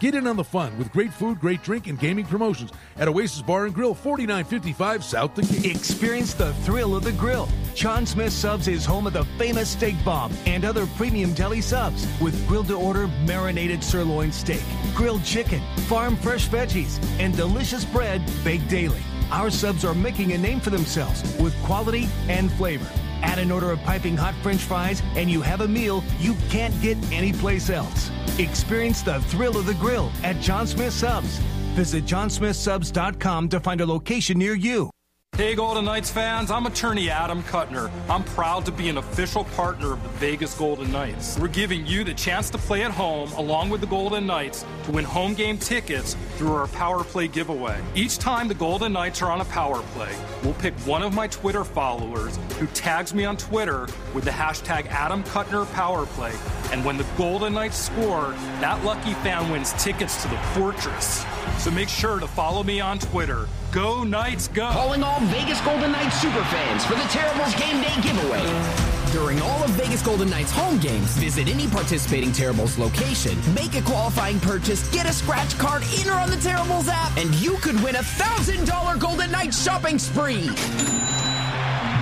Get 0.00 0.14
in 0.14 0.26
on 0.26 0.36
the 0.36 0.44
fun 0.44 0.76
with 0.76 0.92
great 0.92 1.12
food, 1.12 1.40
great 1.40 1.62
drink, 1.62 1.86
and 1.86 1.98
gaming 1.98 2.26
promotions 2.26 2.72
at 2.96 3.06
Oasis 3.06 3.42
Bar 3.42 3.66
and 3.66 3.74
Grill, 3.74 3.94
4955 3.94 5.04
South 5.04 5.34
Decatur. 5.34 5.70
Experience 5.70 6.34
the 6.34 6.52
thrill 6.64 6.96
of 6.96 7.04
the 7.04 7.12
grill. 7.12 7.48
Jon 7.74 8.04
Smith 8.04 8.32
Subs 8.32 8.66
is 8.66 8.84
home 8.84 9.06
of 9.06 9.12
the 9.12 9.24
famous 9.38 9.70
steak 9.70 9.94
bomb 10.04 10.32
and 10.46 10.64
other 10.64 10.86
premium 10.96 11.32
deli 11.34 11.60
subs 11.60 12.06
with 12.20 12.46
grilled 12.48 12.68
to 12.68 12.74
order 12.74 13.06
marinated 13.24 13.84
sirloin 13.84 14.32
steak, 14.32 14.62
grilled 14.94 15.24
chicken, 15.24 15.62
farm 15.86 16.16
fresh 16.16 16.48
veggies, 16.48 17.02
and 17.20 17.36
delicious 17.36 17.84
bread 17.84 18.20
baked 18.42 18.68
daily. 18.68 19.02
Our 19.30 19.50
subs 19.50 19.84
are 19.84 19.94
making 19.94 20.32
a 20.32 20.38
name 20.38 20.60
for 20.60 20.70
themselves 20.70 21.22
with 21.38 21.54
quality 21.62 22.08
and 22.28 22.50
flavor. 22.52 22.88
Add 23.24 23.38
an 23.38 23.50
order 23.50 23.72
of 23.72 23.82
piping 23.82 24.16
hot 24.16 24.34
french 24.42 24.60
fries, 24.60 25.02
and 25.16 25.30
you 25.30 25.42
have 25.42 25.62
a 25.62 25.68
meal 25.68 26.04
you 26.20 26.36
can't 26.50 26.78
get 26.80 26.96
anyplace 27.10 27.70
else. 27.70 28.10
Experience 28.38 29.02
the 29.02 29.20
thrill 29.22 29.56
of 29.56 29.66
the 29.66 29.74
grill 29.74 30.12
at 30.22 30.40
Jon 30.40 30.66
Smith 30.66 30.92
Subs. 30.92 31.38
Visit 31.74 32.04
jonsmithsubs.com 32.04 33.48
to 33.48 33.60
find 33.60 33.80
a 33.80 33.86
location 33.86 34.38
near 34.38 34.54
you. 34.54 34.93
Hey, 35.36 35.56
Golden 35.56 35.84
Knights 35.84 36.10
fans, 36.10 36.52
I'm 36.52 36.64
attorney 36.66 37.10
Adam 37.10 37.42
Kutner. 37.42 37.90
I'm 38.08 38.22
proud 38.22 38.64
to 38.66 38.70
be 38.70 38.88
an 38.88 38.98
official 38.98 39.42
partner 39.42 39.92
of 39.92 40.00
the 40.04 40.08
Vegas 40.10 40.56
Golden 40.56 40.92
Knights. 40.92 41.36
We're 41.40 41.48
giving 41.48 41.84
you 41.88 42.04
the 42.04 42.14
chance 42.14 42.50
to 42.50 42.58
play 42.58 42.84
at 42.84 42.92
home 42.92 43.32
along 43.32 43.70
with 43.70 43.80
the 43.80 43.88
Golden 43.88 44.26
Knights 44.26 44.64
to 44.84 44.92
win 44.92 45.04
home 45.04 45.34
game 45.34 45.58
tickets 45.58 46.16
through 46.36 46.52
our 46.52 46.68
Power 46.68 47.02
Play 47.02 47.26
giveaway. 47.26 47.82
Each 47.96 48.16
time 48.16 48.46
the 48.46 48.54
Golden 48.54 48.92
Knights 48.92 49.22
are 49.22 49.30
on 49.32 49.40
a 49.40 49.44
Power 49.46 49.82
Play, 49.94 50.14
we'll 50.44 50.54
pick 50.54 50.72
one 50.86 51.02
of 51.02 51.12
my 51.12 51.26
Twitter 51.26 51.64
followers 51.64 52.38
who 52.60 52.68
tags 52.68 53.12
me 53.12 53.24
on 53.24 53.36
Twitter 53.36 53.88
with 54.14 54.22
the 54.22 54.30
hashtag 54.30 54.86
Adam 54.86 55.24
Kutner 55.24 55.68
Power 55.72 56.06
Play. 56.06 56.32
And 56.70 56.84
when 56.84 56.96
the 56.96 57.06
Golden 57.18 57.54
Knights 57.54 57.76
score, 57.76 58.30
that 58.60 58.84
lucky 58.84 59.14
fan 59.14 59.50
wins 59.50 59.72
tickets 59.82 60.22
to 60.22 60.28
the 60.28 60.38
Fortress. 60.54 61.24
So 61.58 61.70
make 61.70 61.88
sure 61.88 62.20
to 62.20 62.26
follow 62.26 62.62
me 62.62 62.80
on 62.80 62.98
Twitter. 62.98 63.48
Go 63.72 64.04
Knights, 64.04 64.48
go! 64.48 64.68
Calling 64.70 65.02
all 65.02 65.20
Vegas 65.20 65.60
Golden 65.62 65.92
Knights 65.92 66.22
superfans 66.22 66.82
for 66.82 66.94
the 66.94 67.08
Terribles 67.08 67.54
Game 67.54 67.80
Day 67.80 67.94
giveaway. 68.02 68.94
During 69.12 69.40
all 69.40 69.62
of 69.62 69.70
Vegas 69.70 70.02
Golden 70.02 70.28
Knights 70.28 70.50
home 70.50 70.78
games, 70.78 71.16
visit 71.16 71.48
any 71.48 71.68
participating 71.68 72.32
Terribles 72.32 72.78
location, 72.78 73.38
make 73.54 73.76
a 73.76 73.82
qualifying 73.82 74.40
purchase, 74.40 74.90
get 74.90 75.08
a 75.08 75.12
scratch 75.12 75.56
card 75.56 75.82
in 76.00 76.08
or 76.08 76.14
on 76.14 76.30
the 76.30 76.36
Terribles 76.36 76.88
app, 76.88 77.16
and 77.16 77.32
you 77.36 77.56
could 77.58 77.80
win 77.82 77.94
a 77.94 78.00
$1,000 78.00 78.98
Golden 78.98 79.30
Knights 79.30 79.62
shopping 79.62 79.98
spree. 79.98 80.48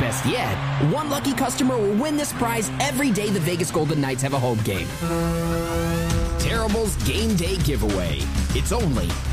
Best 0.00 0.26
yet, 0.26 0.56
one 0.90 1.10
lucky 1.10 1.32
customer 1.32 1.76
will 1.76 1.94
win 1.94 2.16
this 2.16 2.32
prize 2.32 2.70
every 2.80 3.10
day 3.10 3.30
the 3.30 3.40
Vegas 3.40 3.70
Golden 3.70 4.00
Knights 4.00 4.22
have 4.22 4.32
a 4.32 4.38
home 4.38 4.58
game. 4.64 4.88
Terrible's 6.38 6.96
Game 7.04 7.36
Day 7.36 7.56
Giveaway. 7.58 8.18
It's 8.54 8.72
only 8.72 9.08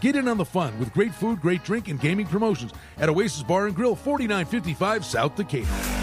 Get 0.00 0.14
in 0.14 0.28
on 0.28 0.36
the 0.38 0.44
fun 0.44 0.78
with 0.78 0.92
great 0.92 1.12
food, 1.12 1.40
great 1.40 1.64
drink, 1.64 1.88
and 1.88 2.00
gaming 2.00 2.26
promotions 2.26 2.72
at 2.98 3.08
Oasis 3.08 3.42
Bar 3.42 3.66
and 3.66 3.74
Grill, 3.74 3.96
4955 3.96 5.04
South 5.04 5.34
Decatur. 5.34 5.87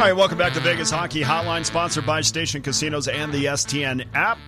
All 0.00 0.06
right, 0.06 0.16
welcome 0.16 0.38
back 0.38 0.54
to 0.54 0.60
Vegas 0.60 0.90
Hockey 0.90 1.20
Hotline, 1.20 1.62
sponsored 1.62 2.06
by 2.06 2.22
Station 2.22 2.62
Casinos 2.62 3.06
and 3.06 3.30
the 3.30 3.44
STN 3.44 4.06
app. 4.14 4.38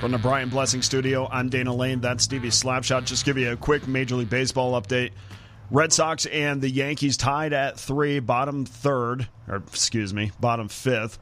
From 0.00 0.12
the 0.12 0.18
Brian 0.18 0.48
Blessing 0.48 0.80
Studio, 0.80 1.26
I'm 1.28 1.48
Dana 1.48 1.74
Lane. 1.74 2.00
That's 2.00 2.22
Stevie 2.22 2.50
Slapshot. 2.50 3.04
Just 3.04 3.24
give 3.24 3.36
you 3.36 3.50
a 3.50 3.56
quick 3.56 3.88
Major 3.88 4.14
League 4.14 4.30
Baseball 4.30 4.80
update. 4.80 5.10
Red 5.72 5.92
Sox 5.92 6.24
and 6.26 6.62
the 6.62 6.70
Yankees 6.70 7.16
tied 7.16 7.52
at 7.52 7.80
three, 7.80 8.20
bottom 8.20 8.64
third, 8.64 9.26
or 9.48 9.56
excuse 9.56 10.14
me, 10.14 10.30
bottom 10.38 10.68
fifth. 10.68 11.18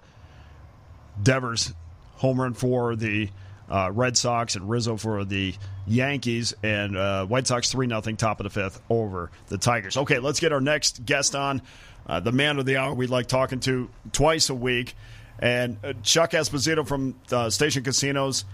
Devers 1.22 1.72
home 2.16 2.38
run 2.38 2.52
for 2.52 2.94
the 2.96 3.30
uh, 3.70 3.90
Red 3.90 4.18
Sox 4.18 4.56
and 4.56 4.68
Rizzo 4.68 4.98
for 4.98 5.24
the 5.24 5.54
Yankees, 5.86 6.54
and 6.62 6.98
uh, 6.98 7.24
White 7.24 7.46
Sox 7.46 7.72
3 7.72 7.88
0, 7.88 8.00
top 8.16 8.40
of 8.40 8.44
the 8.44 8.50
fifth 8.50 8.82
over 8.90 9.30
the 9.48 9.56
Tigers. 9.56 9.96
Okay, 9.96 10.18
let's 10.18 10.38
get 10.38 10.52
our 10.52 10.60
next 10.60 11.06
guest 11.06 11.34
on. 11.34 11.62
Uh, 12.06 12.20
the 12.20 12.32
man 12.32 12.58
of 12.58 12.66
the 12.66 12.76
hour 12.76 12.94
we 12.94 13.06
like 13.06 13.26
talking 13.26 13.60
to 13.60 13.88
twice 14.12 14.50
a 14.50 14.54
week. 14.54 14.94
And 15.38 15.78
uh, 15.82 15.94
Chuck 16.02 16.32
Esposito 16.32 16.86
from 16.86 17.16
uh, 17.32 17.50
Station 17.50 17.82
Casinos. 17.82 18.44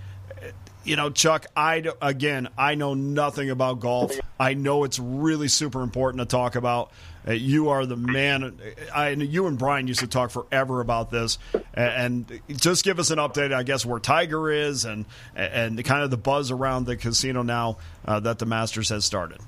You 0.82 0.96
know, 0.96 1.11
Chuck, 1.11 1.44
I, 1.55 1.84
again, 2.01 2.48
I 2.57 2.74
know 2.74 2.94
nothing 2.94 3.51
about 3.51 3.80
golf. 3.80 4.12
I 4.38 4.55
know 4.55 4.84
it's 4.84 4.98
really 4.98 5.48
super 5.48 5.82
important 5.82 6.20
to 6.22 6.24
talk 6.26 6.55
about. 6.55 6.90
Uh, 7.28 7.32
you 7.32 7.68
are 7.68 7.84
the 7.84 7.96
man. 7.96 8.59
I, 8.94 9.11
you 9.11 9.46
and 9.46 9.59
Brian 9.59 9.86
used 9.86 10.01
to 10.01 10.07
talk 10.07 10.30
forever 10.30 10.80
about 10.80 11.11
this, 11.11 11.38
and, 11.74 12.30
and 12.30 12.59
just 12.59 12.82
give 12.82 12.98
us 12.98 13.11
an 13.11 13.18
update. 13.18 13.53
I 13.53 13.62
guess 13.62 13.84
where 13.84 14.01
Tiger 14.01 14.51
is, 14.51 14.86
and 14.86 15.05
and 15.36 15.84
kind 15.84 16.03
of 16.03 16.11
the 16.11 16.16
buzz 16.16 16.51
around 16.51 16.86
the 16.86 16.96
casino 16.96 17.42
now 17.42 17.76
uh, 18.07 18.20
that 18.20 18.38
the 18.38 18.46
Masters 18.46 18.88
has 18.88 19.05
started. 19.05 19.38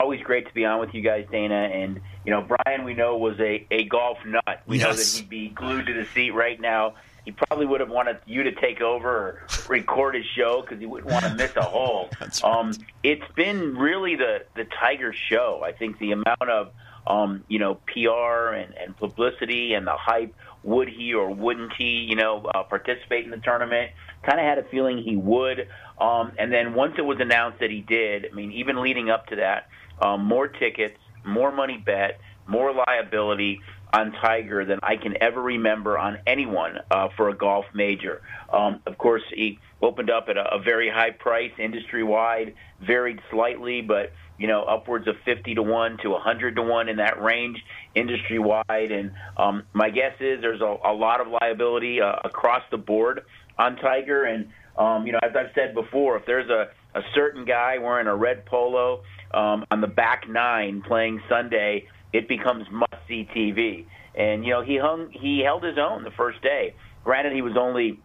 Always 0.00 0.22
great 0.22 0.48
to 0.48 0.54
be 0.54 0.64
on 0.64 0.80
with 0.80 0.94
you 0.94 1.02
guys, 1.02 1.26
Dana. 1.30 1.68
And 1.72 2.00
you 2.24 2.30
know, 2.32 2.40
Brian, 2.40 2.84
we 2.84 2.94
know 2.94 3.18
was 3.18 3.38
a 3.38 3.66
a 3.70 3.84
golf 3.84 4.16
nut. 4.24 4.62
We 4.66 4.78
Yes. 4.78 4.84
know 4.86 4.92
that 4.94 5.06
he'd 5.18 5.28
be 5.28 5.48
glued 5.50 5.86
to 5.86 5.92
the 5.92 6.06
seat 6.06 6.30
right 6.30 6.58
now. 6.58 6.94
He 7.26 7.32
probably 7.32 7.66
would 7.66 7.80
have 7.80 7.90
wanted 7.90 8.16
you 8.24 8.44
to 8.44 8.52
take 8.52 8.80
over 8.80 9.08
or 9.10 9.46
record 9.68 10.14
his 10.14 10.24
show 10.34 10.62
because 10.62 10.80
he 10.80 10.86
wouldn't 10.86 11.12
want 11.12 11.26
to 11.26 11.34
miss 11.34 11.54
a 11.54 11.62
hole. 11.62 12.08
That's 12.18 12.42
right. 12.42 12.50
Um, 12.56 12.72
it's 13.02 13.30
been 13.36 13.76
really 13.76 14.16
the 14.16 14.44
the 14.56 14.64
Tiger 14.64 15.12
show. 15.12 15.60
I 15.62 15.72
think 15.72 15.98
the 15.98 16.12
amount 16.12 16.48
of 16.48 16.70
um, 17.06 17.44
you 17.48 17.58
know 17.58 17.74
PR 17.86 18.54
and, 18.54 18.72
and 18.74 18.96
publicity 18.96 19.74
and 19.74 19.86
the 19.86 19.96
hype. 19.96 20.34
Would 20.62 20.88
he 20.90 21.14
or 21.14 21.30
wouldn't 21.30 21.72
he, 21.78 22.04
you 22.06 22.16
know, 22.16 22.44
uh, 22.44 22.64
participate 22.64 23.24
in 23.24 23.30
the 23.30 23.38
tournament? 23.38 23.92
Kind 24.22 24.38
of 24.38 24.44
had 24.44 24.58
a 24.58 24.62
feeling 24.64 24.98
he 24.98 25.16
would. 25.16 25.68
Um, 25.98 26.32
and 26.38 26.52
then 26.52 26.74
once 26.74 26.96
it 26.98 27.02
was 27.02 27.18
announced 27.18 27.60
that 27.60 27.70
he 27.70 27.80
did, 27.80 28.26
I 28.30 28.34
mean, 28.34 28.52
even 28.52 28.82
leading 28.82 29.08
up 29.08 29.28
to 29.28 29.36
that, 29.36 29.68
um, 30.00 30.24
more 30.24 30.48
tickets, 30.48 30.98
more 31.24 31.52
money 31.52 31.76
bet, 31.76 32.20
more 32.46 32.72
liability 32.72 33.60
on 33.92 34.12
Tiger 34.12 34.64
than 34.64 34.78
I 34.82 34.96
can 34.96 35.20
ever 35.20 35.42
remember 35.42 35.98
on 35.98 36.18
anyone 36.26 36.78
uh, 36.90 37.08
for 37.16 37.28
a 37.28 37.34
golf 37.34 37.64
major. 37.74 38.22
Um, 38.52 38.80
of 38.86 38.96
course, 38.98 39.22
he 39.34 39.58
opened 39.82 40.10
up 40.10 40.28
at 40.28 40.36
a, 40.36 40.54
a 40.54 40.58
very 40.60 40.88
high 40.88 41.10
price, 41.10 41.52
industry 41.58 42.04
wide, 42.04 42.54
varied 42.80 43.20
slightly, 43.30 43.82
but 43.82 44.12
you 44.40 44.46
know, 44.46 44.62
upwards 44.62 45.06
of 45.06 45.16
50 45.26 45.56
to 45.56 45.62
1 45.62 45.98
to 45.98 46.10
100 46.10 46.56
to 46.56 46.62
1 46.62 46.88
in 46.88 46.96
that 46.96 47.20
range, 47.22 47.58
industry 47.94 48.38
wide. 48.38 48.64
And 48.90 49.12
um, 49.36 49.64
my 49.74 49.90
guess 49.90 50.14
is 50.18 50.40
there's 50.40 50.62
a, 50.62 50.76
a 50.82 50.94
lot 50.94 51.20
of 51.20 51.26
liability 51.28 52.00
uh, 52.00 52.16
across 52.24 52.62
the 52.70 52.78
board 52.78 53.20
on 53.58 53.76
Tiger. 53.76 54.24
And, 54.24 54.48
um, 54.78 55.06
you 55.06 55.12
know, 55.12 55.18
as 55.22 55.36
I've 55.36 55.50
said 55.54 55.74
before, 55.74 56.16
if 56.16 56.24
there's 56.24 56.48
a, 56.48 56.70
a 56.98 57.02
certain 57.14 57.44
guy 57.44 57.76
wearing 57.76 58.06
a 58.06 58.16
red 58.16 58.46
polo 58.46 59.02
um, 59.32 59.64
on 59.70 59.80
the 59.80 59.86
back 59.86 60.28
nine 60.28 60.82
playing 60.82 61.22
Sunday, 61.28 61.88
it 62.12 62.28
becomes 62.28 62.66
must 62.70 62.94
see 63.08 63.28
TV. 63.34 63.86
And, 64.14 64.44
you 64.44 64.50
know, 64.50 64.62
he 64.62 64.76
hung, 64.76 65.10
he 65.12 65.40
held 65.40 65.62
his 65.62 65.78
own 65.78 66.02
the 66.02 66.10
first 66.10 66.42
day. 66.42 66.74
Granted, 67.04 67.32
he 67.32 67.42
was 67.42 67.56
only 67.56 68.00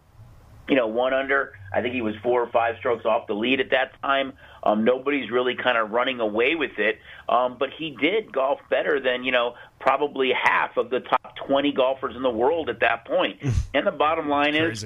you 0.68 0.76
know, 0.76 0.88
one 0.88 1.14
under. 1.14 1.54
I 1.74 1.82
think 1.82 1.94
he 1.94 2.02
was 2.02 2.16
four 2.24 2.42
or 2.42 2.50
five 2.52 2.76
strokes 2.80 3.06
off 3.06 3.28
the 3.28 3.34
lead 3.34 3.60
at 3.60 3.70
that 3.72 4.02
time. 4.02 4.34
Um, 4.64 4.84
nobody's 4.84 5.30
really 5.30 5.56
kind 5.56 5.78
of 5.78 5.92
running 5.92 6.20
away 6.20 6.56
with 6.56 6.80
it, 6.80 6.98
um, 7.30 7.58
but 7.60 7.70
he 7.78 7.96
did 8.02 8.32
golf 8.34 8.60
better 8.70 9.00
than 9.00 9.24
you 9.24 9.32
know 9.32 9.54
probably 9.80 10.32
half 10.34 10.78
of 10.78 10.90
the 10.90 11.02
top 11.02 11.36
20 11.48 11.72
golfers 11.74 12.16
in 12.16 12.24
the 12.24 12.32
world 12.32 12.70
at 12.70 12.80
that 12.80 13.06
point. 13.06 13.40
and 13.74 13.86
the 13.86 13.92
bottom 13.92 14.28
line 14.28 14.56
is, 14.56 14.86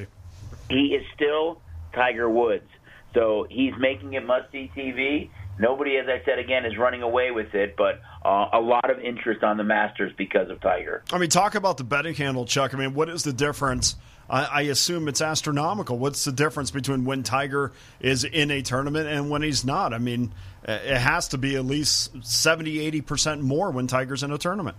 he 0.70 0.96
is 0.96 1.06
still 1.16 1.62
Tiger 1.94 2.30
Woods. 2.30 2.70
So 3.14 3.48
he's 3.50 3.74
making 3.80 4.14
it 4.14 4.26
must 4.26 4.52
see 4.52 4.70
TV. 4.76 5.30
Nobody, 5.60 5.98
as 5.98 6.08
I 6.08 6.24
said 6.24 6.40
again, 6.40 6.66
is 6.66 6.78
running 6.78 7.02
away 7.02 7.32
with 7.32 7.54
it, 7.54 7.76
but 7.76 8.00
uh, 8.24 8.48
a 8.54 8.62
lot 8.62 8.90
of 8.90 9.00
interest 9.00 9.44
on 9.44 9.58
the 9.58 9.64
Masters 9.64 10.14
because 10.18 10.50
of 10.50 10.62
Tiger. 10.62 11.04
I 11.12 11.18
mean, 11.18 11.30
talk 11.30 11.54
about 11.56 11.78
the 11.78 11.84
betting 11.84 12.16
handle, 12.16 12.46
Chuck. 12.46 12.74
I 12.74 12.78
mean, 12.78 12.94
what 12.94 13.10
is 13.10 13.24
the 13.24 13.34
difference? 13.34 13.98
I, 14.30 14.46
I 14.46 14.62
assume 14.62 15.10
it's 15.10 15.22
astronomical. 15.22 15.98
What's 15.98 16.24
the 16.24 16.32
difference 16.32 16.72
between 16.72 17.04
when 17.04 17.24
Tiger 17.24 17.74
is 18.00 18.24
in 18.24 18.52
a 18.52 18.62
tournament 18.62 19.10
and 19.10 19.30
when 19.30 19.42
he's 19.42 19.66
not? 19.66 19.94
I 19.94 19.98
mean, 19.98 20.34
uh, 20.66 20.72
it 20.72 20.98
has 20.98 21.28
to 21.30 21.38
be 21.38 21.58
at 21.58 21.66
least 21.66 22.12
70, 22.26 22.92
80% 23.02 23.42
more 23.42 23.70
when 23.72 23.88
Tiger's 23.88 24.24
in 24.24 24.32
a 24.32 24.38
tournament. 24.38 24.78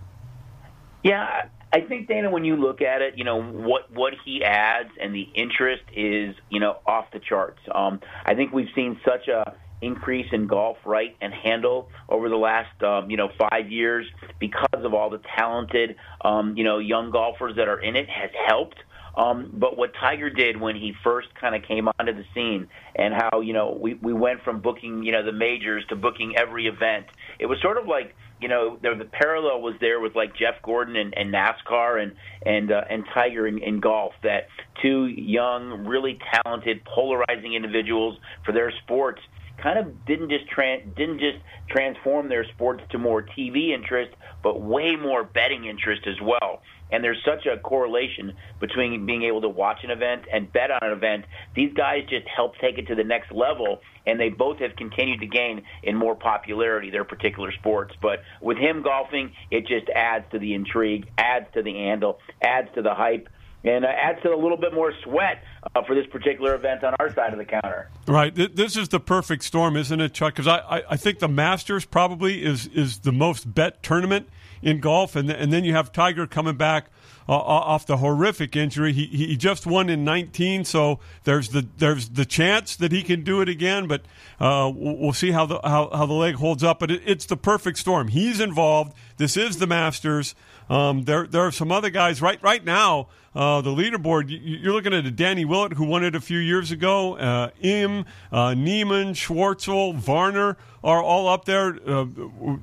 Yeah, 1.03 1.45
I 1.73 1.81
think 1.81 2.07
Dana, 2.07 2.31
when 2.31 2.43
you 2.43 2.55
look 2.55 2.81
at 2.81 3.01
it, 3.01 3.17
you 3.17 3.23
know 3.23 3.41
what 3.41 3.91
what 3.91 4.13
he 4.25 4.43
adds 4.43 4.89
and 5.01 5.15
the 5.15 5.27
interest 5.33 5.83
is 5.95 6.35
you 6.49 6.59
know 6.59 6.77
off 6.85 7.05
the 7.11 7.19
charts. 7.19 7.59
Um, 7.73 8.01
I 8.25 8.35
think 8.35 8.51
we've 8.51 8.69
seen 8.75 8.99
such 9.05 9.27
a 9.27 9.55
increase 9.81 10.27
in 10.31 10.47
golf 10.47 10.77
right 10.85 11.15
and 11.21 11.33
handle 11.33 11.89
over 12.09 12.29
the 12.29 12.35
last 12.35 12.81
um, 12.83 13.09
you 13.09 13.17
know 13.17 13.29
five 13.37 13.71
years 13.71 14.05
because 14.39 14.83
of 14.85 14.93
all 14.93 15.09
the 15.09 15.21
talented 15.37 15.95
um, 16.23 16.55
you 16.55 16.63
know 16.63 16.79
young 16.79 17.11
golfers 17.11 17.55
that 17.55 17.67
are 17.67 17.79
in 17.79 17.95
it 17.95 18.09
has 18.09 18.29
helped. 18.47 18.77
Um, 19.15 19.51
but 19.53 19.77
what 19.77 19.91
Tiger 19.99 20.29
did 20.29 20.59
when 20.59 20.75
he 20.77 20.93
first 21.03 21.27
kind 21.35 21.53
of 21.53 21.63
came 21.67 21.89
onto 21.99 22.13
the 22.13 22.23
scene, 22.33 22.69
and 22.95 23.13
how 23.13 23.41
you 23.41 23.53
know 23.53 23.77
we 23.79 23.95
we 23.95 24.13
went 24.13 24.43
from 24.43 24.61
booking 24.61 25.03
you 25.03 25.11
know 25.11 25.25
the 25.25 25.33
majors 25.33 25.83
to 25.89 25.95
booking 25.95 26.35
every 26.37 26.67
event, 26.67 27.07
it 27.39 27.47
was 27.47 27.59
sort 27.61 27.77
of 27.77 27.87
like 27.87 28.15
you 28.39 28.47
know 28.47 28.77
there 28.81 28.95
the 28.95 29.05
parallel 29.05 29.61
was 29.61 29.75
there 29.81 29.99
with 29.99 30.15
like 30.15 30.35
Jeff 30.35 30.61
Gordon 30.63 30.95
and, 30.95 31.13
and 31.17 31.33
NASCAR 31.33 32.01
and 32.01 32.13
and 32.45 32.71
uh, 32.71 32.83
and 32.89 33.03
Tiger 33.13 33.47
in, 33.47 33.57
in 33.59 33.81
golf 33.81 34.13
that 34.23 34.47
two 34.81 35.07
young 35.07 35.85
really 35.85 36.17
talented 36.33 36.83
polarizing 36.85 37.53
individuals 37.53 38.17
for 38.45 38.53
their 38.53 38.71
sports 38.83 39.21
kind 39.61 39.79
of 39.79 40.05
didn't 40.05 40.29
just 40.29 40.45
tran- 40.49 40.95
didn't 40.95 41.19
just 41.19 41.37
transform 41.69 42.29
their 42.29 42.45
sports 42.45 42.83
to 42.91 42.97
more 42.97 43.21
TV 43.21 43.69
interest, 43.69 44.11
but 44.43 44.61
way 44.61 44.95
more 44.95 45.23
betting 45.23 45.65
interest 45.65 46.07
as 46.07 46.19
well. 46.21 46.61
And 46.91 47.03
there's 47.03 47.23
such 47.25 47.45
a 47.45 47.57
correlation 47.57 48.33
between 48.59 49.05
being 49.05 49.23
able 49.23 49.41
to 49.41 49.49
watch 49.49 49.79
an 49.83 49.91
event 49.91 50.23
and 50.31 50.51
bet 50.51 50.71
on 50.71 50.79
an 50.81 50.91
event. 50.91 51.25
These 51.55 51.73
guys 51.73 52.01
just 52.09 52.27
help 52.27 52.57
take 52.59 52.77
it 52.77 52.87
to 52.87 52.95
the 52.95 53.03
next 53.03 53.31
level, 53.31 53.79
and 54.05 54.19
they 54.19 54.29
both 54.29 54.59
have 54.59 54.75
continued 54.75 55.21
to 55.21 55.27
gain 55.27 55.63
in 55.83 55.95
more 55.95 56.15
popularity 56.15 56.89
their 56.89 57.05
particular 57.05 57.53
sports. 57.53 57.93
But 58.01 58.19
with 58.41 58.57
him 58.57 58.81
golfing, 58.81 59.31
it 59.49 59.67
just 59.67 59.89
adds 59.89 60.25
to 60.31 60.39
the 60.39 60.53
intrigue, 60.53 61.07
adds 61.17 61.45
to 61.53 61.63
the 61.63 61.73
handle, 61.73 62.19
adds 62.41 62.67
to 62.75 62.81
the 62.81 62.93
hype 62.93 63.29
and 63.63 63.85
uh, 63.85 63.89
adds 63.89 64.21
to 64.23 64.29
a 64.29 64.35
little 64.35 64.57
bit 64.57 64.73
more 64.73 64.93
sweat 65.03 65.43
uh, 65.63 65.83
for 65.83 65.95
this 65.95 66.07
particular 66.07 66.55
event 66.55 66.83
on 66.83 66.95
our 66.99 67.13
side 67.13 67.33
of 67.33 67.39
the 67.39 67.45
counter. 67.45 67.89
Right. 68.07 68.33
This 68.33 68.75
is 68.75 68.89
the 68.89 68.99
perfect 68.99 69.43
storm, 69.43 69.77
isn't 69.77 69.99
it, 70.01 70.13
Chuck? 70.13 70.33
Because 70.33 70.47
I, 70.47 70.57
I, 70.57 70.83
I, 70.91 70.97
think 70.97 71.19
the 71.19 71.27
Masters 71.27 71.85
probably 71.85 72.43
is 72.43 72.67
is 72.67 72.99
the 72.99 73.11
most 73.11 73.53
bet 73.53 73.83
tournament 73.83 74.27
in 74.61 74.79
golf, 74.79 75.15
and 75.15 75.29
and 75.29 75.53
then 75.53 75.63
you 75.63 75.73
have 75.73 75.91
Tiger 75.91 76.27
coming 76.27 76.55
back. 76.55 76.87
Uh, 77.29 77.35
off 77.35 77.85
the 77.85 77.97
horrific 77.97 78.55
injury, 78.55 78.91
he 78.91 79.05
he 79.05 79.37
just 79.37 79.65
won 79.67 79.89
in 79.89 80.03
19, 80.03 80.65
so 80.65 80.99
there's 81.23 81.49
the 81.49 81.65
there's 81.77 82.09
the 82.09 82.25
chance 82.25 82.75
that 82.75 82.91
he 82.91 83.03
can 83.03 83.23
do 83.23 83.41
it 83.41 83.47
again. 83.47 83.87
But 83.87 84.01
uh, 84.39 84.69
we'll 84.73 85.13
see 85.13 85.31
how 85.31 85.45
the 85.45 85.59
how, 85.63 85.91
how 85.93 86.07
the 86.07 86.13
leg 86.13 86.35
holds 86.35 86.63
up. 86.63 86.79
But 86.79 86.91
it, 86.91 87.03
it's 87.05 87.25
the 87.27 87.37
perfect 87.37 87.77
storm. 87.77 88.07
He's 88.09 88.39
involved. 88.39 88.93
This 89.17 89.37
is 89.37 89.59
the 89.59 89.67
Masters. 89.67 90.33
Um, 90.67 91.03
there 91.03 91.27
there 91.27 91.43
are 91.43 91.51
some 91.51 91.71
other 91.71 91.91
guys 91.91 92.21
right 92.21 92.41
right 92.41 92.65
now 92.65 93.07
uh, 93.33 93.61
the 93.61 93.69
leaderboard, 93.69 94.25
you're 94.27 94.73
looking 94.73 94.93
at 94.93 95.05
a 95.05 95.11
Danny 95.11 95.45
Willett 95.45 95.73
who 95.73 95.85
won 95.85 96.03
it 96.03 96.15
a 96.15 96.21
few 96.21 96.37
years 96.39 96.71
ago. 96.71 97.15
Uh, 97.15 97.49
Im, 97.61 98.05
uh, 98.31 98.53
Niemann, 98.53 99.13
Schwartzel, 99.13 99.95
Varner 99.95 100.57
are 100.83 101.01
all 101.01 101.29
up 101.29 101.45
there. 101.45 101.77
Uh, 101.87 102.05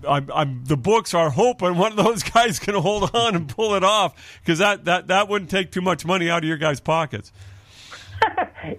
I'm, 0.06 0.30
I'm, 0.34 0.64
the 0.64 0.76
books 0.76 1.14
are 1.14 1.30
hoping 1.30 1.76
one 1.76 1.92
of 1.98 2.04
those 2.04 2.22
guys 2.34 2.58
can 2.58 2.74
hold 2.74 3.14
on 3.14 3.34
and 3.34 3.48
pull 3.48 3.74
it 3.74 3.84
off 3.84 4.40
because 4.40 4.58
that, 4.58 4.84
that, 4.84 5.06
that 5.08 5.28
wouldn't 5.28 5.50
take 5.50 5.72
too 5.72 5.80
much 5.80 6.04
money 6.04 6.28
out 6.28 6.42
of 6.44 6.48
your 6.48 6.58
guys' 6.58 6.80
pockets. 6.80 7.32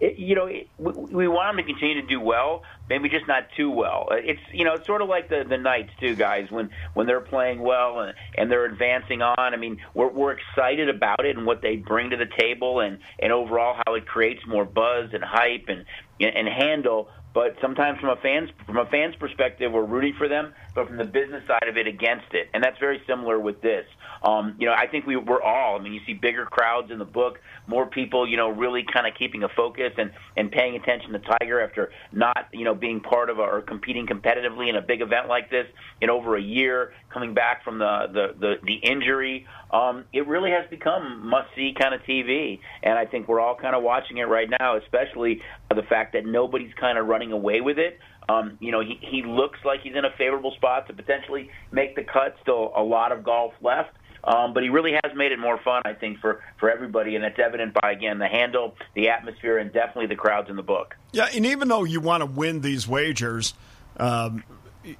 It, 0.01 0.19
you 0.19 0.35
know, 0.35 0.45
it, 0.47 0.69
we, 0.77 0.91
we 0.93 1.27
want 1.27 1.55
them 1.55 1.65
to 1.65 1.71
continue 1.71 2.01
to 2.01 2.07
do 2.07 2.19
well, 2.19 2.63
maybe 2.89 3.09
just 3.09 3.27
not 3.27 3.43
too 3.55 3.69
well. 3.69 4.07
It's 4.11 4.41
you 4.51 4.65
know, 4.65 4.73
it's 4.73 4.85
sort 4.85 5.01
of 5.01 5.09
like 5.09 5.29
the 5.29 5.43
the 5.47 5.57
Knights 5.57 5.91
too, 5.99 6.15
guys. 6.15 6.49
When 6.49 6.69
when 6.93 7.07
they're 7.07 7.21
playing 7.21 7.59
well 7.59 7.99
and 7.99 8.13
and 8.37 8.51
they're 8.51 8.65
advancing 8.65 9.21
on, 9.21 9.35
I 9.37 9.57
mean, 9.57 9.77
we're 9.93 10.09
we're 10.09 10.31
excited 10.33 10.89
about 10.89 11.25
it 11.25 11.37
and 11.37 11.45
what 11.45 11.61
they 11.61 11.75
bring 11.75 12.11
to 12.11 12.17
the 12.17 12.29
table, 12.39 12.79
and 12.79 12.99
and 13.19 13.31
overall 13.31 13.81
how 13.85 13.95
it 13.95 14.05
creates 14.05 14.41
more 14.47 14.65
buzz 14.65 15.09
and 15.13 15.23
hype 15.23 15.65
and 15.67 15.85
and 16.19 16.47
handle. 16.47 17.09
But 17.33 17.55
sometimes 17.61 17.99
from 17.99 18.09
a 18.09 18.15
fans 18.15 18.49
from 18.65 18.77
a 18.77 18.85
fans 18.85 19.15
perspective, 19.15 19.71
we're 19.71 19.83
rooting 19.85 20.15
for 20.17 20.27
them, 20.27 20.53
but 20.73 20.87
from 20.87 20.97
the 20.97 21.05
business 21.05 21.45
side 21.47 21.67
of 21.67 21.77
it, 21.77 21.87
against 21.87 22.33
it, 22.33 22.49
and 22.53 22.63
that's 22.63 22.79
very 22.79 23.01
similar 23.05 23.39
with 23.39 23.61
this. 23.61 23.85
Um, 24.23 24.55
you 24.59 24.65
know, 24.65 24.73
I 24.73 24.87
think 24.87 25.05
we 25.05 25.15
we're 25.15 25.41
all. 25.41 25.79
I 25.79 25.81
mean, 25.81 25.93
you 25.93 26.01
see 26.05 26.13
bigger 26.13 26.45
crowds 26.45 26.91
in 26.91 26.97
the 26.97 27.05
book, 27.05 27.39
more 27.67 27.85
people, 27.85 28.27
you 28.27 28.35
know, 28.35 28.49
really 28.49 28.83
kind 28.91 29.07
of 29.07 29.13
keeping 29.13 29.43
a 29.43 29.49
focus 29.49 29.93
and 29.97 30.11
and 30.35 30.51
paying 30.51 30.75
attention 30.75 31.13
to 31.13 31.19
Tiger 31.19 31.61
after 31.61 31.91
not, 32.11 32.47
you 32.51 32.65
know, 32.65 32.73
being 32.73 32.99
part 32.99 33.29
of 33.29 33.37
a, 33.39 33.43
or 33.43 33.61
competing 33.61 34.07
competitively 34.07 34.67
in 34.67 34.75
a 34.75 34.81
big 34.81 35.01
event 35.01 35.27
like 35.27 35.49
this 35.49 35.67
in 36.01 36.09
over 36.09 36.35
a 36.35 36.41
year, 36.41 36.93
coming 37.13 37.33
back 37.33 37.63
from 37.63 37.77
the 37.77 38.07
the 38.11 38.39
the, 38.39 38.53
the 38.63 38.75
injury. 38.75 39.45
Um, 39.71 40.05
it 40.11 40.27
really 40.27 40.49
has 40.49 40.67
become 40.69 41.29
must 41.29 41.49
see 41.55 41.75
kind 41.79 41.93
of 41.93 42.01
TV, 42.01 42.59
and 42.81 42.97
I 42.97 43.05
think 43.05 43.27
we're 43.27 43.39
all 43.39 43.55
kind 43.55 43.75
of 43.75 43.83
watching 43.83 44.17
it 44.17 44.23
right 44.23 44.49
now, 44.49 44.77
especially 44.77 45.41
the 45.75 45.83
fact 45.83 46.13
that 46.13 46.25
nobody's 46.25 46.73
kind 46.73 46.97
of 46.97 47.07
running 47.07 47.31
away 47.31 47.61
with 47.61 47.77
it. 47.77 47.99
Um, 48.27 48.57
you 48.59 48.71
know, 48.71 48.81
he, 48.81 48.99
he 49.01 49.23
looks 49.23 49.59
like 49.65 49.81
he's 49.81 49.95
in 49.95 50.05
a 50.05 50.11
favorable 50.17 50.51
spot 50.51 50.87
to 50.87 50.93
potentially 50.93 51.49
make 51.71 51.95
the 51.95 52.03
cut. 52.03 52.35
Still 52.41 52.71
a 52.75 52.83
lot 52.83 53.11
of 53.11 53.23
golf 53.23 53.53
left. 53.61 53.95
Um, 54.23 54.53
but 54.53 54.63
he 54.63 54.69
really 54.69 54.91
has 54.91 55.15
made 55.15 55.31
it 55.31 55.39
more 55.39 55.57
fun, 55.63 55.81
I 55.85 55.93
think, 55.93 56.19
for, 56.19 56.41
for 56.59 56.69
everybody, 56.69 57.15
and 57.15 57.23
it's 57.23 57.39
evident 57.39 57.73
by 57.73 57.91
again 57.91 58.19
the 58.19 58.27
handle, 58.27 58.75
the 58.93 59.09
atmosphere, 59.09 59.57
and 59.57 59.71
definitely 59.71 60.07
the 60.07 60.17
crowds 60.17 60.49
in 60.49 60.57
the 60.57 60.63
book. 60.63 60.95
Yeah, 61.13 61.29
and 61.33 61.45
even 61.45 61.69
though 61.69 61.85
you 61.85 62.01
want 62.01 62.21
to 62.21 62.25
win 62.25 62.59
these 62.59 62.85
wagers, 62.85 63.53
um, 63.97 64.43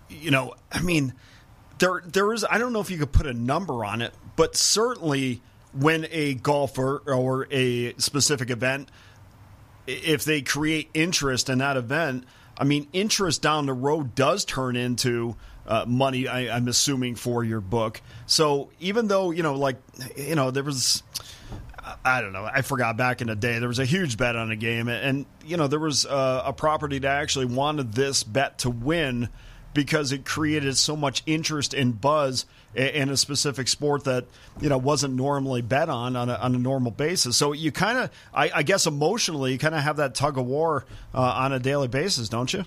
you 0.07 0.31
know, 0.31 0.55
I 0.71 0.81
mean, 0.81 1.13
there 1.79 2.01
there 2.05 2.31
is 2.33 2.45
I 2.49 2.57
don't 2.57 2.71
know 2.71 2.79
if 2.79 2.89
you 2.89 2.97
could 2.97 3.11
put 3.11 3.27
a 3.27 3.33
number 3.33 3.83
on 3.83 4.01
it, 4.01 4.13
but 4.37 4.55
certainly 4.55 5.41
when 5.73 6.07
a 6.11 6.35
golfer 6.35 7.01
or 7.05 7.47
a 7.51 7.93
specific 7.95 8.49
event, 8.49 8.89
if 9.89 10.23
they 10.23 10.41
create 10.41 10.89
interest 10.93 11.49
in 11.49 11.59
that 11.59 11.77
event, 11.77 12.25
I 12.57 12.63
mean, 12.63 12.87
interest 12.93 13.41
down 13.41 13.65
the 13.65 13.73
road 13.73 14.15
does 14.15 14.45
turn 14.45 14.75
into 14.75 15.35
uh, 15.65 15.85
money. 15.87 16.27
I, 16.27 16.55
I'm 16.55 16.67
assuming 16.67 17.15
for 17.15 17.43
your 17.43 17.61
book. 17.61 18.01
So 18.25 18.69
even 18.79 19.07
though 19.07 19.31
you 19.31 19.43
know, 19.43 19.55
like 19.55 19.77
you 20.15 20.35
know, 20.35 20.51
there 20.51 20.63
was. 20.63 21.03
I 22.05 22.21
don't 22.21 22.33
know. 22.33 22.45
I 22.45 22.61
forgot 22.61 22.97
back 22.97 23.21
in 23.21 23.27
the 23.27 23.35
day 23.35 23.57
there 23.57 23.67
was 23.67 23.79
a 23.79 23.85
huge 23.85 24.15
bet 24.15 24.35
on 24.35 24.51
a 24.51 24.55
game, 24.55 24.87
and 24.89 25.25
you 25.43 25.57
know 25.57 25.65
there 25.65 25.79
was 25.79 26.05
a, 26.05 26.43
a 26.45 26.53
property 26.53 26.99
that 26.99 27.21
actually 27.21 27.45
wanted 27.45 27.93
this 27.93 28.21
bet 28.21 28.59
to 28.59 28.69
win 28.69 29.29
because 29.73 30.11
it 30.11 30.25
created 30.25 30.77
so 30.77 30.95
much 30.95 31.23
interest 31.25 31.73
and 31.73 31.99
buzz 31.99 32.45
in 32.75 33.09
a 33.09 33.17
specific 33.17 33.67
sport 33.67 34.03
that 34.03 34.25
you 34.61 34.69
know 34.69 34.77
wasn't 34.77 35.13
normally 35.13 35.61
bet 35.61 35.89
on 35.89 36.15
on 36.15 36.29
a, 36.29 36.35
on 36.35 36.55
a 36.55 36.59
normal 36.59 36.91
basis. 36.91 37.37
So 37.37 37.53
you 37.53 37.71
kind 37.71 37.97
of, 37.97 38.11
I, 38.33 38.51
I, 38.55 38.63
guess, 38.63 38.85
emotionally, 38.85 39.53
you 39.53 39.57
kind 39.57 39.75
of 39.75 39.81
have 39.81 39.97
that 39.97 40.15
tug 40.15 40.37
of 40.37 40.45
war 40.45 40.85
uh, 41.13 41.19
on 41.19 41.53
a 41.53 41.59
daily 41.59 41.87
basis, 41.87 42.29
don't 42.29 42.51
you? 42.53 42.65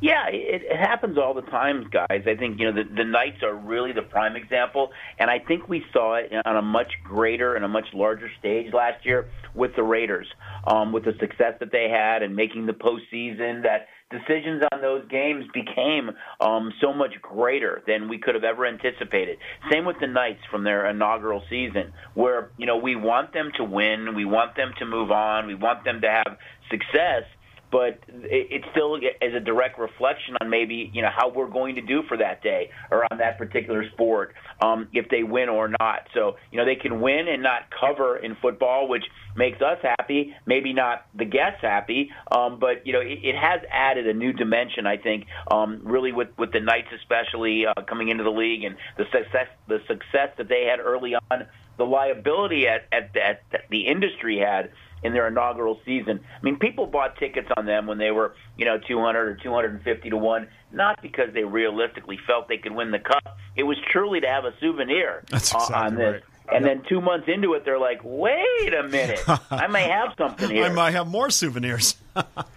Yeah, 0.00 0.28
it, 0.28 0.62
it 0.62 0.76
happens 0.76 1.18
all 1.18 1.34
the 1.34 1.42
time, 1.42 1.88
guys. 1.90 2.22
I 2.24 2.36
think 2.36 2.60
you 2.60 2.70
know 2.70 2.84
the, 2.84 2.88
the 2.88 3.04
Knights 3.04 3.42
are 3.42 3.54
really 3.54 3.90
the 3.90 4.02
prime 4.02 4.36
example, 4.36 4.92
and 5.18 5.28
I 5.28 5.40
think 5.40 5.68
we 5.68 5.84
saw 5.92 6.14
it 6.14 6.32
on 6.44 6.56
a 6.56 6.62
much 6.62 6.92
greater 7.02 7.56
and 7.56 7.64
a 7.64 7.68
much 7.68 7.86
larger 7.92 8.30
stage 8.38 8.72
last 8.72 9.04
year 9.04 9.28
with 9.54 9.74
the 9.74 9.82
Raiders, 9.82 10.28
um, 10.68 10.92
with 10.92 11.04
the 11.04 11.14
success 11.18 11.54
that 11.58 11.72
they 11.72 11.88
had 11.88 12.22
and 12.22 12.36
making 12.36 12.66
the 12.66 12.74
postseason. 12.74 13.64
That 13.64 13.88
decisions 14.10 14.62
on 14.72 14.80
those 14.80 15.06
games 15.08 15.44
became 15.52 16.10
um, 16.40 16.72
so 16.80 16.92
much 16.92 17.20
greater 17.20 17.82
than 17.86 18.08
we 18.08 18.18
could 18.18 18.34
have 18.34 18.44
ever 18.44 18.66
anticipated. 18.66 19.38
Same 19.70 19.84
with 19.84 19.96
the 20.00 20.06
Knights 20.06 20.40
from 20.50 20.64
their 20.64 20.88
inaugural 20.88 21.42
season, 21.50 21.92
where 22.14 22.50
you 22.56 22.66
know 22.66 22.76
we 22.76 22.96
want 22.96 23.32
them 23.32 23.50
to 23.56 23.64
win, 23.64 24.14
we 24.14 24.24
want 24.24 24.56
them 24.56 24.72
to 24.78 24.86
move 24.86 25.10
on, 25.10 25.46
we 25.46 25.54
want 25.54 25.84
them 25.84 26.00
to 26.00 26.08
have 26.08 26.38
success 26.70 27.24
but 27.70 27.98
it, 28.08 28.64
still 28.72 28.96
is 28.96 29.34
a 29.34 29.40
direct 29.40 29.78
reflection 29.78 30.36
on 30.40 30.48
maybe 30.48 30.90
you 30.92 31.02
know 31.02 31.10
how 31.14 31.28
we're 31.28 31.48
going 31.48 31.74
to 31.74 31.80
do 31.80 32.02
for 32.08 32.16
that 32.16 32.42
day 32.42 32.70
or 32.90 33.04
on 33.10 33.18
that 33.18 33.38
particular 33.38 33.88
sport 33.90 34.34
um, 34.60 34.88
if 34.92 35.08
they 35.10 35.22
win 35.22 35.48
or 35.48 35.68
not. 35.68 36.08
So 36.14 36.36
you 36.50 36.58
know 36.58 36.64
they 36.64 36.76
can 36.76 37.00
win 37.00 37.26
and 37.28 37.42
not 37.42 37.62
cover 37.78 38.16
in 38.16 38.36
football, 38.40 38.88
which 38.88 39.04
makes 39.36 39.60
us 39.60 39.78
happy, 39.82 40.34
maybe 40.46 40.72
not 40.72 41.06
the 41.16 41.24
guests 41.24 41.60
happy, 41.62 42.10
um, 42.32 42.58
but 42.58 42.86
you 42.86 42.92
know 42.92 43.00
it, 43.00 43.18
it 43.22 43.36
has 43.36 43.60
added 43.72 44.06
a 44.06 44.14
new 44.14 44.32
dimension. 44.32 44.86
I 44.86 44.96
think 44.96 45.26
um, 45.50 45.80
really 45.84 46.12
with 46.12 46.28
with 46.38 46.52
the 46.52 46.60
Knights 46.60 46.88
especially 47.00 47.64
uh, 47.66 47.82
coming 47.88 48.08
into 48.08 48.24
the 48.24 48.30
league 48.30 48.64
and 48.64 48.76
the 48.96 49.04
success 49.04 49.48
the 49.68 49.78
success 49.86 50.30
that 50.38 50.48
they 50.48 50.66
had 50.70 50.80
early 50.80 51.14
on, 51.14 51.46
the 51.78 51.84
liability 51.84 52.68
at, 52.68 52.86
at, 52.92 53.16
at 53.16 53.42
that 53.52 53.62
the 53.70 53.86
industry 53.86 54.38
had 54.38 54.70
in 55.02 55.12
their 55.12 55.28
inaugural 55.28 55.80
season. 55.84 56.20
I 56.36 56.44
mean, 56.44 56.58
people 56.58 56.86
bought 56.86 57.16
tickets 57.18 57.48
on 57.56 57.66
them 57.66 57.86
when 57.86 57.98
they 57.98 58.10
were, 58.10 58.34
you 58.56 58.64
know, 58.64 58.78
200 58.78 59.28
or 59.28 59.34
250 59.36 60.10
to 60.10 60.16
1, 60.16 60.48
not 60.72 61.00
because 61.00 61.32
they 61.34 61.44
realistically 61.44 62.18
felt 62.26 62.48
they 62.48 62.58
could 62.58 62.72
win 62.72 62.90
the 62.90 62.98
cup. 62.98 63.38
It 63.56 63.62
was 63.62 63.78
truly 63.90 64.20
to 64.20 64.26
have 64.26 64.44
a 64.44 64.52
souvenir 64.60 65.24
That's 65.30 65.52
exactly 65.52 65.76
on 65.76 65.94
this. 65.94 66.12
Right. 66.14 66.56
And 66.56 66.64
then 66.64 66.82
two 66.88 67.02
months 67.02 67.28
into 67.28 67.52
it, 67.52 67.66
they're 67.66 67.78
like, 67.78 68.00
wait 68.02 68.72
a 68.72 68.88
minute, 68.88 69.20
I 69.50 69.66
may 69.66 69.86
have 69.86 70.14
something 70.16 70.48
here. 70.54 70.64
I 70.64 70.70
might 70.70 70.92
have 70.92 71.06
more 71.06 71.28
souvenirs. 71.28 71.96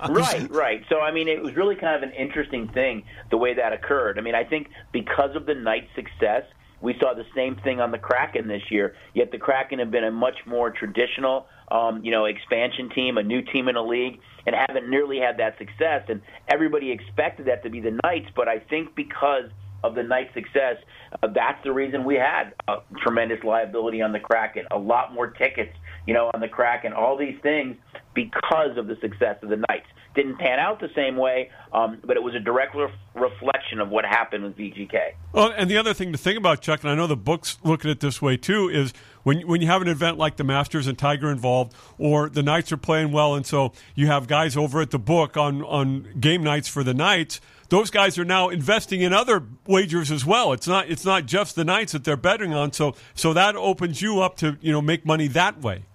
right, 0.09 0.49
right. 0.49 0.85
So, 0.87 1.01
I 1.01 1.11
mean, 1.11 1.27
it 1.27 1.43
was 1.43 1.55
really 1.57 1.75
kind 1.75 2.01
of 2.01 2.09
an 2.09 2.15
interesting 2.15 2.69
thing 2.69 3.03
the 3.31 3.37
way 3.37 3.53
that 3.53 3.73
occurred. 3.73 4.17
I 4.17 4.21
mean, 4.21 4.33
I 4.33 4.45
think 4.45 4.69
because 4.93 5.35
of 5.35 5.45
the 5.45 5.55
Knights' 5.55 5.89
success, 5.93 6.43
we 6.81 6.95
saw 6.99 7.13
the 7.13 7.25
same 7.35 7.55
thing 7.57 7.79
on 7.79 7.91
the 7.91 7.97
Kraken 7.97 8.47
this 8.47 8.63
year. 8.69 8.95
Yet 9.13 9.31
the 9.31 9.37
Kraken 9.37 9.79
have 9.79 9.91
been 9.91 10.03
a 10.03 10.11
much 10.11 10.37
more 10.45 10.71
traditional, 10.71 11.47
um, 11.69 12.03
you 12.03 12.11
know, 12.11 12.25
expansion 12.25 12.89
team, 12.89 13.17
a 13.17 13.23
new 13.23 13.41
team 13.41 13.67
in 13.67 13.75
a 13.75 13.83
league, 13.83 14.19
and 14.45 14.55
haven't 14.55 14.89
nearly 14.89 15.19
had 15.19 15.37
that 15.37 15.57
success. 15.57 16.03
And 16.09 16.21
everybody 16.47 16.91
expected 16.91 17.45
that 17.47 17.63
to 17.63 17.69
be 17.69 17.79
the 17.79 17.97
Knights, 18.03 18.29
but 18.35 18.47
I 18.47 18.59
think 18.59 18.95
because 18.95 19.45
of 19.83 19.95
the 19.95 20.03
Knights' 20.03 20.33
success, 20.33 20.77
uh, 21.21 21.27
that's 21.27 21.63
the 21.63 21.71
reason 21.71 22.03
we 22.03 22.15
had 22.15 22.53
a 22.67 22.77
tremendous 23.03 23.43
liability 23.43 24.01
on 24.01 24.11
the 24.11 24.19
Kraken, 24.19 24.65
a 24.71 24.77
lot 24.77 25.13
more 25.13 25.27
tickets, 25.27 25.75
you 26.05 26.13
know, 26.13 26.29
on 26.33 26.41
the 26.41 26.47
Kraken, 26.47 26.93
all 26.93 27.17
these 27.17 27.37
things 27.41 27.75
because 28.13 28.77
of 28.77 28.87
the 28.87 28.97
success 29.01 29.37
of 29.41 29.49
the 29.49 29.57
Knights. 29.57 29.87
Didn't 30.15 30.37
pan 30.37 30.59
out 30.59 30.79
the 30.79 30.89
same 30.95 31.15
way, 31.15 31.49
um, 31.73 31.99
but 32.03 32.17
it 32.17 32.23
was 32.23 32.35
a 32.35 32.39
direct 32.39 32.75
ref- 32.75 32.91
reflection 33.15 33.79
of 33.79 33.89
what 33.89 34.05
happened 34.05 34.43
with 34.43 34.57
VGK. 34.57 35.13
Well, 35.31 35.53
and 35.55 35.69
the 35.69 35.77
other 35.77 35.93
thing 35.93 36.11
to 36.11 36.17
think 36.17 36.37
about, 36.37 36.61
Chuck, 36.61 36.81
and 36.81 36.91
I 36.91 36.95
know 36.95 37.07
the 37.07 37.15
books 37.15 37.57
look 37.63 37.85
at 37.85 37.91
it 37.91 37.99
this 38.01 38.21
way 38.21 38.37
too, 38.37 38.69
is 38.69 38.93
when 39.23 39.47
when 39.47 39.61
you 39.61 39.67
have 39.67 39.81
an 39.81 39.87
event 39.87 40.17
like 40.17 40.37
the 40.37 40.43
Masters 40.43 40.87
and 40.87 40.97
Tiger 40.97 41.31
involved, 41.31 41.73
or 41.97 42.29
the 42.29 42.43
Knights 42.43 42.71
are 42.71 42.77
playing 42.77 43.11
well, 43.11 43.35
and 43.35 43.45
so 43.45 43.71
you 43.95 44.07
have 44.07 44.27
guys 44.27 44.57
over 44.57 44.81
at 44.81 44.91
the 44.91 44.99
book 44.99 45.37
on 45.37 45.63
on 45.63 46.07
game 46.19 46.43
nights 46.43 46.67
for 46.67 46.83
the 46.83 46.93
Knights. 46.93 47.39
Those 47.69 47.89
guys 47.89 48.17
are 48.19 48.25
now 48.25 48.49
investing 48.49 48.99
in 48.99 49.13
other 49.13 49.45
wagers 49.65 50.11
as 50.11 50.25
well. 50.25 50.51
It's 50.51 50.67
not 50.67 50.89
it's 50.89 51.05
not 51.05 51.25
just 51.25 51.55
the 51.55 51.63
Knights 51.63 51.93
that 51.93 52.03
they're 52.03 52.17
betting 52.17 52.53
on. 52.53 52.73
So 52.73 52.95
so 53.13 53.33
that 53.33 53.55
opens 53.55 54.01
you 54.01 54.21
up 54.21 54.35
to 54.37 54.57
you 54.61 54.71
know 54.71 54.81
make 54.81 55.05
money 55.05 55.27
that 55.27 55.61
way. 55.61 55.85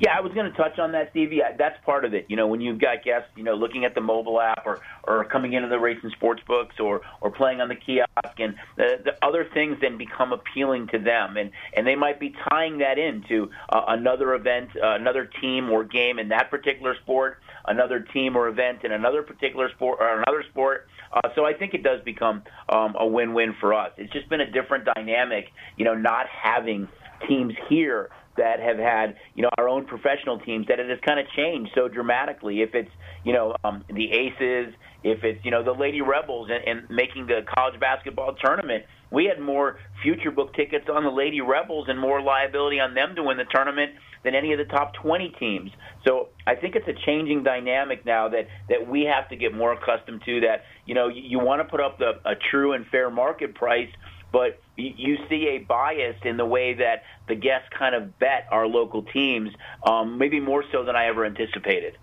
Yeah, 0.00 0.16
I 0.16 0.20
was 0.20 0.32
going 0.32 0.50
to 0.50 0.56
touch 0.56 0.78
on 0.78 0.92
that, 0.92 1.10
Stevie. 1.10 1.40
That's 1.58 1.76
part 1.84 2.04
of 2.04 2.14
it. 2.14 2.26
You 2.28 2.36
know, 2.36 2.46
when 2.46 2.60
you've 2.60 2.80
got 2.80 3.04
guests, 3.04 3.28
you 3.36 3.44
know, 3.44 3.54
looking 3.54 3.84
at 3.84 3.94
the 3.94 4.00
mobile 4.00 4.40
app 4.40 4.66
or, 4.66 4.80
or 5.06 5.24
coming 5.24 5.52
into 5.52 5.68
the 5.68 5.78
racing 5.78 6.10
sports 6.10 6.42
books 6.46 6.76
or, 6.80 7.02
or 7.20 7.30
playing 7.30 7.60
on 7.60 7.68
the 7.68 7.76
kiosk, 7.76 8.38
and 8.38 8.54
the, 8.76 9.00
the 9.04 9.24
other 9.24 9.46
things 9.54 9.76
then 9.80 9.96
become 9.98 10.32
appealing 10.32 10.88
to 10.88 10.98
them, 10.98 11.36
and 11.36 11.50
and 11.76 11.86
they 11.86 11.94
might 11.94 12.18
be 12.18 12.34
tying 12.48 12.78
that 12.78 12.98
into 12.98 13.50
uh, 13.68 13.84
another 13.88 14.34
event, 14.34 14.70
uh, 14.76 14.94
another 14.94 15.30
team 15.40 15.70
or 15.70 15.84
game 15.84 16.18
in 16.18 16.28
that 16.28 16.50
particular 16.50 16.96
sport, 17.02 17.38
another 17.66 18.00
team 18.00 18.36
or 18.36 18.48
event 18.48 18.84
in 18.84 18.92
another 18.92 19.22
particular 19.22 19.70
sport 19.70 19.98
or 20.00 20.22
another 20.22 20.44
sport. 20.50 20.88
Uh, 21.12 21.28
so 21.36 21.44
I 21.44 21.52
think 21.52 21.74
it 21.74 21.82
does 21.82 22.00
become 22.04 22.42
um, 22.68 22.96
a 22.98 23.06
win-win 23.06 23.54
for 23.60 23.72
us. 23.72 23.92
It's 23.96 24.12
just 24.12 24.28
been 24.28 24.40
a 24.40 24.50
different 24.50 24.84
dynamic, 24.84 25.46
you 25.76 25.84
know, 25.84 25.94
not 25.94 26.26
having 26.26 26.88
teams 27.28 27.54
here 27.68 28.10
that 28.36 28.58
have 28.60 28.78
had 28.78 29.16
you 29.34 29.42
know 29.42 29.50
our 29.58 29.68
own 29.68 29.86
professional 29.86 30.38
teams 30.40 30.66
that 30.68 30.80
it 30.80 30.88
has 30.88 30.98
kind 31.06 31.20
of 31.20 31.26
changed 31.36 31.70
so 31.74 31.88
dramatically. 31.88 32.62
If 32.62 32.74
it's 32.74 32.90
you 33.24 33.32
know 33.32 33.54
um, 33.64 33.84
the 33.88 34.10
Aces, 34.12 34.74
if 35.02 35.22
it's 35.22 35.44
you 35.44 35.50
know 35.50 35.62
the 35.62 35.72
Lady 35.72 36.00
Rebels, 36.00 36.50
and, 36.50 36.66
and 36.66 36.90
making 36.90 37.26
the 37.26 37.40
college 37.54 37.78
basketball 37.78 38.34
tournament, 38.34 38.84
we 39.10 39.26
had 39.26 39.40
more 39.40 39.78
future 40.02 40.30
book 40.30 40.54
tickets 40.54 40.86
on 40.92 41.04
the 41.04 41.10
Lady 41.10 41.40
Rebels 41.40 41.86
and 41.88 41.98
more 41.98 42.20
liability 42.20 42.80
on 42.80 42.94
them 42.94 43.14
to 43.16 43.22
win 43.22 43.36
the 43.36 43.46
tournament 43.50 43.92
than 44.24 44.34
any 44.34 44.52
of 44.52 44.58
the 44.58 44.64
top 44.64 44.94
20 45.02 45.34
teams. 45.38 45.70
So 46.06 46.28
I 46.46 46.54
think 46.54 46.74
it's 46.74 46.88
a 46.88 47.06
changing 47.06 47.44
dynamic 47.44 48.04
now 48.04 48.28
that 48.30 48.48
that 48.68 48.88
we 48.88 49.02
have 49.02 49.28
to 49.28 49.36
get 49.36 49.54
more 49.54 49.72
accustomed 49.72 50.22
to. 50.26 50.40
That 50.40 50.64
you 50.86 50.94
know 50.94 51.08
you, 51.08 51.22
you 51.22 51.38
want 51.38 51.60
to 51.60 51.64
put 51.64 51.80
up 51.80 51.98
the, 51.98 52.12
a 52.24 52.34
true 52.50 52.72
and 52.72 52.86
fair 52.86 53.10
market 53.10 53.54
price 53.54 53.90
but 54.34 54.58
you 54.76 55.18
see 55.28 55.48
a 55.48 55.58
bias 55.58 56.16
in 56.24 56.36
the 56.36 56.44
way 56.44 56.74
that 56.74 57.04
the 57.28 57.34
guests 57.34 57.68
kind 57.76 57.94
of 57.94 58.18
bet 58.18 58.46
our 58.50 58.66
local 58.66 59.02
teams, 59.02 59.50
um, 59.86 60.18
maybe 60.18 60.40
more 60.40 60.64
so 60.72 60.84
than 60.84 60.96
I 60.96 61.06
ever 61.06 61.24
anticipated. 61.24 61.96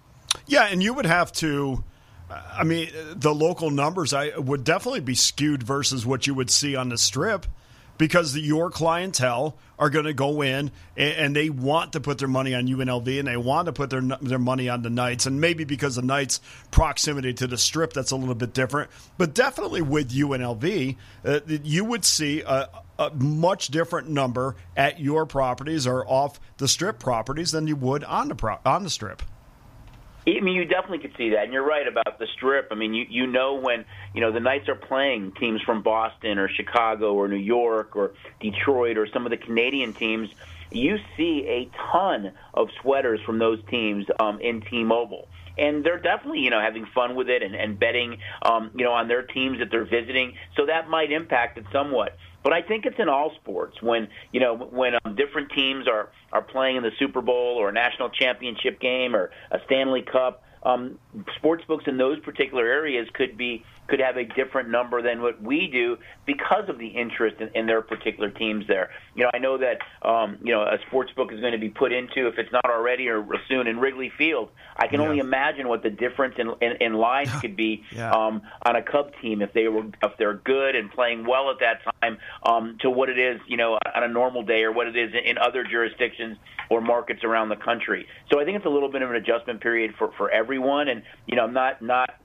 Yeah, 0.47 0.67
and 0.67 0.81
you 0.81 0.93
would 0.93 1.05
have 1.05 1.31
to. 1.33 1.83
I 2.29 2.63
mean, 2.63 2.89
the 3.13 3.35
local 3.35 3.69
numbers 3.71 4.13
I 4.13 4.37
would 4.37 4.63
definitely 4.63 5.01
be 5.01 5.15
skewed 5.15 5.63
versus 5.63 6.05
what 6.05 6.27
you 6.27 6.33
would 6.33 6.49
see 6.49 6.77
on 6.77 6.87
the 6.87 6.97
strip 6.97 7.45
because 8.01 8.35
your 8.35 8.71
clientele 8.71 9.55
are 9.77 9.91
going 9.91 10.05
to 10.05 10.13
go 10.13 10.41
in 10.41 10.71
and, 10.97 11.35
they 11.35 11.51
want 11.51 11.93
to 11.93 11.99
put 11.99 12.17
their 12.17 12.27
money 12.27 12.55
on 12.55 12.67
UNLV 12.67 13.19
and 13.19 13.27
they 13.27 13.37
want 13.37 13.67
to 13.67 13.71
put 13.71 13.91
their 13.91 14.01
their 14.01 14.39
money 14.39 14.67
on 14.67 14.81
the 14.81 14.89
Knights 14.89 15.27
and 15.27 15.39
maybe 15.39 15.65
because 15.65 15.97
the 15.97 16.01
Knights 16.01 16.41
proximity 16.71 17.31
to 17.35 17.45
the 17.45 17.59
strip 17.59 17.93
that's 17.93 18.09
a 18.09 18.15
little 18.15 18.33
bit 18.33 18.55
different 18.55 18.89
but 19.19 19.35
definitely 19.35 19.83
with 19.83 20.11
UNLV 20.11 20.97
uh, 21.23 21.39
you 21.45 21.85
would 21.85 22.03
see 22.03 22.41
a, 22.41 22.69
a 22.97 23.11
much 23.11 23.67
different 23.67 24.09
number 24.09 24.55
at 24.75 24.99
your 24.99 25.27
properties 25.27 25.85
or 25.85 26.03
off 26.07 26.39
the 26.57 26.67
strip 26.67 26.97
properties 26.97 27.51
than 27.51 27.67
you 27.67 27.75
would 27.75 28.03
on 28.03 28.29
the 28.29 28.35
pro- 28.35 28.57
on 28.65 28.81
the 28.81 28.89
strip. 28.89 29.21
I 30.27 30.39
mean, 30.39 30.55
you 30.55 30.65
definitely 30.65 30.99
could 30.99 31.15
see 31.17 31.31
that, 31.31 31.45
and 31.45 31.53
you're 31.53 31.65
right 31.65 31.87
about 31.87 32.19
the 32.19 32.27
strip. 32.35 32.67
I 32.71 32.75
mean, 32.75 32.93
you 32.93 33.05
you 33.09 33.27
know 33.27 33.55
when 33.55 33.85
you 34.13 34.21
know 34.21 34.31
the 34.31 34.39
Knights 34.39 34.69
are 34.69 34.75
playing 34.75 35.33
teams 35.39 35.61
from 35.65 35.81
Boston 35.81 36.37
or 36.37 36.47
Chicago 36.47 37.13
or 37.13 37.27
New 37.27 37.37
York 37.37 37.95
or 37.95 38.11
Detroit 38.39 38.97
or 38.97 39.07
some 39.11 39.25
of 39.25 39.31
the 39.31 39.37
Canadian 39.37 39.93
teams, 39.95 40.29
you 40.71 40.97
see 41.17 41.45
a 41.47 41.71
ton 41.91 42.33
of 42.53 42.67
sweaters 42.81 43.19
from 43.25 43.39
those 43.39 43.59
teams 43.69 44.05
um, 44.19 44.39
in 44.41 44.61
T-Mobile 44.69 45.27
and 45.57 45.85
they're 45.85 45.99
definitely 45.99 46.39
you 46.39 46.49
know 46.49 46.61
having 46.61 46.85
fun 46.93 47.15
with 47.15 47.29
it 47.29 47.43
and, 47.43 47.55
and 47.55 47.79
betting 47.79 48.17
um, 48.43 48.71
you 48.75 48.85
know 48.85 48.91
on 48.91 49.07
their 49.07 49.23
teams 49.23 49.59
that 49.59 49.69
they're 49.71 49.85
visiting. 49.85 50.33
So 50.55 50.65
that 50.67 50.89
might 50.89 51.11
impact 51.11 51.57
it 51.57 51.65
somewhat. 51.71 52.17
But 52.43 52.53
I 52.53 52.61
think 52.61 52.85
it's 52.85 52.99
in 52.99 53.09
all 53.09 53.31
sports 53.41 53.81
when 53.81 54.07
you 54.31 54.39
know 54.39 54.55
when 54.55 54.93
um, 55.03 55.15
different 55.15 55.51
teams 55.51 55.87
are 55.87 56.09
are 56.31 56.41
playing 56.41 56.77
in 56.77 56.83
the 56.83 56.91
Super 56.97 57.21
Bowl 57.21 57.57
or 57.57 57.69
a 57.69 57.73
national 57.73 58.09
championship 58.09 58.79
game 58.79 59.15
or 59.15 59.31
a 59.51 59.59
Stanley 59.65 60.01
Cup. 60.01 60.43
Um, 60.63 60.99
sports 61.37 61.63
books 61.67 61.85
in 61.87 61.97
those 61.97 62.19
particular 62.19 62.67
areas 62.67 63.07
could 63.15 63.35
be 63.35 63.65
could 63.91 63.99
have 63.99 64.15
a 64.15 64.23
different 64.23 64.69
number 64.69 65.01
than 65.01 65.21
what 65.21 65.43
we 65.43 65.67
do 65.67 65.97
because 66.25 66.69
of 66.69 66.79
the 66.79 66.87
interest 66.87 67.41
in, 67.41 67.49
in 67.53 67.67
their 67.67 67.81
particular 67.81 68.29
teams 68.29 68.65
there. 68.65 68.89
You 69.15 69.23
know, 69.23 69.31
I 69.33 69.37
know 69.37 69.57
that 69.57 69.79
um, 70.07 70.37
you 70.41 70.53
know 70.53 70.61
a 70.61 70.77
sports 70.87 71.11
book 71.11 71.33
is 71.33 71.41
going 71.41 71.51
to 71.51 71.59
be 71.59 71.67
put 71.67 71.91
into 71.91 72.27
if 72.27 72.37
it's 72.37 72.51
not 72.53 72.63
already 72.63 73.09
or 73.09 73.27
soon 73.49 73.67
in 73.67 73.79
Wrigley 73.79 74.09
Field. 74.17 74.49
I 74.77 74.87
can 74.87 75.01
yeah. 75.01 75.07
only 75.07 75.19
imagine 75.19 75.67
what 75.67 75.83
the 75.83 75.89
difference 75.89 76.35
in 76.37 76.53
in, 76.61 76.77
in 76.79 76.93
lines 76.93 77.31
could 77.41 77.57
be 77.57 77.83
yeah. 77.91 78.11
um, 78.11 78.41
on 78.65 78.77
a 78.77 78.81
Cub 78.81 79.11
team 79.21 79.41
if 79.41 79.51
they 79.51 79.67
were 79.67 79.83
if 80.01 80.17
they're 80.17 80.35
good 80.35 80.77
and 80.77 80.89
playing 80.89 81.25
well 81.27 81.51
at 81.51 81.57
that 81.59 81.81
time 82.01 82.17
um, 82.43 82.77
to 82.79 82.89
what 82.89 83.09
it 83.09 83.19
is 83.19 83.41
you 83.45 83.57
know 83.57 83.77
on 83.93 84.03
a 84.03 84.07
normal 84.07 84.43
day 84.43 84.63
or 84.63 84.71
what 84.71 84.87
it 84.87 84.95
is 84.95 85.11
in 85.25 85.37
other 85.37 85.65
jurisdictions 85.65 86.37
or 86.69 86.79
markets 86.79 87.25
around 87.25 87.49
the 87.49 87.57
country. 87.57 88.07
So 88.31 88.39
I 88.39 88.45
think 88.45 88.55
it's 88.55 88.65
a 88.65 88.69
little 88.69 88.89
bit 88.89 89.01
of 89.01 89.09
an 89.09 89.17
adjustment 89.17 89.59
period 89.59 89.95
for 89.97 90.13
for 90.17 90.31
everyone, 90.31 90.87
and 90.87 91.03
you 91.27 91.35
know, 91.35 91.43
I'm 91.43 91.53
not 91.53 91.81
not 91.81 92.20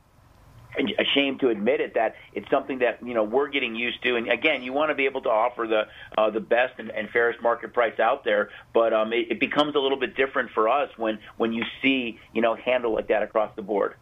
ashamed 0.99 1.41
to 1.41 1.49
admit 1.49 1.81
it 1.81 1.95
that 1.95 2.17
it's 2.33 2.49
something 2.51 2.81
that 2.81 2.99
you 3.05 3.15
know 3.15 3.25
we're 3.25 3.49
getting 3.49 3.75
used 3.75 4.03
to. 4.03 4.17
And 4.17 4.29
again, 4.31 4.63
you 4.63 4.73
want 4.73 4.91
to 4.91 4.95
be 4.95 5.07
able 5.07 5.23
to 5.23 5.31
offer 5.31 5.67
the 5.67 5.89
uh, 6.17 6.31
the 6.31 6.41
best 6.41 6.79
and, 6.79 6.91
and 6.91 7.09
fairest 7.11 7.43
market 7.43 7.73
price 7.73 7.99
out 7.99 8.25
there, 8.25 8.51
but 8.73 8.93
um, 8.93 9.13
it, 9.13 9.33
it 9.33 9.41
becomes 9.41 9.75
a 9.75 9.79
little 9.79 9.99
bit 9.99 10.17
different 10.17 10.51
for 10.51 10.69
us 10.69 10.91
when 10.97 11.19
when 11.37 11.53
you 11.53 11.65
see 11.83 12.19
you 12.33 12.43
know 12.43 12.55
handle 12.55 12.95
like 12.95 13.09
that 13.09 13.23
across 13.23 13.55
the 13.57 13.63
board. 13.63 13.95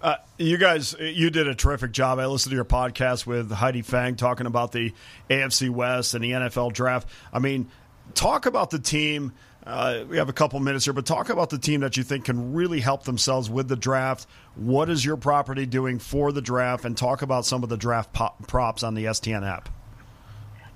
Uh, 0.00 0.16
you 0.38 0.58
guys, 0.58 0.94
you 1.00 1.30
did 1.30 1.48
a 1.48 1.54
terrific 1.54 1.90
job. 1.90 2.18
I 2.18 2.26
listened 2.26 2.50
to 2.50 2.56
your 2.56 2.64
podcast 2.64 3.26
with 3.26 3.50
Heidi 3.50 3.82
Fang 3.82 4.16
talking 4.16 4.46
about 4.46 4.72
the 4.72 4.92
AFC 5.30 5.70
West 5.70 6.14
and 6.14 6.22
the 6.22 6.32
NFL 6.32 6.72
draft. 6.72 7.08
I 7.32 7.38
mean, 7.38 7.68
talk 8.14 8.46
about 8.46 8.70
the 8.70 8.78
team 8.78 9.32
uh, 9.66 10.04
we 10.08 10.16
have 10.16 10.28
a 10.28 10.32
couple 10.32 10.60
minutes 10.60 10.84
here, 10.84 10.94
but 10.94 11.04
talk 11.04 11.28
about 11.28 11.50
the 11.50 11.58
team 11.58 11.80
that 11.80 11.96
you 11.96 12.04
think 12.04 12.26
can 12.26 12.54
really 12.54 12.80
help 12.80 13.02
themselves 13.02 13.50
with 13.50 13.66
the 13.66 13.76
draft. 13.76 14.26
What 14.54 14.88
is 14.88 15.04
your 15.04 15.16
property 15.16 15.66
doing 15.66 15.98
for 15.98 16.30
the 16.30 16.40
draft, 16.40 16.84
and 16.84 16.96
talk 16.96 17.22
about 17.22 17.44
some 17.44 17.64
of 17.64 17.68
the 17.68 17.76
draft 17.76 18.12
pop- 18.12 18.46
props 18.46 18.84
on 18.84 18.94
the 18.94 19.06
STN 19.06 19.44
app. 19.44 19.68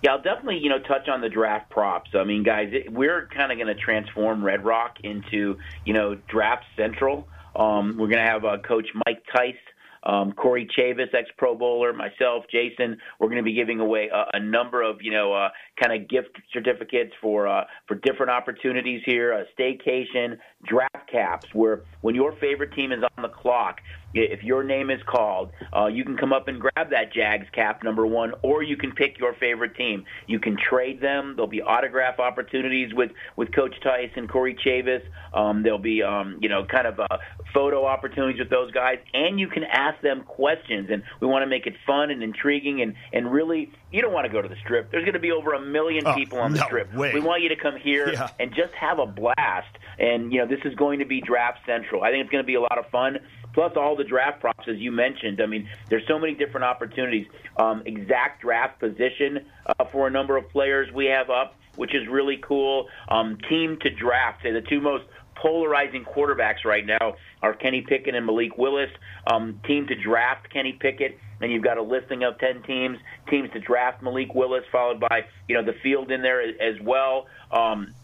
Yeah, 0.03 0.13
I'll 0.13 0.23
definitely 0.23 0.59
you 0.59 0.71
know 0.71 0.81
touch 0.81 1.09
on 1.09 1.21
the 1.21 1.29
draft 1.29 1.71
props. 1.71 2.11
I 2.15 2.25
mean, 2.25 2.43
guys, 2.43 2.71
it, 2.73 2.93
we're 2.93 3.29
kind 3.29 3.53
of 3.53 3.59
going 3.59 3.75
to 3.75 3.81
transform 3.81 4.45
Red 4.45 4.65
Rock 4.65 4.99
into 5.05 5.59
you 5.85 5.93
know 5.93 6.17
draft 6.29 6.65
central. 6.77 7.29
Um, 7.55 7.97
we're 7.97 8.09
going 8.09 8.25
to 8.25 8.31
have 8.31 8.45
uh, 8.45 8.59
Coach 8.59 8.89
Mike 9.07 9.23
Tice 9.33 9.55
um, 10.03 10.33
Corey 10.33 10.69
Chavous, 10.79 11.15
ex 11.15 11.29
Pro 11.37 11.55
Bowler, 11.55 11.93
myself, 11.93 12.45
Jason. 12.51 12.97
We're 13.19 13.29
going 13.29 13.39
to 13.39 13.45
be 13.45 13.55
giving 13.55 13.81
away 13.81 14.09
a, 14.13 14.37
a 14.37 14.41
number 14.41 14.83
of 14.83 14.97
you 15.01 15.13
know 15.13 15.33
uh, 15.33 15.49
kind 15.83 16.01
of 16.01 16.09
gift 16.09 16.37
certificates 16.53 17.13
for 17.21 17.47
uh, 17.47 17.65
for 17.87 17.97
different 17.97 18.31
opportunities 18.31 19.03
here, 19.05 19.33
a 19.33 19.45
staycation, 19.59 20.39
draft 20.65 21.11
caps, 21.11 21.49
where 21.53 21.83
when 22.01 22.15
your 22.15 22.33
favorite 22.41 22.73
team 22.75 22.93
is 22.93 23.03
on 23.17 23.23
the 23.23 23.29
clock, 23.29 23.81
if 24.13 24.43
your 24.43 24.65
name 24.65 24.91
is 24.91 25.01
called, 25.07 25.51
uh, 25.77 25.87
you 25.87 26.05
can 26.05 26.17
come 26.17 26.33
up 26.33 26.49
and 26.49 26.61
grab 26.61 26.91
that 26.91 27.13
Jags 27.13 27.47
cap 27.55 27.83
number 27.85 28.07
one, 28.07 28.33
or 28.43 28.63
you 28.63 28.77
can 28.77 28.93
pick 28.93 29.19
your 29.19 29.35
favorite 29.35 29.77
team. 29.77 30.05
You 30.27 30.41
can 30.41 30.57
trade 30.57 31.01
them. 31.01 31.35
There'll 31.37 31.51
be 31.51 31.63
autograph 31.63 32.19
opportunities 32.19 32.93
with 32.93 33.13
with 33.37 33.55
Coach 33.55 33.75
Tyson, 33.83 34.27
Corey 34.27 34.57
Chavous. 34.67 35.03
Um, 35.33 35.63
there'll 35.63 35.79
be 35.79 36.03
um, 36.03 36.39
you 36.41 36.49
know 36.49 36.65
kind 36.65 36.87
of 36.87 36.99
uh, 36.99 37.07
photo 37.55 37.87
opportunities 37.87 38.41
with 38.41 38.51
those 38.51 38.73
guys, 38.73 38.99
and 39.15 39.39
you 39.39 39.49
can 39.49 39.65
ask 39.65 40.01
them 40.03 40.25
questions. 40.25 40.89
And 40.91 41.03
we 41.21 41.29
want 41.29 41.43
to 41.43 41.49
make 41.49 41.67
it 41.67 41.75
fun 41.87 42.11
and 42.11 42.23
intriguing, 42.23 42.83
and 42.83 42.95
and 43.13 43.31
really, 43.31 43.71
you 43.91 44.03
don't 44.03 44.13
want 44.13 44.27
to 44.27 44.33
go 44.33 44.41
to 44.41 44.49
the 44.49 44.57
strip. 44.57 44.91
There's 44.91 45.05
going 45.05 45.15
to 45.15 45.21
be 45.21 45.33
over 45.33 45.55
a 45.55 45.61
million 45.61 46.07
oh, 46.07 46.15
people 46.15 46.39
on 46.39 46.53
the 46.53 46.61
no 46.61 46.67
strip. 46.67 46.95
Way. 46.95 47.13
We 47.13 47.21
want 47.21 47.43
you 47.43 47.49
to 47.49 47.57
come 47.57 47.77
here 47.77 48.13
yeah. 48.13 48.31
and 48.39 48.51
just 48.55 48.73
have 48.75 48.99
a 48.99 49.07
blast. 49.07 49.77
And 49.99 50.33
you 50.33 50.39
know 50.39 50.47
this 50.47 50.61
is 50.65 50.75
going 50.77 51.01
to 51.01 51.05
be 51.05 51.21
draft 51.21 51.59
central. 51.67 52.03
I 52.03 52.11
think 52.11 52.23
it's 52.23 52.31
going 52.31 52.43
to 52.43 52.47
be 52.47 52.55
a 52.55 52.61
lot 52.61 52.79
of 52.79 52.87
fun 52.91 53.19
plus 53.53 53.73
all 53.77 53.97
the 53.97 54.05
draft 54.05 54.41
props 54.41 54.69
as 54.69 54.79
you 54.79 54.93
mentioned. 54.93 55.41
I 55.41 55.47
mean, 55.47 55.69
there's 55.89 56.07
so 56.07 56.19
many 56.19 56.35
different 56.35 56.65
opportunities. 56.65 57.27
Um, 57.57 57.83
exact 57.87 58.43
draft 58.43 58.79
position 58.79 59.47
uh, 59.67 59.85
for 59.93 60.07
a 60.07 60.11
number 60.11 60.37
of 60.37 60.49
players 60.51 60.89
we 60.95 61.07
have 61.07 61.31
up, 61.31 61.57
which 61.77 61.95
is 61.95 62.07
really 62.09 62.39
cool. 62.43 62.89
Um, 63.09 63.39
team 63.49 63.79
to 63.83 63.91
draft, 63.91 64.43
say 64.43 64.53
the 64.53 64.63
two 64.63 64.81
most 64.81 65.05
polarizing 65.41 66.05
quarterbacks 66.05 66.65
right 66.65 66.85
now 66.85 67.17
are 67.43 67.55
Kenny 67.55 67.83
Pickett 67.83 68.15
and 68.15 68.27
Malik 68.27 68.57
Willis. 68.59 68.91
Um, 69.27 69.61
team 69.67 69.87
to 69.87 69.95
draft 69.95 70.51
Kenny 70.53 70.73
Pickett, 70.73 71.19
and 71.41 71.51
you've 71.51 71.65
got 71.65 71.79
a 71.79 71.83
listing 71.83 72.23
of 72.23 72.39
ten 72.39 72.63
teams. 72.63 72.99
Teams 73.29 73.51
to 73.53 73.61
draft 73.61 74.03
Malik 74.03 74.35
Willis, 74.35 74.65
followed 74.71 75.01
by 75.01 75.25
you 75.49 75.57
know 75.57 75.65
the 75.65 75.79
field 75.83 76.11
in 76.11 76.23
there 76.23 76.41
as 76.43 76.81
well. 76.83 77.27
Um, 77.51 77.95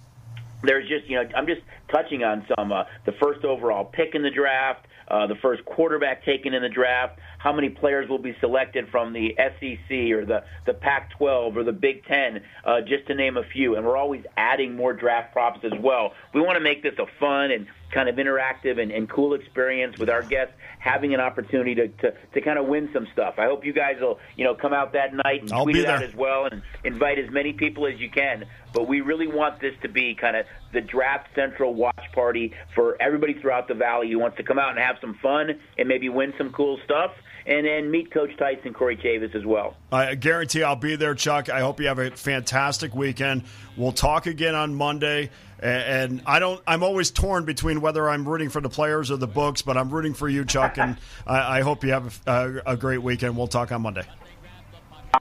there's 0.62 0.89
just 0.89 1.09
you 1.09 1.16
know 1.16 1.28
I'm 1.37 1.47
just 1.47 1.62
touching 1.93 2.24
on 2.24 2.47
some 2.57 2.72
uh, 2.72 2.84
the 3.05 3.12
first 3.12 3.45
overall 3.45 3.84
pick 3.84 4.14
in 4.14 4.22
the 4.22 4.30
draft, 4.30 4.87
uh, 5.09 5.26
the 5.26 5.36
first 5.36 5.64
quarterback 5.64 6.24
taken 6.24 6.54
in 6.54 6.62
the 6.62 6.68
draft, 6.68 7.18
how 7.38 7.52
many 7.52 7.68
players 7.68 8.09
will 8.09 8.18
be 8.18 8.34
selected 8.40 8.88
from 8.90 9.12
the 9.12 9.34
SEC 9.36 9.90
or 10.12 10.24
the, 10.24 10.42
the 10.66 10.74
Pac 10.74 11.11
12 11.16 11.57
or 11.57 11.64
the 11.64 11.72
Big 11.72 12.04
Ten, 12.07 12.42
uh, 12.64 12.80
just 12.80 13.07
to 13.07 13.14
name 13.14 13.36
a 13.36 13.44
few. 13.44 13.76
And 13.76 13.86
we're 13.86 13.96
always 13.96 14.24
adding 14.36 14.74
more 14.74 14.92
draft 14.92 15.32
props 15.32 15.61
as 15.64 15.72
well. 15.80 16.12
We 16.34 16.40
want 16.40 16.57
to 16.57 16.62
make 16.62 16.82
this 16.82 16.94
a 16.98 17.07
fun 17.20 17.50
and 17.50 17.66
kind 17.93 18.09
of 18.09 18.16
interactive 18.16 18.80
and, 18.80 18.91
and 18.91 19.09
cool 19.09 19.34
experience 19.34 19.99
with 19.99 20.11
our 20.11 20.22
guests 20.22 20.55
having 20.78 21.14
an 21.14 21.20
opportunity 21.20 21.74
to, 21.74 21.89
to, 21.89 22.14
to 22.34 22.41
kind 22.41 22.59
of 22.59 22.66
win 22.66 22.89
some 22.93 23.07
stuff. 23.12 23.34
I 23.39 23.47
hope 23.47 23.64
you 23.64 23.72
guys 23.72 23.97
will, 24.01 24.18
you 24.37 24.45
know, 24.45 24.55
come 24.55 24.72
out 24.72 24.93
that 24.93 25.14
night 25.14 25.43
and 25.43 25.53
I'll 25.53 25.64
tweet 25.64 25.76
be 25.76 25.80
it 25.80 25.87
out 25.87 26.03
as 26.03 26.14
well 26.14 26.47
and 26.47 26.62
invite 26.84 27.18
as 27.18 27.30
many 27.30 27.53
people 27.53 27.87
as 27.87 27.99
you 27.99 28.11
can. 28.11 28.45
But 28.72 28.89
we 28.89 29.01
really 29.01 29.26
want 29.26 29.61
this 29.61 29.74
to 29.82 29.89
be 29.89 30.14
kind 30.14 30.37
of 30.37 30.47
the 30.72 30.80
draft 30.80 31.28
central 31.34 31.74
watch 31.74 32.12
party 32.12 32.53
for 32.74 33.01
everybody 33.01 33.34
throughout 33.41 33.68
the 33.68 33.74
valley 33.74 34.11
who 34.11 34.18
wants 34.18 34.37
to 34.37 34.43
come 34.43 34.59
out 34.59 34.70
and 34.70 34.78
have 34.78 34.97
some 35.01 35.14
fun 35.22 35.59
and 35.78 35.89
maybe 35.89 36.09
win 36.09 36.34
some 36.37 36.53
cool 36.53 36.78
stuff. 36.84 37.12
And 37.47 37.64
then 37.64 37.92
meet 37.92 38.11
Coach 38.11 38.32
and 38.40 38.74
Corey 38.74 38.97
Chavous 38.97 39.34
as 39.36 39.44
well. 39.44 39.76
I 39.92 40.16
guarantee 40.16 40.64
I'll 40.64 40.74
be 40.74 40.97
there, 40.97 41.14
Chuck. 41.14 41.49
I 41.49 41.61
hope 41.61 41.78
you 41.78 41.86
have 41.86 42.01
a 42.01 42.11
fantastic 42.11 42.92
weekend. 42.92 43.44
We'll 43.76 43.92
talk 43.92 44.26
again 44.26 44.57
on 44.57 44.74
Monday. 44.74 45.30
And 45.61 46.22
I 46.26 46.40
don't. 46.40 46.61
I'm 46.66 46.82
always 46.82 47.11
torn 47.12 47.44
between 47.44 47.80
whether 47.80 48.09
I'm 48.11 48.28
rooting 48.28 48.51
for 48.51 48.61
the 48.61 48.68
players 48.68 49.12
or 49.12 49.16
the 49.16 49.28
books, 49.28 49.62
but 49.62 49.76
I'm 49.76 49.90
rooting 49.90 50.12
for 50.12 50.28
you, 50.28 50.44
Chuck. 50.44 50.76
And 50.76 50.99
I, 51.26 51.59
I 51.59 51.61
hope 51.62 51.84
you 51.84 51.92
have 51.92 52.20
a, 52.26 52.62
a 52.66 52.76
great 52.76 53.03
weekend. 53.03 53.36
We'll 53.36 53.47
talk 53.47 53.70
on 53.70 53.82
Monday. 53.82 54.03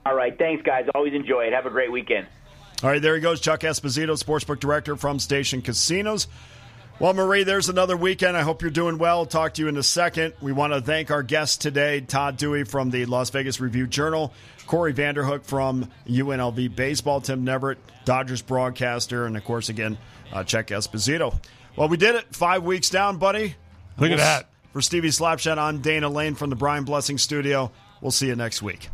All 0.04 0.16
right. 0.16 0.36
Thanks, 0.36 0.62
guys. 0.64 0.86
Always 0.94 1.14
enjoy 1.14 1.44
it. 1.44 1.52
Have 1.52 1.66
a 1.66 1.70
great 1.70 1.92
weekend. 1.92 2.26
All 2.82 2.90
right, 2.90 3.00
there 3.00 3.14
he 3.14 3.22
goes, 3.22 3.40
Chuck 3.40 3.60
Esposito, 3.60 4.22
sportsbook 4.22 4.60
director 4.60 4.96
from 4.96 5.18
Station 5.18 5.62
Casinos. 5.62 6.28
Well, 6.98 7.12
Marie, 7.12 7.44
there's 7.44 7.68
another 7.68 7.94
weekend. 7.96 8.38
I 8.38 8.42
hope 8.42 8.62
you're 8.62 8.70
doing 8.70 8.96
well. 8.96 9.26
Talk 9.26 9.54
to 9.54 9.62
you 9.62 9.68
in 9.68 9.76
a 9.76 9.82
second. 9.82 10.32
We 10.40 10.52
want 10.52 10.72
to 10.72 10.80
thank 10.80 11.10
our 11.10 11.22
guests 11.22 11.58
today 11.58 12.00
Todd 12.00 12.38
Dewey 12.38 12.64
from 12.64 12.88
the 12.90 13.04
Las 13.04 13.28
Vegas 13.28 13.60
Review 13.60 13.86
Journal, 13.86 14.32
Corey 14.66 14.94
Vanderhook 14.94 15.44
from 15.44 15.90
UNLV 16.08 16.74
Baseball, 16.74 17.20
Tim 17.20 17.44
Neverett, 17.44 17.76
Dodgers 18.06 18.40
broadcaster, 18.40 19.26
and 19.26 19.36
of 19.36 19.44
course, 19.44 19.68
again, 19.68 19.98
uh, 20.32 20.42
Chuck 20.42 20.68
Esposito. 20.68 21.38
Well, 21.76 21.88
we 21.88 21.98
did 21.98 22.14
it. 22.14 22.34
Five 22.34 22.62
weeks 22.62 22.88
down, 22.88 23.18
buddy. 23.18 23.56
Look 23.98 24.10
at 24.10 24.16
We'll- 24.16 24.18
that. 24.18 24.48
For 24.72 24.80
Stevie 24.82 25.08
Slapshot, 25.08 25.56
I'm 25.58 25.78
Dana 25.80 26.08
Lane 26.08 26.34
from 26.34 26.50
the 26.50 26.56
Brian 26.56 26.84
Blessing 26.84 27.16
Studio. 27.18 27.72
We'll 28.02 28.10
see 28.10 28.26
you 28.26 28.36
next 28.36 28.60
week. 28.62 28.88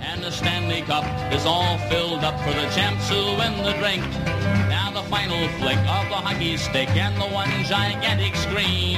And 0.00 0.22
the 0.22 0.30
Stanley 0.30 0.82
Cup 0.82 1.04
is 1.32 1.44
all 1.46 1.78
filled 1.90 2.22
up 2.24 2.38
for 2.40 2.50
the 2.52 2.68
champs 2.70 3.08
who 3.08 3.16
win 3.36 3.56
the 3.64 3.72
drink. 3.78 4.04
The 4.96 5.02
final 5.10 5.46
flick 5.60 5.76
of 5.76 6.08
the 6.08 6.16
hockey 6.16 6.56
stick 6.56 6.88
and 6.96 7.14
the 7.20 7.26
one 7.28 7.52
gigantic 7.64 8.34
scream. 8.34 8.96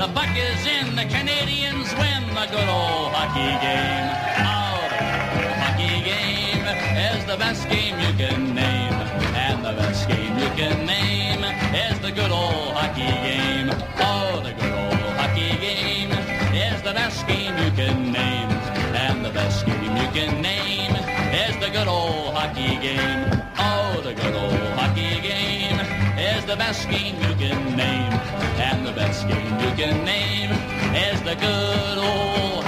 The 0.00 0.08
puck 0.16 0.32
is 0.32 0.64
in, 0.64 0.96
the 0.96 1.04
Canadians 1.04 1.92
win 2.00 2.24
the 2.32 2.48
good 2.48 2.64
old 2.64 3.12
hockey 3.12 3.52
game. 3.60 4.08
Oh, 4.48 4.80
the 4.88 5.52
hockey 5.60 6.00
game 6.08 6.64
is 7.12 7.22
the 7.26 7.36
best 7.36 7.68
game 7.68 8.00
you 8.00 8.16
can 8.16 8.54
name. 8.54 8.96
And 9.36 9.62
the 9.62 9.74
best 9.76 10.08
game 10.08 10.38
you 10.38 10.48
can 10.56 10.86
name 10.86 11.44
is 11.44 12.00
the 12.00 12.12
good 12.12 12.32
old 12.32 12.72
hockey 12.72 13.04
game. 13.04 13.68
Oh, 14.00 14.40
the 14.40 14.54
good 14.56 14.72
old 14.72 15.12
hockey 15.20 15.52
game 15.60 16.12
is 16.56 16.80
the 16.80 16.94
best 16.94 17.26
game 17.26 17.52
you 17.58 17.70
can 17.72 18.10
name. 18.10 18.48
And 18.96 19.22
the 19.22 19.32
best 19.32 19.66
game 19.66 19.96
you 20.00 20.08
can 20.16 20.40
name 20.40 20.96
is 20.96 21.54
the 21.60 21.68
good 21.68 21.88
old 21.88 22.32
hockey 22.32 22.80
game. 22.80 23.35
the 26.46 26.56
best 26.56 26.88
game 26.88 27.16
you 27.16 27.34
can 27.34 27.76
name. 27.76 28.12
And 28.58 28.86
the 28.86 28.92
best 28.92 29.26
game 29.26 29.58
you 29.58 29.70
can 29.74 30.04
name 30.04 30.52
is 30.94 31.20
the 31.22 31.34
good 31.34 31.98
old 31.98 32.65